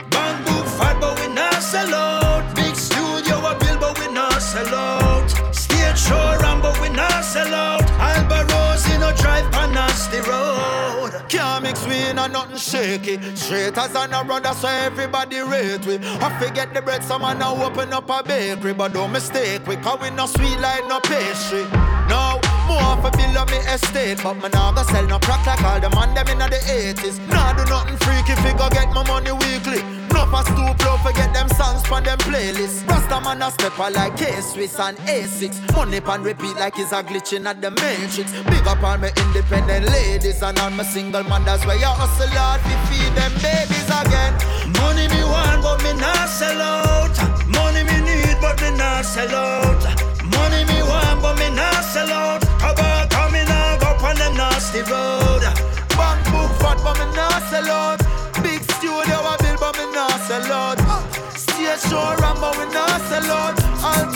Bang 0.09 0.43
book 0.45 0.65
fat, 0.77 0.97
but 0.99 1.19
we 1.19 1.33
not 1.33 1.61
sell 1.61 1.93
out. 1.93 2.55
Big 2.55 2.75
studio 2.75 3.37
a 3.37 3.57
build, 3.59 3.79
but 3.79 3.99
we 3.99 4.11
not 4.13 4.41
sell 4.41 4.73
out. 4.75 5.29
Stage 5.53 5.97
show 5.97 6.37
ram, 6.41 6.61
but 6.61 6.79
we 6.81 6.89
not 6.89 7.23
sell 7.23 7.53
out. 7.53 7.80
Can't 11.81 11.89
we 11.89 12.09
in 12.09 12.17
a 12.17 12.27
nothing 12.27 12.57
shaky. 12.57 13.19
Straight 13.35 13.77
as 13.77 13.95
an 13.95 14.13
a 14.13 14.23
brother, 14.23 14.53
so 14.53 14.67
everybody 14.67 15.39
rate 15.39 15.85
we. 15.85 15.97
I 15.97 16.29
forget 16.39 16.73
the 16.73 16.81
bread, 16.81 17.03
someone 17.03 17.39
now 17.39 17.55
open 17.63 17.93
up 17.93 18.09
a 18.09 18.23
bakery, 18.23 18.73
but 18.73 18.93
don't 18.93 19.11
mistake 19.11 19.65
we, 19.65 19.75
cause 19.77 19.99
we 20.01 20.09
no 20.11 20.25
sweet 20.27 20.59
like 20.59 20.87
no 20.87 20.99
pastry. 20.99 21.63
No, 22.09 22.39
more 22.67 22.97
for 23.01 23.11
bill 23.17 23.37
on 23.37 23.49
me 23.49 23.57
estate, 23.57 24.19
but 24.21 24.35
me 24.35 24.49
nah 24.53 24.71
go 24.73 24.83
sell 24.83 25.07
no 25.07 25.19
crack 25.19 25.45
like 25.45 25.63
all 25.63 25.79
the 25.79 25.89
man 25.95 26.13
them 26.13 26.27
inna 26.27 26.49
the 26.49 26.57
80s. 26.57 27.17
Nah 27.29 27.53
do 27.53 27.63
nothing 27.65 27.97
freaky, 27.97 28.35
fi 28.41 28.53
go 28.57 28.69
get 28.69 28.89
my 28.93 29.07
money 29.07 29.31
weekly. 29.31 29.81
No 30.13 30.25
for 30.27 30.43
stoop 30.43 30.85
low, 30.85 30.97
forget 30.97 31.33
them 31.33 31.49
songs 31.49 31.85
from 31.87 32.03
them 32.03 32.17
playlists. 32.19 32.87
Rasta 32.87 33.21
man 33.21 33.41
a 33.41 33.49
stepper 33.51 33.89
like 33.91 34.17
K-Swiss 34.17 34.79
and 34.79 34.97
ASICS 34.99 35.75
Money 35.75 36.01
pan 36.01 36.21
repeat 36.21 36.55
like 36.57 36.75
he's 36.75 36.91
a 36.91 37.01
glitching 37.03 37.45
at 37.45 37.61
the 37.61 37.71
matrix 37.71 38.31
Big 38.43 38.67
up 38.67 38.83
all 38.83 38.97
my 38.97 39.11
independent 39.15 39.85
ladies 39.89 40.41
and 40.41 40.59
all 40.59 40.69
my 40.69 40.83
single 40.83 41.23
man 41.23 41.43
That's 41.45 41.65
why 41.71 41.79
you 41.79 41.87
hustle 41.87 42.27
hard 42.35 42.59
to 42.67 42.75
feed 42.87 43.11
them 43.15 43.31
babies 43.39 43.87
again. 43.87 44.33
Money 44.75 45.07
me 45.07 45.23
want 45.23 45.63
but 45.63 45.79
me 45.83 45.93
not 45.95 46.27
sell 46.27 46.59
out. 46.59 47.15
Money 47.47 47.83
me 47.87 47.97
need 48.03 48.35
but 48.43 48.59
me 48.61 48.71
not 48.75 49.05
sell 49.05 49.31
out. 49.31 49.81
Money 50.35 50.61
me 50.67 50.79
want 50.83 51.21
but 51.23 51.35
me 51.39 51.47
not 51.55 51.83
sell 51.93 52.11
out. 52.11 52.41
Cover 52.59 53.07
coming 53.15 53.47
out 53.47 53.79
go 53.79 53.89
on 54.03 54.15
them 54.19 54.35
nasty 54.35 54.83
road? 54.91 55.43
Bank 55.95 56.19
book 56.31 56.51
fat 56.59 56.77
but 56.83 56.95
me 56.99 57.07
not 57.15 57.39
sell 57.49 57.69
out. 57.71 57.99
Big 58.43 58.61
studio 58.75 59.17
I 59.31 59.35
build 59.39 59.59
but 59.63 59.73
me 59.79 59.85
not 59.95 60.19
sell 60.27 60.51
out. 60.51 60.79
Stage 61.39 61.79
show 61.87 62.15
Rambo 62.19 62.51
we 62.59 62.65
not 62.73 62.99
sell 63.07 63.31
out 63.31 63.60
A 63.83 64.11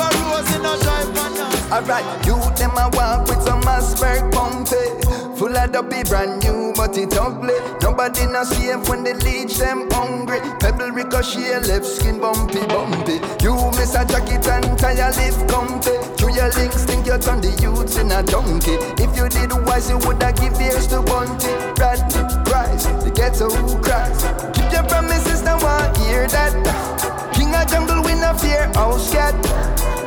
Alright, 1.74 2.06
you 2.28 2.38
them 2.56 2.78
a 2.78 2.90
walk 2.94 3.28
with 3.28 3.42
some 3.42 3.62
Asperg 3.64 4.32
pumpy 4.32 5.38
Full 5.40 5.58
of 5.58 5.72
dopey 5.72 6.04
brand 6.04 6.44
new 6.44 6.72
but 6.76 6.96
it 6.98 7.18
ugly. 7.18 7.56
Nobody 7.82 8.28
not 8.28 8.46
safe 8.46 8.88
when 8.88 9.04
they 9.04 9.14
leech 9.16 9.58
them 9.58 9.90
hungry. 9.92 10.40
Pebble 10.60 10.92
ricochet 10.92 11.60
left 11.62 11.86
skin 11.86 12.20
bumpy 12.20 12.60
bumpy. 12.68 13.20
You 13.42 13.56
miss 13.72 13.96
a 13.96 14.06
jacket 14.06 14.48
and 14.48 14.78
tire 14.78 15.12
lift 15.18 15.50
comfy. 15.50 15.98
Through 16.16 16.36
your 16.36 16.52
links 16.54 16.84
think 16.86 17.08
you 17.08 17.18
turn 17.18 17.42
the 17.42 17.50
youths 17.60 17.98
in 17.98 18.12
a 18.12 18.22
donkey 18.22 18.78
If 19.02 19.18
you 19.18 19.28
did 19.30 19.52
wise 19.66 19.90
you 19.90 19.98
woulda 19.98 20.32
give 20.34 20.62
ears 20.62 20.88
to 20.88 21.02
Bunty. 21.02 21.50
Radley, 21.82 22.22
Price, 22.46 22.86
the 23.04 23.12
ghetto 23.14 23.50
cries. 23.82 24.22
Keep 24.54 24.72
your 24.72 24.84
promises 24.84 25.42
now 25.42 25.58
I 25.58 25.92
hear 26.06 26.28
that 26.28 27.35
jungle 27.76 28.02
we 28.04 28.14
no 28.16 28.34
fear 28.38 28.72
house 28.74 29.12
cat. 29.12 29.36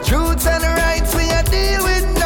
Truths 0.06 0.46
and 0.46 0.64
rights 0.82 1.14
we 1.14 1.24
a 1.38 1.42
deal 1.42 1.84
with 1.84 2.17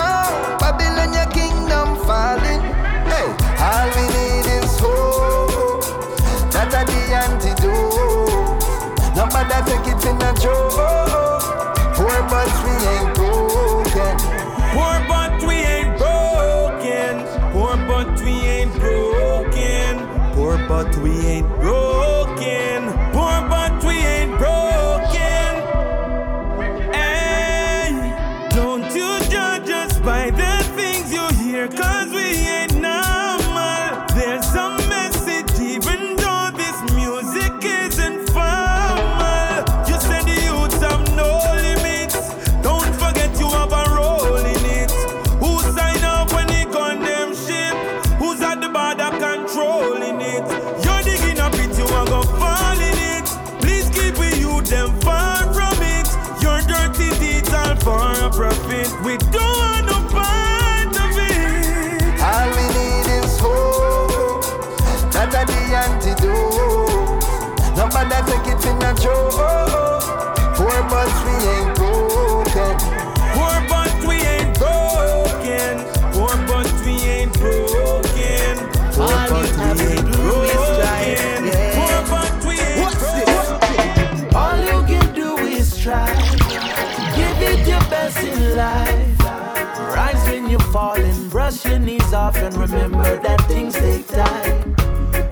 and 92.37 92.55
remember 92.57 93.19
that 93.23 93.41
things 93.43 93.75
take 93.75 94.07
time. 94.09 94.75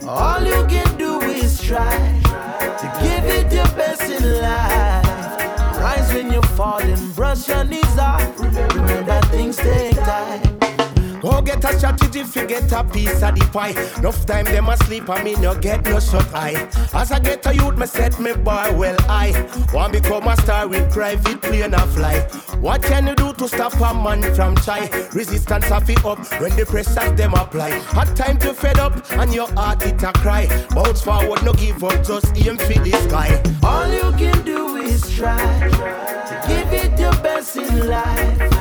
All 0.06 0.42
you 0.42 0.64
can 0.66 0.96
do 0.96 1.20
is 1.20 1.60
try 1.62 2.20
to 2.80 2.86
give 3.02 3.24
it 3.24 3.52
your 3.52 3.68
best 3.76 4.02
in 4.02 4.42
life. 4.42 5.78
Rise 5.78 6.12
when 6.12 6.32
you 6.32 6.42
fall 6.56 6.80
and 6.80 7.14
brush 7.14 7.48
your 7.48 7.64
knees 7.64 7.98
off. 7.98 8.38
Remember 8.38 9.02
that 9.04 9.24
things 9.26 9.56
take 9.56 9.96
time. 9.96 10.49
Get 11.60 11.74
a 11.74 11.78
strategy, 11.78 12.22
forget 12.22 12.72
a 12.72 12.82
piece 12.82 13.22
of 13.22 13.34
the 13.34 13.46
pie. 13.52 13.74
Enough 13.98 14.24
time 14.24 14.46
them 14.46 14.70
asleep, 14.70 15.08
and 15.10 15.24
me 15.24 15.34
no 15.34 15.54
get 15.54 15.84
no 15.84 16.00
shut 16.00 16.26
eye. 16.34 16.54
As 16.94 17.12
I 17.12 17.18
get 17.18 17.44
a 17.46 17.54
youth, 17.54 17.76
me 17.76 17.86
set 17.86 18.18
me 18.18 18.32
bar 18.32 18.72
well 18.74 18.98
high. 19.02 19.32
Want 19.74 19.92
become 19.92 20.26
a 20.26 20.36
star 20.38 20.66
with 20.66 20.90
private 20.90 21.42
plane 21.42 21.74
a 21.74 21.86
fly. 21.88 22.20
What 22.60 22.82
can 22.82 23.08
you 23.08 23.14
do 23.14 23.34
to 23.34 23.46
stop 23.46 23.74
a 23.74 23.92
man 23.92 24.22
from 24.34 24.54
try? 24.56 24.88
Resistance 25.12 25.66
have 25.66 25.90
it 25.90 26.02
up 26.02 26.18
when 26.40 26.56
the 26.56 26.64
pressure 26.64 27.14
them 27.14 27.34
apply. 27.34 27.78
Hard 27.92 28.16
time 28.16 28.38
to 28.38 28.54
fed 28.54 28.78
up, 28.78 28.94
and 29.12 29.34
your 29.34 29.52
heart 29.52 29.84
it 29.84 30.02
a 30.02 30.12
cry. 30.12 30.46
Bounce 30.70 31.02
forward, 31.02 31.42
no 31.44 31.52
give 31.52 31.84
up, 31.84 32.02
just 32.02 32.34
aim 32.38 32.56
for 32.56 32.80
the 32.80 32.92
sky. 33.06 33.42
All 33.62 33.86
you 33.92 34.16
can 34.16 34.42
do 34.46 34.76
is 34.76 35.14
try 35.14 35.68
to 35.68 36.42
give 36.48 36.72
it 36.72 36.98
your 36.98 37.12
best 37.22 37.56
in 37.56 37.86
life. 37.86 38.59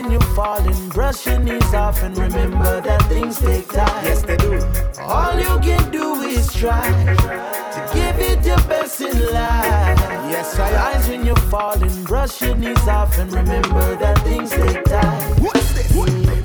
When 0.00 0.12
you're 0.12 0.34
falling, 0.34 0.88
brush 0.88 1.26
your 1.26 1.38
knees 1.40 1.74
off 1.74 2.02
and 2.02 2.16
remember 2.16 2.80
that 2.80 3.02
things 3.10 3.38
take 3.38 3.68
time. 3.68 4.02
Yes, 4.02 4.22
they 4.22 4.38
do. 4.38 4.54
All 4.98 5.38
you 5.38 5.60
can 5.60 5.90
do 5.90 6.22
is 6.22 6.50
try 6.54 6.88
to 6.88 7.90
give 7.92 8.18
it 8.18 8.42
your 8.46 8.56
best 8.66 9.02
in 9.02 9.12
life. 9.26 10.00
Yes, 10.32 10.58
I. 10.58 10.72
Rise 10.72 11.06
when 11.06 11.26
you're 11.26 11.36
falling, 11.52 12.04
brush 12.04 12.40
your 12.40 12.56
knees 12.56 12.88
off 12.88 13.18
and 13.18 13.30
remember 13.30 13.94
that 13.96 14.18
things 14.20 14.50
take 14.52 14.82
time. 14.84 15.42
What's 15.42 15.70
this? 15.74 15.94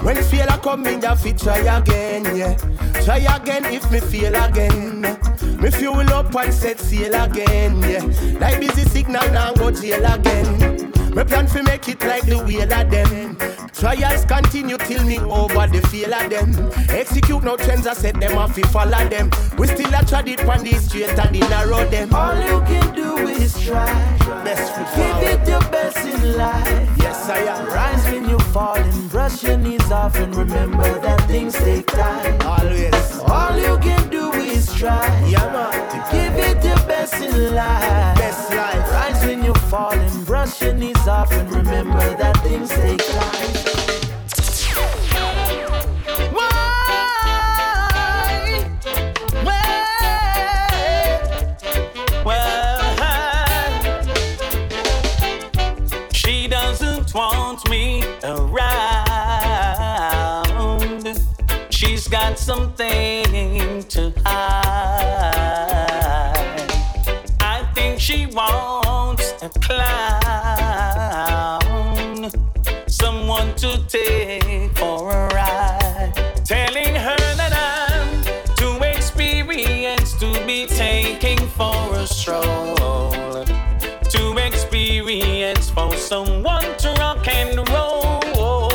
When 0.04 0.22
failure 0.24 0.60
come 0.62 0.86
in, 0.88 1.02
you 1.02 1.16
fit 1.16 1.38
try 1.38 1.60
again, 1.60 2.36
yeah. 2.36 2.58
Try 3.06 3.20
again 3.20 3.64
if 3.74 3.90
me 3.90 4.02
fail 4.02 4.36
again. 4.36 5.02
Me 5.62 5.72
fuel 5.72 6.10
up 6.10 6.36
and 6.36 6.54
set 6.54 6.82
sail 6.82 7.16
again, 7.24 7.82
yeah. 7.84 8.38
Like 8.38 8.60
Busy 8.60 8.84
Signal 8.84 9.32
now 9.32 9.54
go 9.54 9.72
jail 9.72 10.06
again. 10.06 10.75
Me 11.16 11.24
plan 11.24 11.48
fi 11.48 11.62
make 11.62 11.88
it 11.88 12.02
like 12.04 12.24
the 12.24 12.38
wheel 12.44 12.64
of 12.64 12.92
them. 12.92 13.38
Trials 13.72 14.26
continue 14.26 14.78
till 14.78 15.02
me 15.06 15.18
over 15.20 15.66
the 15.66 15.82
feel 15.88 16.14
of 16.14 16.30
them. 16.30 16.52
Execute 16.90 17.42
no 17.42 17.56
trends, 17.56 17.88
I 17.88 17.94
set 17.94 18.20
them 18.20 18.38
off 18.38 18.54
fi 18.54 18.64
follow 18.64 19.08
them. 19.08 19.30
We 19.58 19.68
still 19.68 19.94
a 19.94 20.04
trod 20.04 20.28
it 20.28 20.42
on 20.42 20.66
the 20.66 20.74
straight 20.74 21.18
and 21.18 21.34
the 21.34 21.40
narrow 21.48 21.86
them. 21.90 22.14
All 22.14 22.36
you 22.36 22.60
can 22.68 22.94
do 22.94 23.16
is 23.30 23.58
try. 23.64 23.86
Best 24.44 24.74
foot 24.76 24.88
Give 24.96 25.40
it 25.40 25.48
your 25.48 25.62
best 25.72 26.06
in 26.06 26.38
life. 26.38 26.90
Yes, 27.00 27.30
I 27.30 27.40
am. 27.40 27.66
Rise 27.68 28.06
when 28.12 28.30
you 28.30 28.40
fall 28.52 28.76
and 28.76 29.10
brush 29.10 29.42
your 29.42 29.58
knees 29.58 29.90
off 29.92 30.18
and 30.18 30.36
remember 30.36 31.00
that 31.00 31.22
things 31.30 31.54
take 31.54 31.88
time. 31.88 32.42
Always. 32.42 33.20
All 33.20 33.58
you 33.58 33.78
can 33.80 34.10
do 34.10 34.25
try. 34.78 35.08
To 35.92 35.98
give 36.12 36.36
it 36.36 36.64
your 36.64 36.76
best 36.88 37.16
in 37.16 37.56
life. 37.56 38.18
Best 38.18 38.50
life. 38.52 38.92
Rise 38.92 39.26
when 39.26 39.44
you 39.44 39.54
fall 39.70 39.94
and 39.94 40.26
brush 40.26 40.62
your 40.62 40.74
knees 40.74 41.08
off 41.08 41.32
and 41.32 41.50
remember 41.52 42.16
that 42.18 42.38
things 42.44 42.70
take 42.70 43.02
time. 43.14 43.54
She 56.14 56.48
doesn't 56.48 57.14
want 57.14 57.70
me 57.70 58.04
around. 58.24 58.76
She's 61.70 62.08
got 62.08 62.40
something 62.40 63.84
to 63.84 64.14
hide. 64.26 64.65
Wants 68.36 69.34
a 69.42 69.50
clown, 69.62 69.90
someone 72.86 73.56
to 73.56 73.82
take 73.88 74.78
for 74.78 75.10
a 75.10 75.28
ride. 75.34 76.12
Telling 76.44 76.96
her 76.96 77.16
that 77.40 77.54
I'm 77.56 78.24
too 78.56 78.78
experienced 78.84 80.20
to 80.20 80.34
be 80.46 80.66
taking 80.68 81.38
for 81.38 81.96
a 81.96 82.06
stroll. 82.06 83.46
Too 84.10 84.38
experienced 84.38 85.72
for 85.72 85.94
someone 85.96 86.76
to 86.80 86.94
rock 87.00 87.26
and 87.30 87.58
roll, 87.70 88.70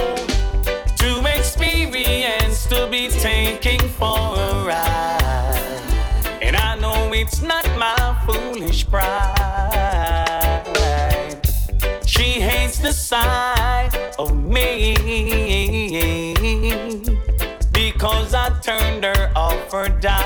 to 0.96 1.22
experience, 1.36 2.66
to 2.68 2.88
be 2.90 3.08
taking 3.08 3.80
for 3.80 4.16
a 4.16 4.64
ride. 4.64 5.80
And 6.40 6.56
I 6.56 6.76
know 6.76 7.12
it's 7.12 7.42
not 7.42 7.66
my 7.76 8.16
foolish 8.26 8.88
pride. 8.88 9.39
The 12.90 12.96
sight 12.96 13.92
of 14.18 14.34
me 14.44 14.96
because 17.72 18.34
I 18.34 18.50
turned 18.62 19.04
her 19.04 19.30
off 19.36 19.72
or 19.72 19.88
down. 19.88 20.18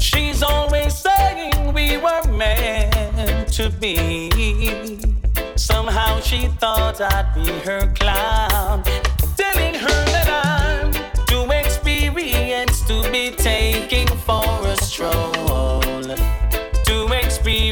She's 0.00 0.42
always 0.42 0.92
saying 0.98 1.72
we 1.72 1.98
were 1.98 2.24
meant 2.32 3.52
to 3.52 3.70
be. 3.70 4.28
Somehow 5.54 6.18
she 6.18 6.48
thought 6.58 7.00
I'd 7.00 7.32
be 7.36 7.46
her 7.68 7.86
clown. 7.94 8.82
Telling 9.36 9.74
her 9.74 10.04
that 10.14 10.28
I'm 10.46 10.90
too 11.26 11.48
experienced 11.52 12.88
to 12.88 13.08
be 13.12 13.30
taking 13.30 14.08
for 14.08 14.66
a 14.66 14.76
stroll. 14.78 15.80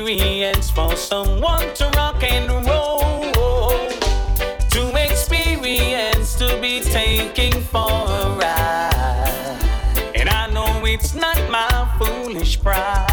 Experience 0.08 0.70
for 0.70 0.96
someone 0.96 1.74
to 1.74 1.84
rock 1.94 2.22
and 2.22 2.48
roll. 2.66 3.20
To 4.70 4.96
experience 4.96 6.34
to 6.36 6.58
be 6.62 6.80
taking 6.80 7.52
for 7.52 7.90
a 7.90 8.34
ride. 8.40 9.58
And 10.14 10.30
I 10.30 10.48
know 10.50 10.86
it's 10.86 11.14
not 11.14 11.36
my 11.50 11.68
foolish 11.98 12.58
pride. 12.62 13.04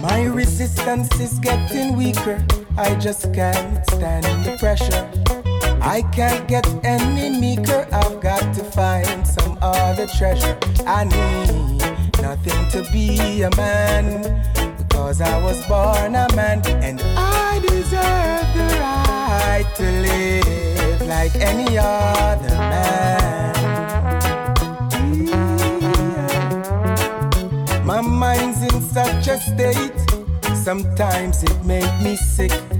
My 0.00 0.22
resistance 0.26 1.18
is 1.18 1.40
getting 1.40 1.96
weaker. 1.96 2.46
I 2.78 2.94
just 2.94 3.34
can't 3.34 3.91
stand 4.02 4.24
the 4.44 4.56
pressure. 4.58 5.04
I 5.80 6.02
can't 6.10 6.48
get 6.48 6.66
any 6.82 7.38
meeker. 7.38 7.86
I've 7.92 8.20
got 8.20 8.52
to 8.54 8.64
find 8.64 9.24
some 9.24 9.56
other 9.62 10.08
treasure. 10.08 10.58
I 10.84 11.04
need 11.04 11.80
nothing 12.20 12.60
to 12.74 12.80
be 12.90 13.42
a 13.42 13.50
man 13.56 14.04
because 14.76 15.20
I 15.20 15.40
was 15.40 15.64
born 15.68 16.16
a 16.16 16.26
man 16.34 16.66
and 16.82 17.00
I 17.16 17.60
deserve 17.60 18.46
the 18.58 18.68
right 18.82 19.68
to 19.76 19.86
live 20.08 21.00
like 21.06 21.36
any 21.36 21.78
other 21.78 22.56
man. 22.72 23.54
My 27.86 28.00
mind's 28.00 28.62
in 28.62 28.80
such 28.80 29.28
a 29.28 29.38
state. 29.38 30.00
Sometimes 30.56 31.44
it 31.44 31.64
makes 31.64 32.02
me 32.02 32.16
sick. 32.16 32.71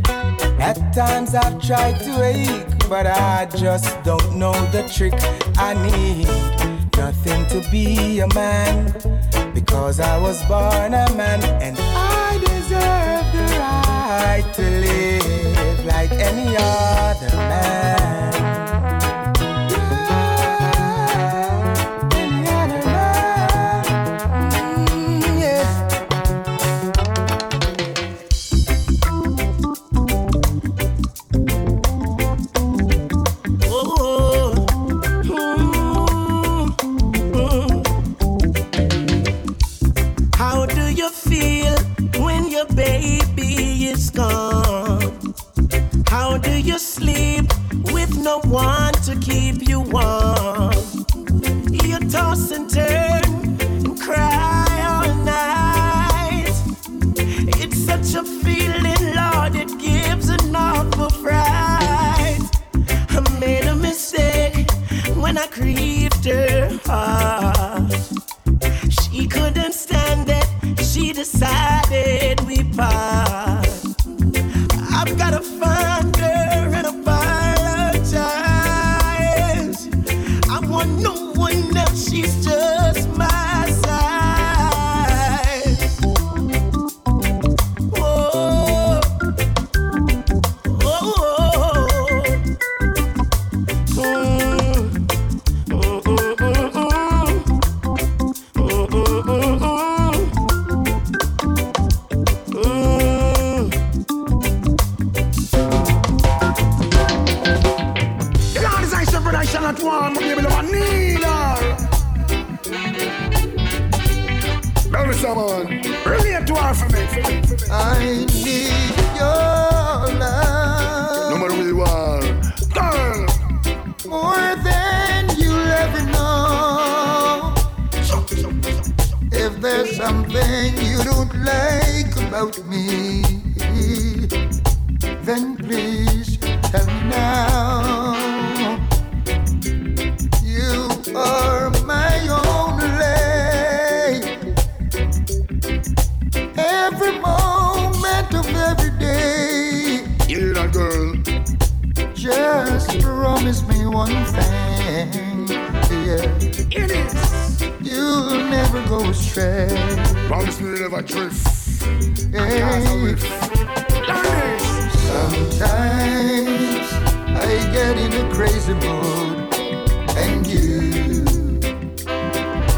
At 0.63 0.79
times 0.95 1.35
I've 1.35 1.61
tried 1.61 1.99
to 2.03 2.23
ache, 2.23 2.89
but 2.89 3.05
I 3.05 3.47
just 3.57 4.01
don't 4.05 4.37
know 4.37 4.53
the 4.71 4.89
trick. 4.89 5.13
I 5.59 5.75
need 5.75 6.29
nothing 6.97 7.45
to 7.49 7.69
be 7.69 8.21
a 8.21 8.29
man 8.33 8.95
because 9.55 9.99
I 9.99 10.19
was 10.19 10.41
born 10.45 10.95
a 10.95 11.13
man 11.17 11.43
and 11.61 11.77
I 11.81 12.39
deserve 12.39 13.27
the 13.35 13.47
right 13.59 14.45
to 14.55 14.63
live 14.63 15.85
like 15.85 16.13
any 16.13 16.57
other 16.57 17.37
man. 17.37 18.72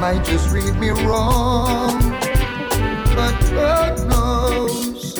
Might 0.04 0.22
just 0.22 0.50
read 0.50 0.76
me 0.76 0.90
wrong. 0.90 1.98
But 3.16 3.34
God 3.54 4.06
knows, 4.06 5.18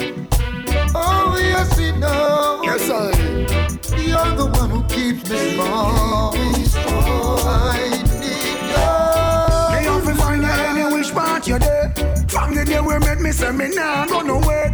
oh 0.95 1.39
yes, 1.41 1.79
He 1.79 1.91
knows. 1.93 2.67
Yes, 2.67 2.91
I. 2.91 3.09
You're 3.97 4.37
the 4.37 4.47
one 4.61 4.69
who 4.69 4.83
keeps 4.85 5.31
me 5.31 5.53
strong. 5.53 6.35
Oh, 6.37 7.43
I 7.47 7.89
need 8.21 8.61
God. 8.75 9.73
Me 9.73 9.85
have 9.87 10.05
to 10.05 10.15
find 10.23 10.45
out 10.45 10.59
any 10.69 10.95
which 10.95 11.15
part 11.15 11.49
you're 11.49 11.59
there. 11.59 11.95
From 12.29 12.55
the 12.55 12.67
day 12.67 12.83
we 12.83 12.99
met 12.99 13.21
me, 13.21 13.33
say 13.33 13.53
me 13.53 13.75
nah 13.75 14.05
go 14.05 14.21
nowhere. 14.21 14.74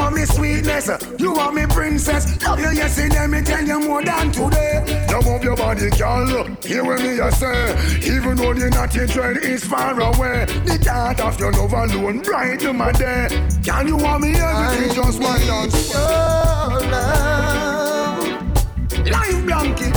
You 0.00 0.04
want 0.06 0.16
me 0.16 0.24
sweetness, 0.24 0.88
you 1.18 1.32
want 1.34 1.54
me 1.56 1.66
princess. 1.66 2.42
Love 2.42 2.58
you 2.58 2.70
yesterday, 2.70 3.26
me 3.26 3.42
tell 3.42 3.62
you 3.62 3.80
more 3.80 4.02
than 4.02 4.32
today. 4.32 5.06
You 5.10 5.20
move 5.20 5.44
your 5.44 5.54
body, 5.54 5.90
girl. 5.90 6.46
Hear 6.62 6.84
what 6.86 7.02
me 7.02 7.20
I 7.20 7.28
say. 7.28 7.76
Even 8.10 8.34
though 8.38 8.52
you're 8.52 8.70
not 8.70 8.94
your 8.94 9.06
dread 9.06 9.36
is 9.44 9.62
far 9.62 10.00
away. 10.00 10.46
The 10.64 10.78
thought 10.82 11.20
of 11.20 11.38
your 11.38 11.52
love 11.52 11.74
alone 11.74 12.20
brighten 12.20 12.78
my 12.78 12.92
day. 12.92 13.28
Can 13.62 13.88
you 13.88 13.98
want 13.98 14.22
me 14.22 14.36
everything? 14.36 14.94
Just 14.94 15.20
why 15.20 15.38
not? 15.46 15.70
Your 15.92 16.80
love, 16.90 18.24
life 19.06 19.44
blanket, 19.44 19.94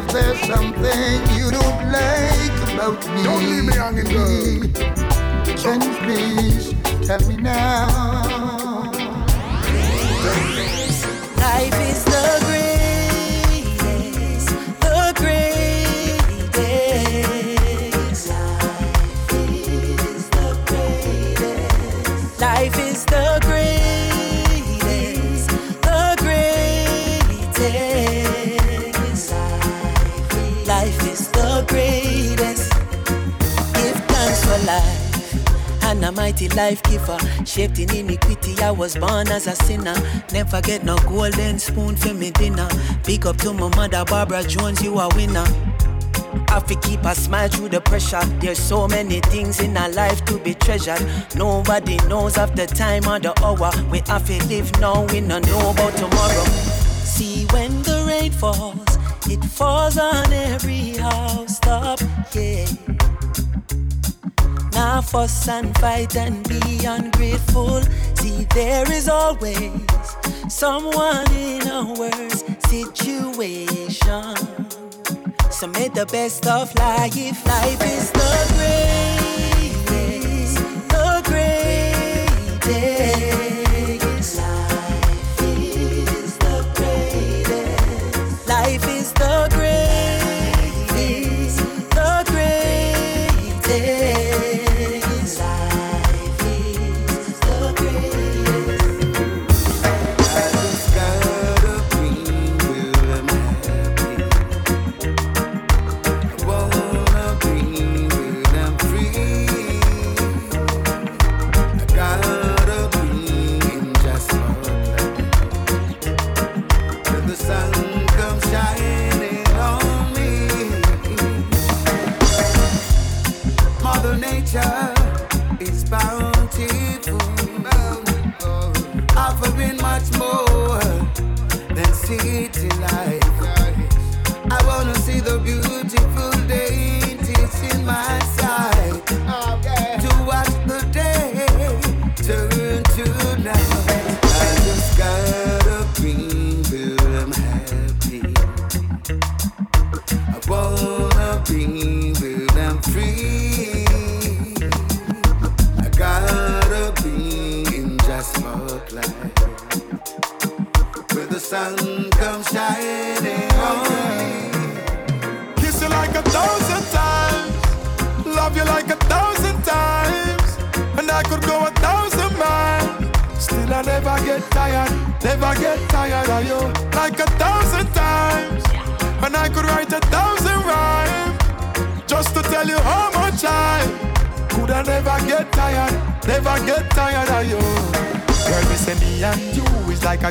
If 0.00 0.12
there's 0.12 0.40
something 0.46 1.36
you 1.36 1.50
don't 1.50 1.92
like 1.92 2.56
about 2.72 3.06
me. 3.14 3.22
Don't 3.22 3.44
leave 3.50 3.64
me 3.64 3.74
hanging, 3.74 4.08
girl. 4.08 4.60
Then 5.62 5.80
please 6.00 6.74
tell 7.06 7.20
me 7.28 7.36
now. 7.36 8.90
Life 11.36 11.89
a 36.04 36.12
mighty 36.12 36.48
life 36.50 36.82
giver, 36.84 37.18
shaped 37.44 37.78
in 37.78 37.94
iniquity. 37.94 38.60
I 38.62 38.70
was 38.70 38.96
born 38.96 39.28
as 39.28 39.46
a 39.46 39.54
sinner. 39.56 39.94
Never 40.32 40.60
get 40.60 40.84
no 40.84 40.96
golden 40.98 41.58
spoon 41.58 41.96
for 41.96 42.14
me 42.14 42.30
dinner. 42.30 42.68
Big 43.04 43.26
up 43.26 43.36
to 43.38 43.52
my 43.52 43.68
mother, 43.76 44.04
Barbara 44.04 44.42
Jones, 44.44 44.82
you 44.82 44.98
a 44.98 45.08
winner. 45.14 45.46
Have 46.48 46.66
to 46.66 46.74
keep 46.80 47.02
a 47.04 47.14
smile 47.14 47.48
through 47.48 47.70
the 47.70 47.80
pressure. 47.80 48.24
There's 48.40 48.58
so 48.58 48.86
many 48.88 49.20
things 49.20 49.60
in 49.60 49.76
our 49.76 49.88
life 49.90 50.24
to 50.26 50.38
be 50.38 50.54
treasured. 50.54 51.04
Nobody 51.34 51.96
knows 52.08 52.38
of 52.38 52.56
the 52.56 52.66
time 52.66 53.06
or 53.08 53.18
the 53.18 53.32
hour. 53.44 53.70
We 53.90 54.00
have 54.06 54.26
to 54.26 54.46
live 54.46 54.70
now, 54.80 55.02
we 55.06 55.20
don't 55.20 55.46
know 55.46 55.70
about 55.70 55.96
tomorrow. 55.96 56.44
See 57.04 57.46
when 57.52 57.82
the 57.82 58.04
rain 58.06 58.32
falls, 58.32 58.98
it 59.28 59.44
falls 59.44 59.98
on 59.98 60.32
every 60.32 60.96
house 60.96 61.58
top, 61.60 62.00
yeah. 62.34 62.66
Now 64.80 65.02
fuss 65.02 65.46
and 65.46 65.76
fight 65.76 66.16
and 66.16 66.48
be 66.48 66.86
ungrateful. 66.86 67.82
See, 68.14 68.46
there 68.54 68.90
is 68.90 69.10
always 69.10 69.70
someone 70.48 71.30
in 71.32 71.68
a 71.68 71.84
worse 71.98 72.42
situation. 72.70 74.36
So 75.50 75.66
make 75.66 75.92
the 75.92 76.06
best 76.10 76.46
of 76.46 76.74
life. 76.76 77.14
Life 77.46 77.82
is 77.82 78.10
the 78.10 78.32
greatest, 79.84 80.56
the 80.88 81.20
greatest. 81.28 83.09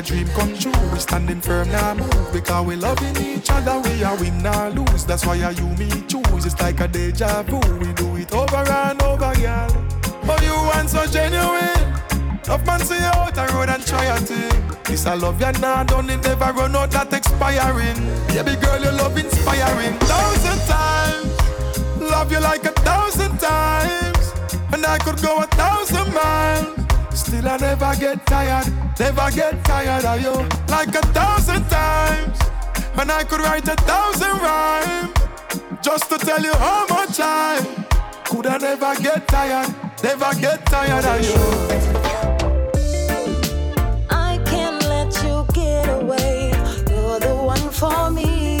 A 0.00 0.02
dream 0.02 0.26
come 0.28 0.56
true. 0.56 0.72
We 0.92 0.98
standing 0.98 1.40
firm 1.40 1.68
now 1.68 1.94
move 1.94 2.32
because 2.32 2.66
we 2.66 2.76
loving 2.76 3.16
each 3.18 3.50
other. 3.50 3.78
We 3.80 4.02
are 4.02 4.16
win 4.16 4.46
or 4.46 4.70
lose. 4.70 5.04
That's 5.04 5.26
why 5.26 5.34
you 5.34 5.66
me 5.76 5.88
choose. 6.08 6.46
It's 6.46 6.58
like 6.60 6.80
a 6.80 6.88
deja 6.88 7.42
vu. 7.42 7.58
We 7.78 7.92
do 7.92 8.16
it 8.16 8.32
over 8.32 8.56
and 8.56 9.02
over, 9.02 9.34
girl. 9.34 9.70
Oh, 10.28 10.38
you 10.42 10.54
want 10.68 10.88
so 10.88 11.04
genuine. 11.06 11.84
Love 12.48 12.64
man 12.66 12.80
see 12.80 12.98
out 13.12 13.34
the 13.34 13.44
road 13.52 13.68
and 13.68 13.84
try 13.86 14.04
a 14.04 14.16
thing. 14.18 14.62
This 14.84 15.06
I 15.06 15.14
love 15.14 15.40
you 15.40 15.52
now, 15.60 15.82
done 15.84 16.08
it 16.10 16.22
never 16.24 16.52
run 16.52 16.74
out 16.76 16.90
that 16.92 17.12
expiring. 17.12 17.98
Baby 18.28 18.56
girl, 18.60 18.80
your 18.82 18.92
love 18.92 19.16
inspiring. 19.18 19.98
Thousand 20.00 20.60
times, 20.66 22.00
love 22.00 22.32
you 22.32 22.40
like 22.40 22.64
a 22.64 22.72
thousand 22.88 23.38
times, 23.38 24.32
and 24.72 24.84
I 24.86 24.98
could 24.98 25.20
go 25.22 25.42
a 25.42 25.46
thousand 25.46 26.12
miles. 26.14 27.20
Still 27.20 27.48
I 27.48 27.56
never 27.58 27.94
get 28.00 28.24
tired, 28.26 28.66
never 29.00 29.30
get 29.30 29.64
tired 29.64 30.04
of 30.04 30.20
you. 30.20 30.34
Like 30.68 30.94
a 30.94 31.00
thousand 31.18 31.64
times, 31.70 32.38
and 33.00 33.10
I 33.10 33.24
could 33.24 33.40
write 33.40 33.66
a 33.66 33.76
thousand 33.90 34.36
rhymes 34.46 35.10
just 35.80 36.10
to 36.10 36.18
tell 36.18 36.42
you 36.42 36.52
how 36.52 36.86
much 36.86 37.18
I 37.18 37.64
could. 38.24 38.46
I 38.46 38.58
never 38.58 38.94
get 39.00 39.26
tired, 39.26 39.68
never 40.02 40.30
get 40.38 40.66
tired 40.66 41.06
of 41.12 41.18
you. 41.28 41.40
I 44.10 44.38
can't 44.44 44.82
let 44.94 45.10
you 45.24 45.46
get 45.54 45.88
away. 45.88 46.52
You're 46.90 47.20
the 47.20 47.34
one 47.54 47.66
for 47.80 48.10
me. 48.10 48.58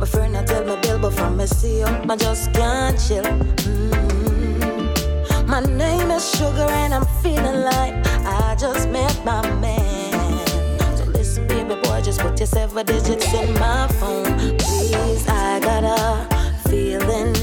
My 0.00 0.06
friend, 0.06 0.34
I 0.34 0.44
tell 0.44 0.64
my 0.64 0.80
bill, 0.80 0.98
but 0.98 1.12
from 1.12 1.36
me 1.36 1.46
see 1.46 1.80
you, 1.80 1.86
I 2.12 2.16
just 2.16 2.54
can't 2.54 2.98
chill. 2.98 3.24
Mm. 3.68 5.46
My 5.46 5.60
name 5.60 6.10
is 6.10 6.24
Sugar, 6.36 6.68
and 6.82 6.94
I'm 6.94 7.04
feeling 7.22 7.60
like 7.60 7.94
I 8.06 8.11
just 8.62 8.88
met 8.90 9.24
my 9.24 9.42
man. 9.56 10.46
So 10.96 11.04
listen, 11.06 11.48
baby 11.48 11.74
boy, 11.82 12.00
just 12.00 12.20
put 12.20 12.38
your 12.38 12.46
seven 12.46 12.86
digits 12.86 13.34
in 13.34 13.52
my 13.54 13.88
phone, 13.98 14.56
please. 14.56 15.26
I 15.26 15.58
got 15.58 15.82
a 15.82 16.68
feeling 16.68 17.34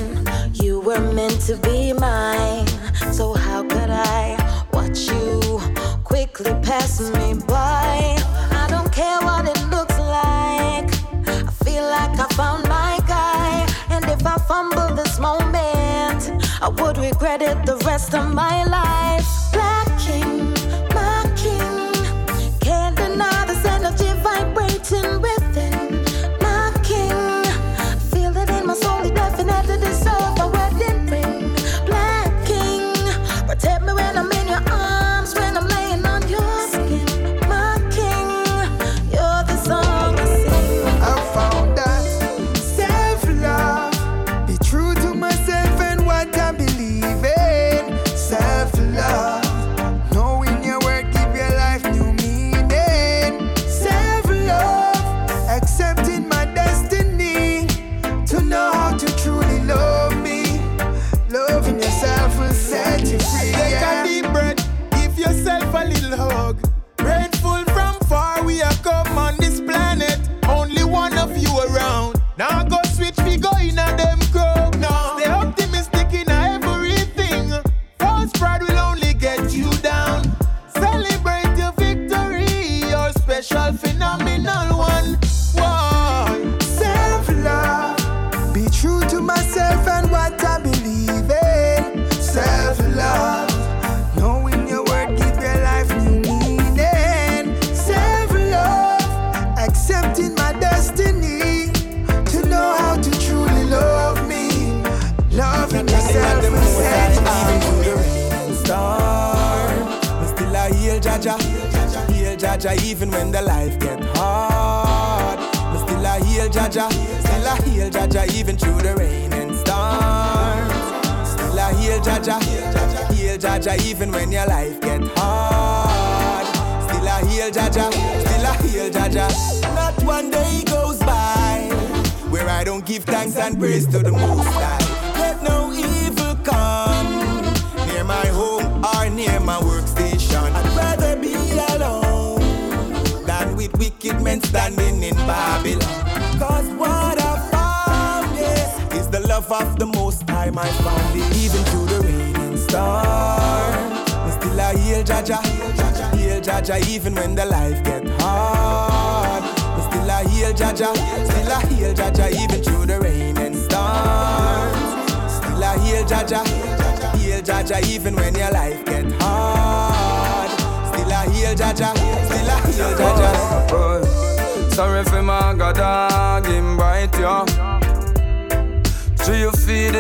you 0.54 0.80
were 0.80 1.02
meant 1.12 1.42
to 1.42 1.58
be 1.58 1.92
mine. 1.92 2.66
So 3.12 3.34
how 3.34 3.64
could 3.64 3.90
I 3.90 4.38
watch 4.72 5.12
you 5.12 5.60
quickly 6.06 6.54
pass 6.64 7.02
me 7.02 7.34
by? 7.46 8.16
I 8.62 8.68
don't 8.70 8.90
care 8.90 9.20
what 9.20 9.46
it 9.46 9.62
looks 9.68 10.00
like. 10.00 10.90
I 11.28 11.52
feel 11.66 11.84
like 11.84 12.18
I 12.18 12.28
found 12.40 12.64
my 12.70 12.98
guy, 13.06 13.68
and 13.90 14.06
if 14.06 14.26
I 14.26 14.38
fumble 14.48 14.96
this 14.96 15.20
moment, 15.20 16.32
I 16.62 16.70
would 16.70 16.98
regret 16.98 17.42
it 17.42 17.66
the 17.66 17.76
rest 17.86 18.16
of 18.16 18.34
my 18.34 18.64
life. 18.64 19.39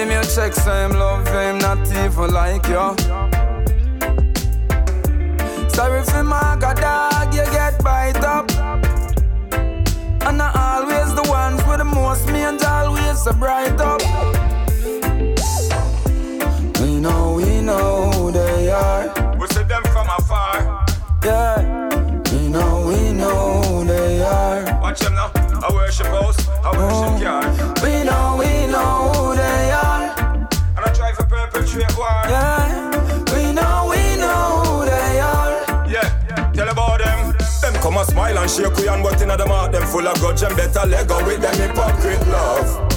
Your 0.08 0.24
checks, 0.24 0.64
him 0.64 0.92
love 0.92 1.28
him, 1.28 1.58
not 1.58 1.80
even 1.92 2.32
like 2.32 2.66
you. 2.68 2.96
Sorry 5.70 6.04
for 6.04 6.24
my 6.24 6.58
god 6.60 6.78
dog, 6.78 7.34
you 7.34 7.44
get 7.52 7.84
bite 7.84 8.24
up. 8.24 8.50
And 10.26 10.38
not 10.38 10.56
always 10.56 11.14
the 11.16 11.26
ones 11.30 11.62
with 11.68 11.80
the 11.80 11.86
most 11.86 12.28
means 12.28 12.64
always 12.64 13.24
so 13.24 13.34
bright 13.34 13.80
up. 13.82 14.02
And 38.50 38.66
shake 38.66 38.78
we 38.78 38.88
and 38.88 39.04
but 39.04 39.22
inna 39.22 39.38
them 39.38 39.50
heart 39.50 39.72
them 39.72 39.84
full 39.84 40.08
of 40.08 40.18
grudge 40.20 40.42
and 40.44 40.56
better 40.56 40.88
let 40.88 41.08
go 41.08 41.24
with 41.26 41.42
them 41.42 41.54
hypocrite 41.56 42.28
love. 42.28 42.90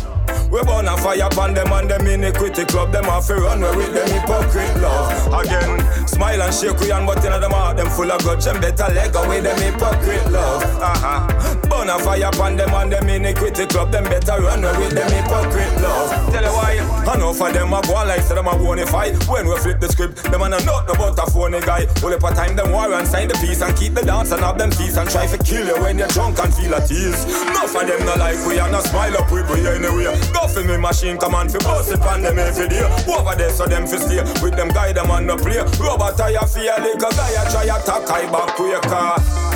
We 0.51 0.63
burn 0.65 0.87
a 0.87 0.97
fire 0.99 1.25
upon 1.25 1.55
them 1.55 1.73
and 1.73 1.91
them 1.91 2.07
iniquity 2.07 2.67
club 2.67 2.93
Them 2.93 3.07
off 3.07 3.31
run 3.31 3.61
we 3.61 3.77
with 3.77 3.95
them 3.95 4.07
hypocrite 4.09 4.77
love. 4.83 5.33
Again, 5.33 5.81
smile 6.07 6.43
and 6.43 6.55
shake 6.55 6.79
we 6.79 6.93
and 6.93 7.07
but 7.07 7.25
inna 7.25 7.41
them 7.41 7.53
heart 7.53 7.79
them 7.79 7.89
full 7.89 8.13
of 8.13 8.21
grudge 8.21 8.47
and 8.47 8.61
better 8.61 8.93
let 8.93 9.13
go 9.13 9.27
with 9.29 9.45
them 9.45 9.59
hypocrite 9.59 10.31
love. 10.31 10.63
Uh-huh. 10.63 11.57
Burn 11.69 11.89
a 11.89 11.99
fire 11.99 12.29
upon 12.29 12.57
them 12.57 12.75
and 12.75 12.93
them 12.93 13.09
iniquity 13.09 13.67
club 13.67 13.91
Them 13.91 14.05
better 14.05 14.43
run 14.43 14.61
we 14.61 14.85
with 14.85 14.93
them 14.93 15.11
hypocrite 15.11 15.81
love. 15.81 16.33
Tell 16.33 16.45
you 16.45 16.53
why, 16.53 16.73
enough 17.15 17.41
of 17.41 17.53
them 17.53 17.73
a 17.73 17.81
go 17.81 17.93
like 18.05 18.21
say 18.21 18.35
them 18.35 18.47
a 18.47 18.53
bonify 18.53 19.09
When 19.29 19.49
we 19.49 19.57
flip 19.57 19.81
the 19.81 19.89
script, 19.89 20.12
them 20.33 20.43
a 20.43 20.49
know 20.49 20.59
nothing 20.65 20.97
about 20.97 21.19
a 21.19 21.31
phony 21.31 21.61
guy. 21.61 21.87
Only 22.03 22.19
for 22.19 22.33
time 22.33 22.57
them 22.57 22.73
war 22.73 22.93
and 22.93 23.07
sign 23.07 23.29
the 23.29 23.35
peace 23.35 23.61
and 23.61 23.77
keep 23.77 23.95
the 23.95 24.03
dance 24.03 24.33
and 24.33 24.41
have 24.41 24.59
them 24.59 24.71
feast 24.71 24.97
And 24.97 25.09
try 25.09 25.27
to 25.27 25.39
kill 25.39 25.67
you 25.67 25.77
when 25.83 25.99
you're 25.99 26.09
drunk 26.09 26.39
and 26.41 26.53
feel 26.55 26.75
at 26.75 26.91
ease. 26.91 27.25
Enough 27.25 27.77
of 27.77 27.87
them 27.87 28.01
no 28.07 28.15
like 28.17 28.41
we 28.47 28.59
and 28.59 28.73
no 28.73 28.81
smile 28.81 29.17
up 29.17 29.31
we 29.31 29.41
anyway 29.45 30.09
Go 30.33 30.49
for 30.49 30.65
me 30.65 30.77
machine 30.77 31.19
command 31.19 31.53
fi 31.53 31.59
bust 31.59 31.93
it 31.93 32.01
on 32.01 32.23
them 32.23 32.39
every 32.39 32.69
day. 32.69 32.83
Over 33.07 33.37
there 33.37 33.51
so 33.51 33.67
them 33.67 33.87
fi 33.87 33.99
stay 33.99 34.23
with 34.43 34.57
them 34.57 34.69
guy 34.69 34.93
them 34.93 35.11
on 35.11 35.27
no 35.27 35.37
play. 35.37 35.61
Rubber 35.79 36.17
tire 36.17 36.47
feel 36.49 36.73
like 36.81 36.97
a 36.97 37.11
guy 37.13 37.33
a 37.37 37.43
try 37.53 37.69
attack 37.69 38.09
I 38.09 38.25
back 38.33 38.57
quicker. 38.57 39.53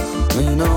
Know 0.57 0.76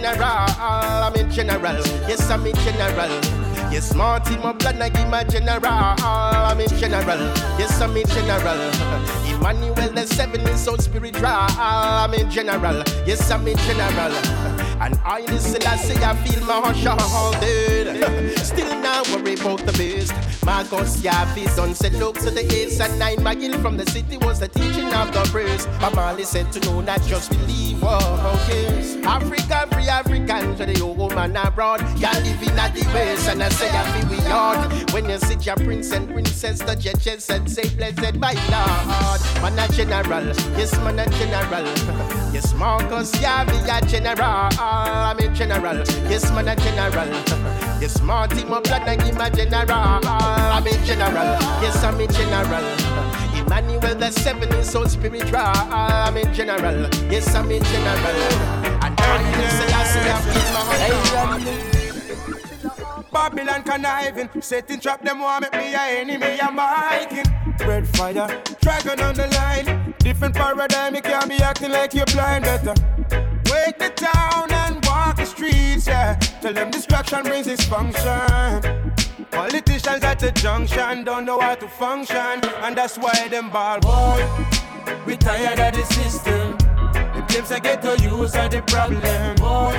general. 0.00 0.22
I'm 0.24 1.14
in 1.14 1.30
general. 1.30 1.76
Yes, 2.08 2.30
I'm 2.30 2.46
in 2.46 2.54
general. 2.56 3.10
Yes, 3.70 3.94
Marty, 3.94 4.36
my 4.38 4.52
blood, 4.52 4.80
I 4.80 4.88
give 4.88 5.08
my 5.08 5.24
general. 5.24 5.60
I'm 5.64 6.60
in 6.60 6.68
general. 6.68 7.18
Yes, 7.58 7.80
I'm 7.80 7.96
in 7.96 8.06
general. 8.08 8.58
Emmanuel, 9.30 9.92
the 9.92 10.06
seven 10.06 10.40
is 10.42 10.60
so 10.60 10.76
spiritual. 10.76 11.26
I'm 11.26 12.14
in 12.14 12.30
general. 12.30 12.82
Yes, 13.06 13.30
I'm 13.30 13.46
in 13.46 13.56
general. 13.58 14.12
And 14.80 14.98
I 15.04 15.20
listen, 15.26 15.62
I 15.66 15.76
say 15.76 16.02
I 16.02 16.16
feel 16.24 16.42
my 16.46 16.72
all 17.12 17.32
dead. 17.32 18.38
Still 18.38 18.79
now 18.90 19.02
worry 19.14 19.34
about 19.34 19.60
the 19.60 19.72
best. 19.78 20.12
Marcus 20.44 21.00
Garvey's 21.00 21.52
son 21.52 21.74
said, 21.74 21.94
look 21.94 22.18
to 22.18 22.30
the 22.30 22.44
east 22.58 22.80
and 22.80 22.98
nine 22.98 23.22
mile 23.22 23.58
from 23.60 23.76
the 23.76 23.86
city 23.86 24.16
was 24.18 24.40
the 24.40 24.48
teaching 24.48 24.92
of 25.00 25.12
the 25.12 25.22
praise. 25.30 25.66
But 25.80 25.94
Marley 25.94 26.24
said 26.24 26.50
to 26.52 26.60
know 26.60 26.80
not 26.80 27.02
just 27.02 27.30
believe, 27.30 27.78
oh, 27.82 28.46
yes. 28.48 28.96
Africa, 29.04 29.68
free 29.72 29.88
African 29.88 30.56
to 30.56 30.66
the 30.66 30.80
old 30.82 31.14
man 31.14 31.36
abroad. 31.36 31.80
Y'all 32.00 32.20
living 32.22 32.58
at 32.58 32.74
the 32.74 32.82
base 32.92 33.28
and 33.28 33.42
I 33.42 33.48
say 33.50 33.70
I 33.70 33.82
feel 33.92 34.10
we 34.10 34.18
yard. 34.24 34.92
When 34.92 35.08
you 35.08 35.18
sit 35.18 35.46
your 35.46 35.56
prince 35.56 35.92
and 35.92 36.08
princess, 36.08 36.58
touch 36.58 36.84
your 36.84 36.94
and 37.30 37.50
say, 37.50 37.68
blessed 37.76 38.18
by 38.18 38.34
Lord. 38.54 39.20
Man 39.42 39.58
a 39.58 39.68
general, 39.72 40.26
yes 40.58 40.72
man 40.78 40.98
a 40.98 41.06
general. 41.18 41.66
Yes, 42.30 42.54
Marcus 42.54 43.10
Garvey 43.20 43.58
a 43.68 43.80
general. 43.86 44.48
I'm 44.58 45.18
a 45.18 45.34
general, 45.34 45.78
yes 46.08 46.30
man 46.30 46.48
a 46.48 46.56
general. 46.56 47.66
Yes, 47.80 48.00
Marty, 48.02 48.44
my 48.44 48.60
blood, 48.60 48.82
I 48.82 48.96
give 48.96 49.16
my 49.16 49.30
general. 49.30 49.70
I'm 49.70 50.66
a 50.66 50.70
general, 50.84 51.40
yes 51.62 51.82
I'm 51.82 51.98
a 51.98 52.06
general. 52.06 52.64
Emmanuel 53.40 53.94
the 53.94 54.10
seven 54.10 54.52
is 54.52 54.70
so 54.70 54.84
spiritual. 54.84 55.38
I'm 55.38 56.16
in 56.16 56.32
general. 56.34 56.88
Yes, 57.10 57.34
I'm 57.34 57.50
in 57.50 57.62
general. 57.64 58.16
And 58.84 59.00
I 59.00 59.02
say 59.56 59.72
I 59.72 59.84
say 59.84 60.10
I 60.10 60.20
feel 60.20 60.48
my 60.54 60.60
heart. 60.68 61.70
Babylon 63.10 63.62
conniving, 63.62 64.28
setting 64.42 64.78
trap 64.78 65.02
them 65.02 65.20
want 65.20 65.42
make 65.42 65.52
me 65.54 65.74
a 65.74 66.00
enemy. 66.00 66.38
I'm 66.40 66.58
hiking. 66.58 67.24
Red 67.66 67.88
fire, 67.96 68.42
dragon 68.60 69.00
on 69.00 69.14
the 69.14 69.26
line. 69.28 69.94
Different 70.00 70.34
paradigm, 70.34 70.94
you 70.94 71.02
can't 71.02 71.28
be 71.28 71.36
acting 71.36 71.70
like 71.70 71.94
you're 71.94 72.06
blind. 72.06 72.44
Better 72.44 72.74
wake 73.50 73.78
the 73.78 73.90
town 73.96 74.50
and 74.50 74.50
walk 74.50 74.50
the 74.50 74.59
streets. 75.40 75.86
Yeah, 75.86 76.14
tell 76.40 76.52
them 76.52 76.70
distraction 76.70 77.22
brings 77.22 77.46
its 77.46 77.64
function. 77.64 78.92
Politicians 79.30 80.04
at 80.04 80.18
the 80.18 80.32
junction 80.32 81.04
don't 81.04 81.24
know 81.24 81.40
how 81.40 81.54
to 81.54 81.68
function, 81.68 82.40
and 82.64 82.76
that's 82.76 82.98
why 82.98 83.28
them 83.28 83.50
ball 83.50 83.80
boy. 83.80 84.26
We 85.06 85.16
tired 85.16 85.58
of 85.60 85.72
the 85.74 85.84
system. 85.94 86.56
The 87.14 87.24
claims 87.28 87.52
I 87.52 87.58
get 87.60 87.82
to 87.82 87.96
use 88.02 88.34
are 88.34 88.48
the 88.48 88.62
problem. 88.62 89.36
Boy, 89.36 89.72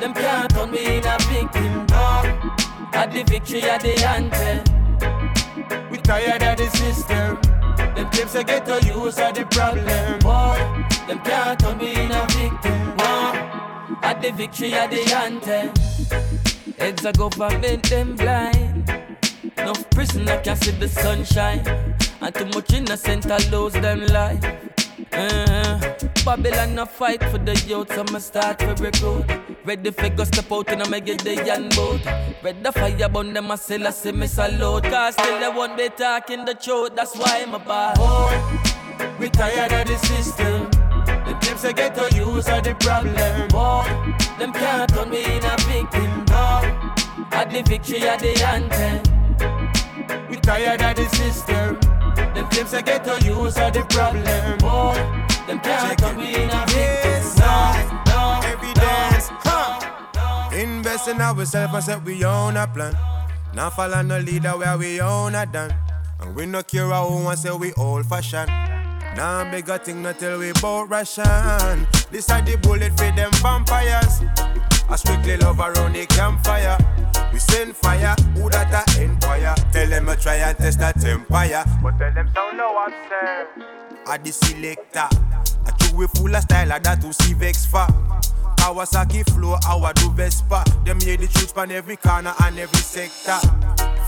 them 0.00 0.14
can't 0.14 0.50
turn 0.50 0.70
me 0.70 0.98
in 0.98 1.06
a 1.06 1.16
victim. 1.30 1.86
No, 1.90 2.06
at 2.92 3.12
the 3.12 3.22
victory 3.24 3.62
at 3.62 3.82
the 3.82 3.94
anthem. 4.04 4.64
We 5.90 5.98
tired 5.98 6.42
of 6.42 6.56
the 6.58 6.68
system. 6.76 7.38
Them 7.94 8.10
claims 8.10 8.34
I 8.34 8.42
get 8.42 8.66
to 8.66 8.80
use 8.86 9.18
are 9.18 9.32
the 9.32 9.44
problem. 9.46 10.18
Boy, 10.20 10.58
them 11.06 11.20
can't 11.20 11.60
turn 11.60 11.78
me 11.78 11.92
in 11.92 12.10
a 12.10 12.26
victim. 12.30 12.96
No, 12.96 13.63
at 14.04 14.20
the 14.20 14.30
victory 14.32 14.74
at 14.74 14.90
the 14.90 15.02
anthem. 15.14 15.72
Heads 16.78 17.04
of 17.06 17.16
government 17.16 17.88
them 17.88 18.16
blind. 18.16 18.90
No 19.56 19.72
prisoner 19.90 20.38
can 20.42 20.56
see 20.56 20.72
the 20.72 20.88
sunshine. 20.88 21.64
And 22.20 22.34
too 22.34 22.44
much 22.46 22.72
innocent 22.72 23.30
I 23.30 23.38
lose 23.50 23.72
them 23.72 24.06
life. 24.06 24.44
Uh, 25.12 25.78
Babylon 26.24 26.74
no 26.74 26.84
fight 26.84 27.22
for 27.30 27.38
the 27.38 27.54
youth, 27.66 27.94
so 27.94 28.04
I'ma 28.06 28.18
start 28.18 28.58
to 28.58 28.74
recruit. 28.82 29.24
Ready 29.64 29.90
for 29.90 30.08
go 30.10 30.24
step 30.24 30.52
out 30.52 30.70
and 30.70 30.82
I'ma 30.82 30.98
get 30.98 31.20
the 31.20 31.36
yan 31.36 31.70
boat. 31.70 32.04
Ready 32.42 32.60
the 32.60 32.72
fire 32.72 33.08
burn 33.08 33.32
them, 33.32 33.50
I 33.50 33.56
say, 33.56 33.82
I 33.82 33.90
say 33.90 34.12
me 34.12 34.26
salute. 34.26 34.84
Cause 34.84 35.14
still 35.14 35.40
they 35.40 35.48
won't 35.48 35.78
be 35.78 35.88
talking 35.88 36.44
the 36.44 36.54
truth, 36.54 36.94
that's 36.94 37.16
why 37.16 37.42
I'm 37.42 37.54
a 37.54 37.58
bad. 37.58 37.96
Boy, 37.96 39.18
we 39.18 39.30
tired 39.30 39.72
of 39.72 39.86
the 39.86 39.96
system. 40.06 40.83
The 41.64 41.72
claims 41.72 41.94
they 41.94 42.04
get 42.04 42.10
to 42.10 42.16
use 42.16 42.48
are 42.48 42.60
the 42.60 42.74
problem. 42.74 43.48
Boy, 43.48 43.84
them 44.38 44.52
can't 44.52 44.90
turn 44.90 45.08
me 45.08 45.24
in 45.24 45.44
a 45.44 45.56
victim. 45.64 46.24
No, 46.28 46.60
at 47.32 47.50
the 47.50 47.62
victory 47.62 48.02
at 48.02 48.20
the 48.20 48.34
anthem. 48.44 50.28
We 50.28 50.36
tired 50.36 50.82
of 50.82 50.94
the 50.94 51.08
system. 51.16 51.80
Them 52.34 52.48
claims 52.50 52.70
they 52.70 52.82
get 52.82 53.04
to 53.04 53.24
use 53.24 53.56
are 53.56 53.70
the 53.70 53.80
problem. 53.88 54.58
Boy, 54.58 54.94
them 55.46 55.58
can't 55.60 55.98
turn 55.98 56.18
me 56.18 56.34
in 56.34 56.50
a 56.50 56.66
victim. 56.68 57.22
No, 57.38 58.02
no, 58.08 58.40
evidence. 58.44 59.28
Huh. 59.40 60.50
Invest 60.52 61.08
in 61.08 61.22
ourselves 61.22 61.74
and 61.74 61.82
set 61.84 62.04
we 62.04 62.24
own 62.26 62.58
a 62.58 62.66
plan. 62.66 62.94
Now 63.54 63.70
follow 63.70 64.02
no 64.02 64.18
leader 64.18 64.50
where 64.50 64.76
we 64.76 65.00
own 65.00 65.34
a 65.34 65.46
done. 65.46 65.74
And 66.20 66.36
we 66.36 66.44
no 66.44 66.62
care 66.62 66.84
who 66.84 67.24
want 67.24 67.38
say 67.38 67.52
we 67.52 67.72
old 67.72 68.04
fashioned. 68.04 68.50
Now 69.16 69.48
bigger 69.50 69.78
thing 69.78 70.02
not 70.02 70.18
tell 70.18 70.38
we 70.38 70.52
bout 70.60 70.90
ration. 70.90 71.86
This 72.10 72.30
are 72.30 72.42
the 72.42 72.58
bullet 72.62 72.92
for 72.98 73.10
them 73.14 73.30
vampires. 73.34 74.22
I 74.88 74.96
strictly 74.96 75.36
love 75.36 75.60
around 75.60 75.94
the 75.94 76.06
campfire. 76.06 76.76
We 77.32 77.38
send 77.38 77.76
fire, 77.76 78.14
who 78.34 78.50
that 78.50 78.70
a 78.96 79.02
empire? 79.02 79.54
Tell 79.72 79.88
them 79.88 80.08
I 80.08 80.16
try 80.16 80.36
and 80.36 80.56
test 80.58 80.78
that 80.80 81.04
empire. 81.04 81.64
But 81.82 81.98
tell 81.98 82.12
them 82.12 82.28
sound 82.34 82.58
no 82.58 82.76
upset. 82.76 83.48
I 84.06 84.18
the 84.18 84.32
selector. 84.32 85.08
I 85.66 85.70
chew 85.78 85.96
we 85.96 86.06
full 86.08 86.34
of 86.34 86.42
style 86.42 86.68
like 86.68 86.82
that 86.82 87.00
to 87.00 87.12
see 87.12 87.34
vex 87.34 87.64
for. 87.66 87.86
Kawasaki 88.58 89.28
flow, 89.30 89.56
our 89.68 89.92
do 89.94 90.10
Vespa. 90.10 90.64
Them 90.84 91.00
hear 91.00 91.16
the 91.16 91.26
truth 91.28 91.56
on 91.56 91.70
every 91.70 91.96
corner 91.96 92.34
and 92.42 92.58
every 92.58 92.78
sector. 92.78 93.38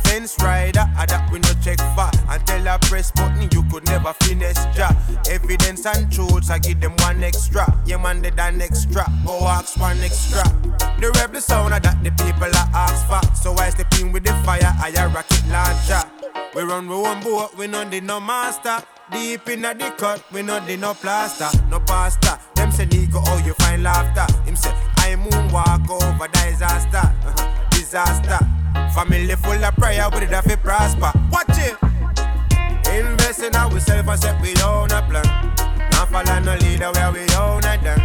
Fence 0.06 0.36
rider, 0.40 0.86
I 0.96 1.06
that 1.06 1.28
we 1.30 1.38
no 1.40 1.50
check 1.62 1.78
for. 1.94 2.10
Tell 2.46 2.66
a 2.68 2.78
press 2.78 3.10
button 3.10 3.48
you 3.52 3.64
could 3.70 3.84
never 3.86 4.12
finish 4.22 4.56
ja. 4.76 4.90
Evidence 5.28 5.84
and 5.84 6.10
truths, 6.12 6.48
I 6.48 6.58
give 6.58 6.80
them 6.80 6.94
one 6.98 7.24
extra. 7.24 7.66
Yeah 7.84 7.96
man, 7.96 8.22
they 8.22 8.30
done 8.30 8.62
extra. 8.62 9.04
Go 9.24 9.46
ask 9.46 9.76
one 9.80 9.98
extra. 9.98 10.44
The 11.00 11.10
rebel 11.16 11.40
sound 11.40 11.74
of 11.74 11.82
that 11.82 12.02
the 12.04 12.10
people 12.12 12.46
are 12.46 12.70
ask 12.72 13.06
for. 13.08 13.20
So 13.34 13.52
I 13.54 13.70
step 13.70 13.92
in 14.00 14.12
with 14.12 14.22
the 14.22 14.32
fire, 14.44 14.60
I 14.62 14.90
a 14.96 15.08
rocket 15.08 15.42
launcher. 15.48 16.08
We 16.54 16.62
run 16.62 16.88
we 16.88 16.96
one 16.96 17.20
boat, 17.22 17.56
we 17.56 17.66
no 17.66 17.82
need 17.82 18.04
no 18.04 18.20
master. 18.20 18.78
Deep 19.10 19.48
in 19.48 19.62
the 19.62 19.94
cut, 19.98 20.22
we 20.32 20.42
no 20.42 20.64
need 20.64 20.80
no 20.80 20.94
plaster, 20.94 21.48
no 21.68 21.80
pasta. 21.80 22.38
Them 22.54 22.70
say 22.70 22.86
Nico, 22.86 23.22
oh 23.26 23.42
you 23.44 23.54
find 23.54 23.82
laughter. 23.82 24.26
Him 24.44 24.56
say 24.56 24.70
I 24.98 25.16
moonwalk 25.16 25.90
over 25.90 26.28
disaster, 26.28 26.98
uh-huh. 26.98 27.65
Disaster. 27.86 28.38
Family 28.94 29.34
full 29.36 29.64
of 29.64 29.74
prayer, 29.76 30.08
we 30.12 30.20
did 30.20 30.30
have 30.30 30.44
to 30.44 30.56
prosper. 30.56 31.12
Watch 31.30 31.58
it. 31.58 31.76
Invest 32.92 33.42
in 33.44 33.54
ourselves 33.54 34.08
and 34.08 34.20
set 34.20 34.40
we 34.42 34.54
own 34.62 34.90
a 34.90 35.00
plan. 35.08 35.26
Not 35.92 36.08
follow 36.10 36.38
no 36.40 36.56
leader 36.56 36.90
where 36.92 37.12
we 37.12 37.20
own 37.36 37.62
a 37.64 37.78
done. 37.78 38.00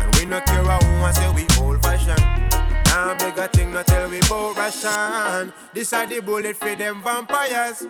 And 0.00 0.14
we 0.14 0.24
no 0.26 0.40
care 0.40 0.62
who 0.62 1.00
want 1.00 1.16
say 1.16 1.32
we 1.34 1.46
old 1.60 1.82
fashioned. 1.82 2.20
Now 2.86 3.16
bigger 3.18 3.48
thing 3.48 3.72
not 3.72 3.86
tell 3.86 4.03
we 4.34 4.54
bout 4.54 4.56
ration. 4.56 5.52
This 5.72 5.92
are 5.92 6.06
the 6.06 6.20
bullet 6.20 6.56
for 6.56 6.74
them 6.74 7.02
vampires. 7.02 7.86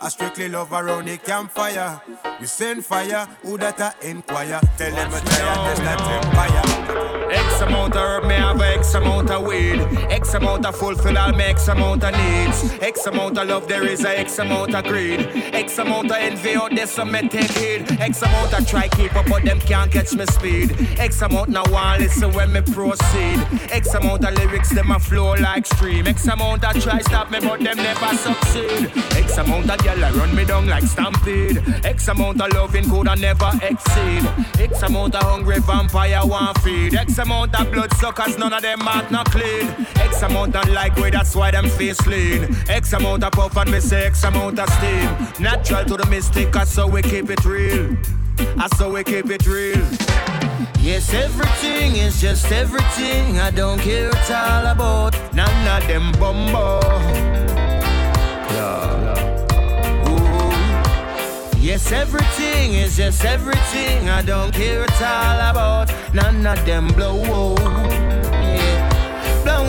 I 0.00 0.08
strictly 0.08 0.48
love 0.48 0.72
around 0.72 1.06
the 1.06 1.18
campfire. 1.18 2.00
We 2.40 2.46
send 2.46 2.84
fire, 2.84 3.26
who 3.42 3.58
that 3.58 3.80
a 3.80 4.08
inquire. 4.10 4.60
Tell 4.76 4.94
them 4.94 5.12
a 5.12 5.16
and 5.16 5.24
test 5.24 5.82
that 5.82 6.00
empire. 6.24 7.08
X 7.30 7.60
amount 7.60 7.94
of 7.94 8.00
herb, 8.00 8.24
me 8.24 8.34
have 8.34 8.60
X 8.60 8.94
amount 8.94 9.30
of 9.30 9.46
weed. 9.46 9.80
X 10.08 10.32
amount 10.34 10.64
of 10.64 10.76
fulfill 10.76 11.18
all 11.18 11.32
my 11.32 11.44
X 11.44 11.68
amount 11.68 12.04
of 12.04 12.12
needs. 12.12 12.72
X 12.80 13.06
amount 13.06 13.36
of 13.38 13.48
love, 13.48 13.68
there 13.68 13.86
is 13.86 14.04
a 14.04 14.18
X 14.18 14.38
amount 14.38 14.74
of 14.74 14.84
greed. 14.84 15.28
X 15.52 15.76
amount 15.78 16.10
of 16.10 16.16
envy 16.16 16.54
out 16.54 16.74
there, 16.74 16.86
some 16.86 17.12
me 17.12 17.28
take 17.28 17.50
heed. 17.50 18.00
X 18.00 18.22
amount 18.22 18.54
of 18.54 18.66
try 18.66 18.88
keep 18.88 19.14
up, 19.14 19.26
but 19.26 19.44
them 19.44 19.60
can't 19.60 19.92
catch 19.92 20.14
me 20.14 20.24
speed. 20.26 20.74
X 20.98 21.20
amount 21.20 21.50
now 21.50 21.64
want 21.70 22.00
listen 22.00 22.32
when 22.32 22.52
me 22.52 22.62
proceed. 22.62 23.38
X 23.70 23.92
amount 23.94 24.24
of 24.24 24.34
lyrics, 24.34 24.70
them 24.70 24.90
a 24.90 24.98
flow 24.98 25.34
like 25.34 25.66
stream. 25.78 26.06
X 26.06 26.26
amount 26.26 26.64
of 26.64 26.82
try 26.82 27.00
stop 27.00 27.30
me, 27.30 27.38
but 27.40 27.60
them 27.60 27.76
never 27.76 28.16
succeed. 28.16 28.90
X 29.16 29.38
amount 29.38 29.70
of 29.70 29.78
gyal 29.78 30.12
run 30.18 30.34
me 30.34 30.44
down 30.44 30.66
like 30.66 30.82
stampede. 30.82 31.62
X 31.84 32.08
amount 32.08 32.40
of 32.40 32.52
loving 32.52 32.88
could 32.90 33.08
I 33.08 33.14
never 33.14 33.50
exceed. 33.62 34.22
X 34.58 34.82
amount 34.82 35.14
of 35.14 35.22
hungry 35.22 35.60
vampire 35.60 36.20
want 36.24 36.58
feed. 36.58 36.94
X 36.94 37.18
amount 37.18 37.58
of 37.58 37.70
blood 37.72 37.92
suckers, 37.94 38.36
none 38.38 38.52
of 38.52 38.62
them 38.62 38.80
heart 38.80 39.10
not 39.10 39.30
clean. 39.30 39.68
X 39.96 40.22
amount 40.22 40.56
of 40.56 40.68
like 40.70 40.96
way, 40.96 41.10
that's 41.10 41.34
why 41.34 41.50
them 41.50 41.68
face 41.68 42.04
lean. 42.06 42.54
X 42.68 42.92
amount 42.92 43.24
of 43.24 43.32
puff 43.32 43.56
and 43.56 43.70
me 43.70 43.80
say 43.80 44.06
X 44.06 44.24
amount 44.24 44.58
of 44.58 44.68
steam. 44.74 45.08
Natural 45.38 45.84
to 45.84 45.96
the 45.96 46.06
mystic, 46.06 46.54
so 46.66 46.86
we 46.86 47.02
keep 47.02 47.30
it 47.30 47.44
real. 47.44 47.96
I 48.40 48.68
so 48.76 48.92
we 48.92 49.02
keep 49.04 49.30
it 49.30 49.46
real. 49.46 49.84
Yes, 50.80 51.12
everything 51.12 51.96
is 51.96 52.20
just 52.20 52.50
everything. 52.52 53.38
I 53.38 53.50
don't 53.50 53.80
care 53.80 54.08
what 54.08 54.30
all 54.30 54.66
about. 54.66 55.14
None 55.34 55.82
of 55.82 55.86
them 55.88 56.12
bumbo. 56.12 56.80
Yes, 61.60 61.92
everything 61.92 62.74
is 62.74 62.96
just 62.96 63.24
everything. 63.24 64.08
I 64.08 64.22
don't 64.22 64.54
care 64.54 64.80
what 64.80 65.02
all 65.02 65.50
about. 65.50 65.92
None 66.14 66.46
of 66.46 66.64
them 66.64 66.88
blow. 66.88 67.54
Yeah, 68.32 69.42
blow. 69.44 69.64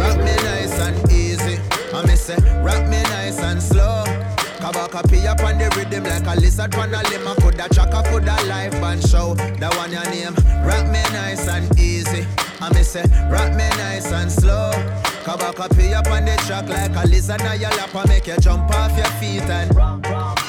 Rock 0.00 0.16
me 0.18 0.34
nice 0.42 0.80
and 0.80 1.12
easy. 1.12 1.60
I 1.92 2.04
me 2.06 2.16
say, 2.16 2.36
rock 2.62 2.88
me 2.88 3.03
and 4.94 5.10
pee 5.10 5.26
up 5.26 5.40
on 5.40 5.58
the 5.58 5.68
rhythm 5.76 6.04
like 6.04 6.26
a 6.26 6.40
lizard 6.40 6.74
on 6.76 6.94
a 6.94 7.02
limb. 7.08 7.26
I 7.26 7.34
coulda 7.36 7.68
track, 7.72 7.92
I 7.92 8.02
coulda 8.08 8.36
live 8.46 8.72
band 8.72 9.06
show. 9.08 9.34
That 9.34 9.74
one 9.76 9.92
your 9.92 10.04
name. 10.04 10.34
Rock 10.64 10.86
me 10.86 11.02
nice 11.12 11.48
and 11.48 11.78
easy. 11.78 12.26
I 12.60 12.72
me 12.72 12.82
say, 12.82 13.04
rock 13.30 13.50
me 13.50 13.68
nice 13.76 14.12
and 14.12 14.30
slow. 14.30 14.72
Kabaka 15.24 15.74
pee 15.76 15.94
up 15.94 16.06
on 16.08 16.24
the 16.24 16.36
track 16.46 16.68
like 16.68 16.94
a 16.96 17.08
lizard 17.08 17.40
on 17.42 17.60
your 17.60 17.70
lap. 17.70 17.94
I 17.94 18.06
make 18.08 18.26
you 18.26 18.36
jump 18.38 18.70
off 18.70 18.96
your 18.96 19.06
feet 19.18 19.42
and. 19.42 20.43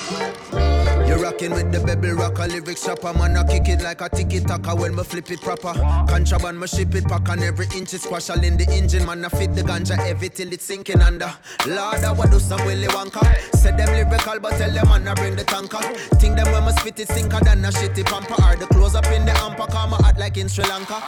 You 1.07 1.15
rockin' 1.21 1.53
with 1.53 1.71
the 1.71 1.79
baby 1.79 2.09
rocker, 2.09 2.47
lyrics 2.47 2.83
shopper. 2.83 3.13
Man, 3.13 3.37
I 3.37 3.43
kick 3.45 3.69
it 3.69 3.81
like 3.83 4.01
a 4.01 4.09
tiki 4.09 4.39
taka 4.39 4.75
when 4.75 4.95
me 4.95 5.03
flip 5.03 5.29
it 5.29 5.39
proper. 5.39 5.73
Contraband, 6.09 6.59
me 6.59 6.67
ship 6.67 6.95
it 6.95 7.05
pack 7.05 7.29
on 7.29 7.43
every 7.43 7.67
inch 7.75 7.93
it's 7.93 8.03
squash 8.03 8.29
all 8.29 8.43
in 8.43 8.57
the 8.57 8.67
engine. 8.71 9.05
Man, 9.05 9.23
I 9.23 9.29
fit 9.29 9.53
the 9.53 9.61
ganja 9.61 9.95
heavy 9.95 10.29
till 10.29 10.51
it's 10.51 10.65
sinking 10.65 11.01
under. 11.01 11.31
Lord, 11.67 12.03
I 12.03 12.11
would 12.11 12.31
do 12.31 12.39
some 12.39 12.65
Willy 12.65 12.87
Wonka. 12.87 13.21
Say 13.55 13.71
them 13.71 13.89
lyrical, 13.89 14.39
but 14.39 14.57
tell 14.57 14.71
them 14.71 14.89
man, 14.89 15.07
I 15.07 15.13
bring 15.13 15.35
the 15.35 15.43
tanker. 15.43 15.77
Think 16.17 16.37
them 16.37 16.51
when 16.51 16.65
me 16.65 16.71
spit 16.79 16.99
it 16.99 17.07
sinker 17.09 17.39
than 17.43 17.63
a 17.63 17.69
shitty 17.69 18.03
pamper. 18.05 18.41
Or 18.43 18.55
the 18.55 18.65
close 18.65 18.95
up 18.95 19.05
in 19.07 19.25
the 19.25 19.31
amper, 19.31 19.69
come 19.69 19.91
hot 19.91 20.17
like 20.17 20.37
in 20.37 20.49
Sri 20.49 20.63
Lanka. 20.65 21.01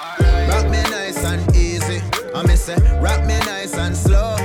Rock 0.48 0.66
me 0.70 0.82
nice 0.92 1.24
and 1.26 1.56
easy. 1.56 2.02
I 2.36 2.46
me 2.46 2.56
say, 2.56 2.76
rock 3.00 3.26
me 3.26 3.38
nice 3.40 3.74
and 3.76 3.98
slow. 3.98 4.36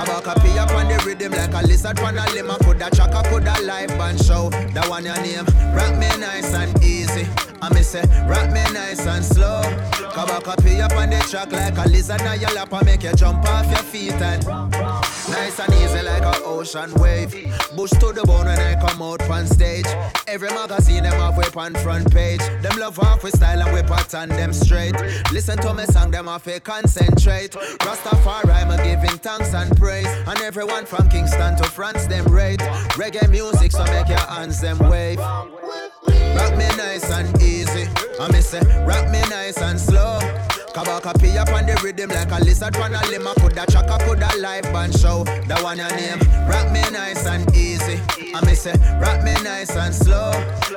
Kabaka 0.00 0.34
pee 0.42 0.58
up 0.58 0.70
on 0.70 0.88
the 0.88 0.96
rhythm 1.04 1.32
like 1.32 1.52
a 1.52 1.66
lizard 1.66 1.98
on 2.00 2.16
a 2.16 2.24
limb. 2.32 2.50
I 2.50 2.56
coulda 2.64 2.88
track, 2.90 3.14
I 3.14 3.22
coulda 3.28 3.54
live 3.62 3.88
band 3.98 4.24
show. 4.24 4.48
That 4.72 4.88
one 4.88 5.04
your 5.04 5.14
name. 5.16 5.44
Rock 5.74 5.92
me 5.98 6.08
nice 6.16 6.54
and 6.54 6.72
easy. 6.82 7.28
I 7.60 7.68
me 7.74 7.82
say, 7.82 8.00
rock 8.26 8.50
me 8.50 8.62
nice 8.72 9.06
and 9.06 9.22
slow. 9.22 9.60
Kabaka 10.14 10.56
pee 10.64 10.80
up 10.80 10.92
on 10.92 11.10
the 11.10 11.18
track 11.28 11.52
like 11.52 11.76
a 11.76 11.86
lizard 11.90 12.22
on 12.22 12.40
your 12.40 12.50
lap. 12.52 12.72
I 12.72 12.82
make 12.82 13.02
you 13.02 13.12
jump 13.12 13.44
off 13.44 13.66
your 13.66 13.82
feet 13.92 14.12
and 14.12 14.42
nice 14.46 15.58
and 15.60 15.74
easy 15.74 16.00
like 16.00 16.22
a 16.22 16.44
ocean 16.44 16.94
wave. 16.94 17.32
Bush 17.76 17.90
to 17.90 18.12
the 18.14 18.22
bone 18.24 18.46
when 18.46 18.58
I 18.58 18.80
come 18.80 19.02
out 19.02 19.28
on 19.28 19.46
stage. 19.46 19.86
Every 20.26 20.48
magazine 20.48 21.02
them 21.02 21.12
have 21.12 21.36
whip 21.36 21.54
on 21.58 21.74
front 21.74 22.10
page. 22.10 22.40
Them 22.62 22.78
love 22.78 22.96
half 22.96 23.22
with 23.22 23.36
style 23.36 23.60
and 23.60 23.72
whip 23.74 23.90
and 24.14 24.30
them 24.30 24.54
straight. 24.54 24.98
Listen 25.30 25.58
to 25.58 25.74
me 25.74 25.84
song, 25.84 26.10
them 26.10 26.26
have 26.26 26.44
to 26.44 26.58
concentrate. 26.60 27.52
Rastafari, 27.52 28.66
me 28.70 28.76
giving 28.82 29.18
thanks 29.18 29.52
and 29.52 29.76
praise. 29.76 29.89
And 29.98 30.40
everyone 30.40 30.86
from 30.86 31.08
Kingston 31.08 31.56
to 31.56 31.64
France, 31.64 32.06
them 32.06 32.24
rate. 32.26 32.60
Reggae 32.94 33.28
music, 33.28 33.72
so 33.72 33.84
make 33.86 34.08
your 34.08 34.18
hands 34.18 34.60
them 34.60 34.78
wave. 34.78 35.18
Rock 35.18 36.56
me 36.56 36.68
nice 36.76 37.10
and 37.10 37.42
easy. 37.42 37.88
I 38.20 38.30
me 38.32 38.40
say, 38.40 38.60
rock 38.84 39.10
me 39.10 39.20
nice 39.28 39.58
and 39.58 39.78
slow. 39.80 40.18
Kabaka 40.72 41.20
pee 41.20 41.36
up 41.36 41.48
on 41.48 41.66
the 41.66 41.74
rhythm 41.82 42.10
like 42.10 42.30
a 42.30 42.38
lizard 42.44 42.76
on 42.76 42.94
a 42.94 43.04
limb. 43.08 43.26
I 43.26 43.34
coulda 43.34 43.64
I 43.68 43.98
coulda 44.04 44.28
live 44.38 44.62
band 44.72 44.96
show. 44.96 45.24
That 45.48 45.60
one 45.62 45.78
your 45.78 45.90
name. 45.90 46.20
Rock 46.48 46.70
me 46.70 46.82
nice 46.92 47.26
and 47.26 47.52
easy. 47.56 47.98
I 48.32 48.44
me 48.46 48.54
say, 48.54 48.74
rock 49.00 49.24
me 49.24 49.34
nice 49.42 49.74
and 49.76 49.92
slow. 49.94 50.30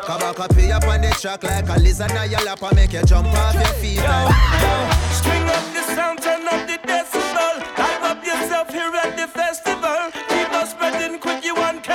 Kabaka 0.07 0.55
pee 0.57 0.71
up 0.71 0.85
on 0.85 1.01
the 1.01 1.09
track 1.21 1.43
like 1.43 1.69
a 1.69 1.79
lizard 1.79 2.11
on 2.13 2.31
your 2.31 2.41
lap. 2.43 2.63
I 2.63 2.73
make 2.73 2.93
you 2.93 3.03
jump 3.03 3.27
off 3.27 3.53
your 3.53 3.63
feet. 3.77 3.99
and- 3.99 4.33
String 5.13 5.43
up 5.43 5.63
the 5.73 5.83
sound, 5.93 6.19
turn 6.23 6.47
up 6.47 6.65
the 6.67 6.79
decibel. 6.87 7.52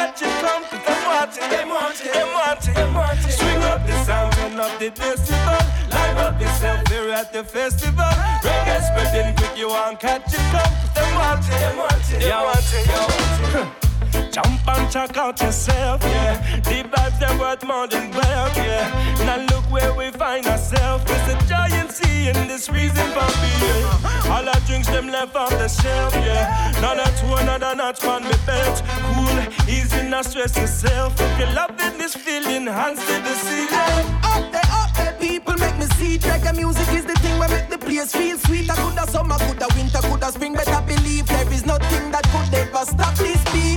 Catch 0.09 0.23
it, 0.23 0.41
come. 0.41 0.63
Them 0.85 1.05
want 1.07 1.37
it, 1.37 1.51
them 1.51 1.69
want 1.69 2.01
it, 2.01 2.13
them 2.13 2.33
want 2.33 2.69
it, 2.69 2.75
them 2.75 2.95
want 2.95 3.19
it. 3.19 3.33
String 3.33 3.63
up 3.63 3.87
the 3.87 4.05
sound, 4.05 4.33
turn 4.35 4.61
up 4.61 4.79
the 4.79 4.91
decibel. 4.91 5.91
Live 5.91 6.19
up 6.19 6.41
yourself 6.41 6.87
here 6.89 7.11
at 7.11 7.33
the 7.33 7.45
festival. 7.45 8.05
Reggae 8.43 8.81
spreading 8.87 9.37
quick, 9.37 9.57
you 9.57 9.69
want 9.69 10.01
catch 10.01 10.33
it, 10.33 10.39
come. 10.53 10.73
Them 10.95 11.15
want 11.15 11.45
it, 11.45 11.51
them 11.51 11.77
want 11.77 12.13
it, 12.13 12.21
them 12.21 12.43
want 12.45 12.59
it, 12.59 12.87
them 12.87 13.63
want 13.63 13.83
it. 13.83 13.88
Jump 14.31 14.69
and 14.69 14.91
check 14.91 15.17
out 15.17 15.41
yourself, 15.41 16.03
yeah. 16.03 16.61
The 16.61 16.85
vibes 16.89 17.19
they're 17.19 17.39
worth 17.39 17.65
more 17.65 17.87
than 17.87 18.11
wealth, 18.11 18.57
yeah. 18.57 19.25
Now 19.25 19.45
look 19.55 19.65
where 19.71 19.93
we 19.95 20.11
find 20.11 20.47
ourselves. 20.47 21.05
There's 21.05 21.35
a 21.35 21.47
giant 21.47 21.93
sea 21.93 22.29
in 22.29 22.49
this 22.49 22.69
reason 22.71 23.07
for 23.17 23.29
being. 23.43 23.85
All 24.31 24.49
our 24.49 24.61
drinks 24.67 24.89
them 24.89 25.09
left 25.09 25.35
off 25.37 25.51
the 25.51 25.69
shelf, 25.69 26.15
yeah. 26.15 26.73
None 26.81 27.01
of 27.01 27.31
one 27.31 27.43
another 27.43 27.75
notch 27.75 28.05
on 28.05 28.25
me 28.25 28.35
belt. 28.47 28.83
Cool, 29.15 29.39
easy, 29.69 30.03
not 30.09 30.25
stress 30.25 30.57
yourself. 30.57 31.15
If 31.19 31.39
you're 31.39 31.53
loving 31.53 31.99
this 31.99 32.15
feeling, 32.15 32.67
hands 32.67 33.01
to 33.07 33.15
the 33.23 33.35
ceiling. 33.35 34.07
Up 34.23 34.53
there, 34.53 34.71
up 34.71 34.95
there, 34.97 35.13
people 35.21 35.55
make 35.55 35.77
me 35.79 35.87
see. 35.97 36.19
Reggae 36.19 36.55
music 36.57 36.89
is 36.93 37.05
the 37.05 37.15
thing 37.15 37.39
where 37.39 37.49
make 37.49 37.69
the 37.69 37.79
place 37.79 38.13
feel 38.13 38.39
sweet. 38.39 38.71
I 38.71 38.77
coulda 38.77 39.11
summer, 39.11 39.39
coulda 39.39 39.67
winter, 39.75 40.01
coulda 40.03 40.33
spring. 40.33 40.55
Better 40.55 40.83
believe 40.87 41.27
there 41.27 41.53
is 41.53 41.65
nothing 41.67 42.11
that 42.11 42.25
could 42.33 42.55
ever 42.55 42.85
stop 42.85 43.15
this 43.17 43.43
beat. 43.53 43.68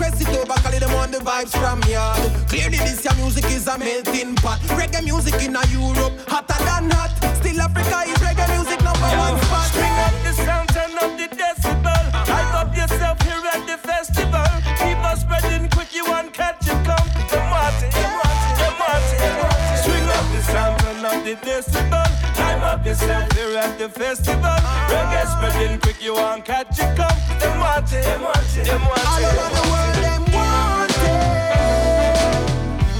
Request 0.00 0.22
it 0.22 0.28
over, 0.28 0.56
call 0.64 0.72
them 0.72 0.94
on 0.96 1.10
the 1.10 1.18
vibes 1.18 1.52
from 1.52 1.82
yard. 1.84 2.16
Clearly 2.48 2.78
this 2.78 3.04
your 3.04 3.14
music 3.16 3.44
is 3.52 3.66
a 3.66 3.76
melting 3.76 4.34
pot. 4.36 4.58
Reggae 4.72 5.04
music 5.04 5.34
in 5.44 5.54
a 5.54 5.60
Europe, 5.68 6.16
hotter 6.26 6.56
than 6.64 6.88
hot. 6.88 7.12
Still 7.36 7.60
Africa 7.60 8.08
is 8.08 8.16
reggae 8.24 8.48
music 8.56 8.80
number 8.80 9.12
one 9.20 9.36
spot. 9.44 9.68
String 9.68 9.92
up 10.00 10.16
the 10.24 10.32
sound, 10.32 10.68
turn 10.70 10.96
up 11.04 11.12
the 11.20 11.28
decibel. 11.36 12.04
Hype 12.16 12.54
up 12.54 12.74
yourself 12.74 13.20
here 13.20 13.44
at 13.52 13.60
the 13.68 13.76
festival. 13.76 14.48
Keep 14.80 15.04
on 15.04 15.16
spreading 15.20 15.68
quick, 15.68 15.94
you 15.94 16.08
want 16.08 16.32
catch 16.32 16.64
it, 16.64 16.80
come. 16.88 17.08
Them 17.28 17.44
want 17.52 17.76
it, 17.84 17.92
them 17.92 18.12
want 18.16 18.40
it, 18.40 18.56
them 18.56 18.74
want 18.80 19.04
it, 19.04 19.18
them 19.20 19.36
want 19.36 19.52
it. 19.52 19.84
String 19.84 20.08
up 20.16 20.24
the 20.32 20.40
sound, 20.48 20.80
turn 20.80 21.04
up 21.04 21.24
the 21.28 21.34
decibel. 21.44 22.39
Hype 22.80 22.86
up 22.86 22.86
yourself 22.86 23.32
here 23.32 23.58
at 23.58 23.78
the 23.78 23.88
festival. 23.88 24.56
Reggae 24.88 25.26
spreading 25.26 25.78
quick, 25.80 26.02
you 26.02 26.14
want 26.14 26.44
catch 26.44 26.78
it, 26.78 26.96
come. 26.96 27.38
Them 27.38 27.58
want 27.60 27.92
it, 27.92 28.02
them 28.02 28.22
want 28.22 28.56
it, 28.56 28.64
them 28.64 28.80
want 28.80 29.00
it. 29.00 29.06
All 29.06 29.24
over 29.24 29.50
the 29.54 29.62
world, 29.70 29.96
them 30.00 30.24
want 30.32 30.90
it. 30.90 30.96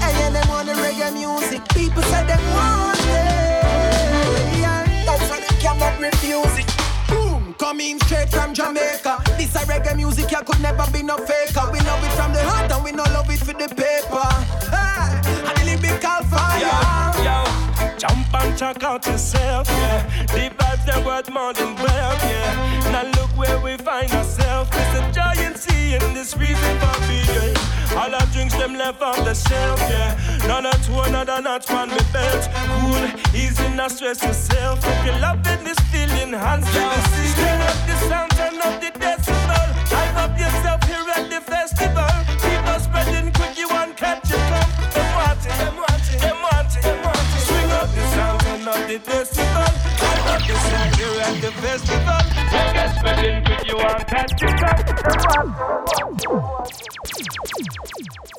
Hey, 0.00 0.12
yeah, 0.18 0.30
them 0.30 0.48
want 0.48 0.66
the 0.66 0.74
reggae 0.74 1.12
music. 1.12 1.62
People 1.70 2.02
say 2.02 2.26
them 2.26 2.40
want 2.52 2.98
it. 3.00 4.60
Yeah, 4.60 4.84
that's 5.06 5.30
why 5.30 5.40
they 5.40 5.56
cannot 5.56 5.98
refuse 5.98 6.58
it. 6.58 6.68
Boom, 7.08 7.54
coming 7.54 7.98
straight 8.00 8.28
from 8.28 8.52
Jamaica. 8.52 9.22
This 9.38 9.54
a 9.56 9.60
reggae 9.60 9.96
music, 9.96 10.30
ya 10.30 10.42
could 10.42 10.60
never 10.60 10.84
be 10.92 11.02
no 11.02 11.16
faker. 11.16 11.70
We 11.72 11.80
love 11.80 12.04
it 12.04 12.12
from 12.12 12.32
the 12.34 12.42
heart 12.42 12.70
and 12.70 12.84
we 12.84 12.92
no 12.92 13.04
love 13.14 13.30
it 13.30 13.38
for 13.38 13.54
the 13.54 13.68
paper. 13.68 14.28
Hey, 14.68 15.08
and 15.48 15.56
the 15.56 15.64
lyrical 15.64 16.20
fire. 16.28 16.60
Yo, 16.60 16.66
yo, 16.68 17.09
jump 18.00 18.34
and 18.34 18.56
check 18.58 18.82
out 18.82 19.04
yourself, 19.06 19.68
yeah. 19.68 20.24
The 20.32 20.48
vibes 20.56 20.86
they're 20.86 21.04
worth 21.04 21.30
more 21.30 21.52
than 21.52 21.74
wealth, 21.76 22.22
yeah. 22.24 22.92
Now 22.92 23.04
look 23.20 23.30
where 23.36 23.60
we 23.60 23.76
find 23.76 24.10
ourselves. 24.12 24.70
It's 24.72 24.94
a 25.00 25.12
giant 25.12 25.58
sea 25.58 25.94
in 25.96 26.14
this 26.14 26.34
reason 26.34 26.78
for 26.80 26.96
being. 27.06 27.56
All 27.98 28.14
our 28.14 28.26
drinks 28.32 28.56
them 28.56 28.74
left 28.74 29.02
on 29.02 29.22
the 29.26 29.34
shelf, 29.34 29.78
yeah. 29.80 30.16
None 30.48 30.64
of 30.64 30.86
two, 30.86 30.98
another 31.00 31.42
notch 31.42 31.70
on 31.70 31.90
me 31.90 32.00
belt. 32.10 32.48
Cool, 32.54 33.04
easy, 33.34 33.68
not 33.76 33.90
stress 33.90 34.22
yourself. 34.22 34.80
If 34.82 35.04
you're 35.04 35.18
loving 35.18 35.62
this 35.62 35.78
feeling, 35.92 36.32
hands 36.32 36.64
to 36.72 36.80
the. 36.80 37.00
Turn 37.36 37.60
up 37.60 37.78
the 37.86 37.96
sound, 38.08 38.30
turn 38.32 38.56
up 38.62 38.80
the 38.80 38.90
decibel. 38.98 39.66
Hype 39.92 40.16
up 40.16 40.38
yourself 40.38 40.82
here 40.88 41.04
at 41.16 41.28
the 41.28 41.40
festival. 41.42 42.08
On 42.72 42.80
spreading 42.80 43.30
quick, 43.32 43.58
you 43.58 43.68
want 43.68 43.94
catch 43.98 44.29
the 47.88 48.02
sound, 48.12 48.40
turn 48.40 48.68
up 48.68 48.74
the 48.88 48.98
decibel. 48.98 49.70
Hype 50.00 50.26
up 50.28 50.40
the 50.46 50.54
sound 50.68 50.96
here 50.96 51.20
at 51.22 51.40
the 51.40 51.50
festival. 51.62 52.20
You 53.66 53.76
catch 54.04 54.42
it, 54.42 54.54
come. 55.28 55.48
Them 55.90 56.18
want 56.32 56.70
it. 56.70 58.29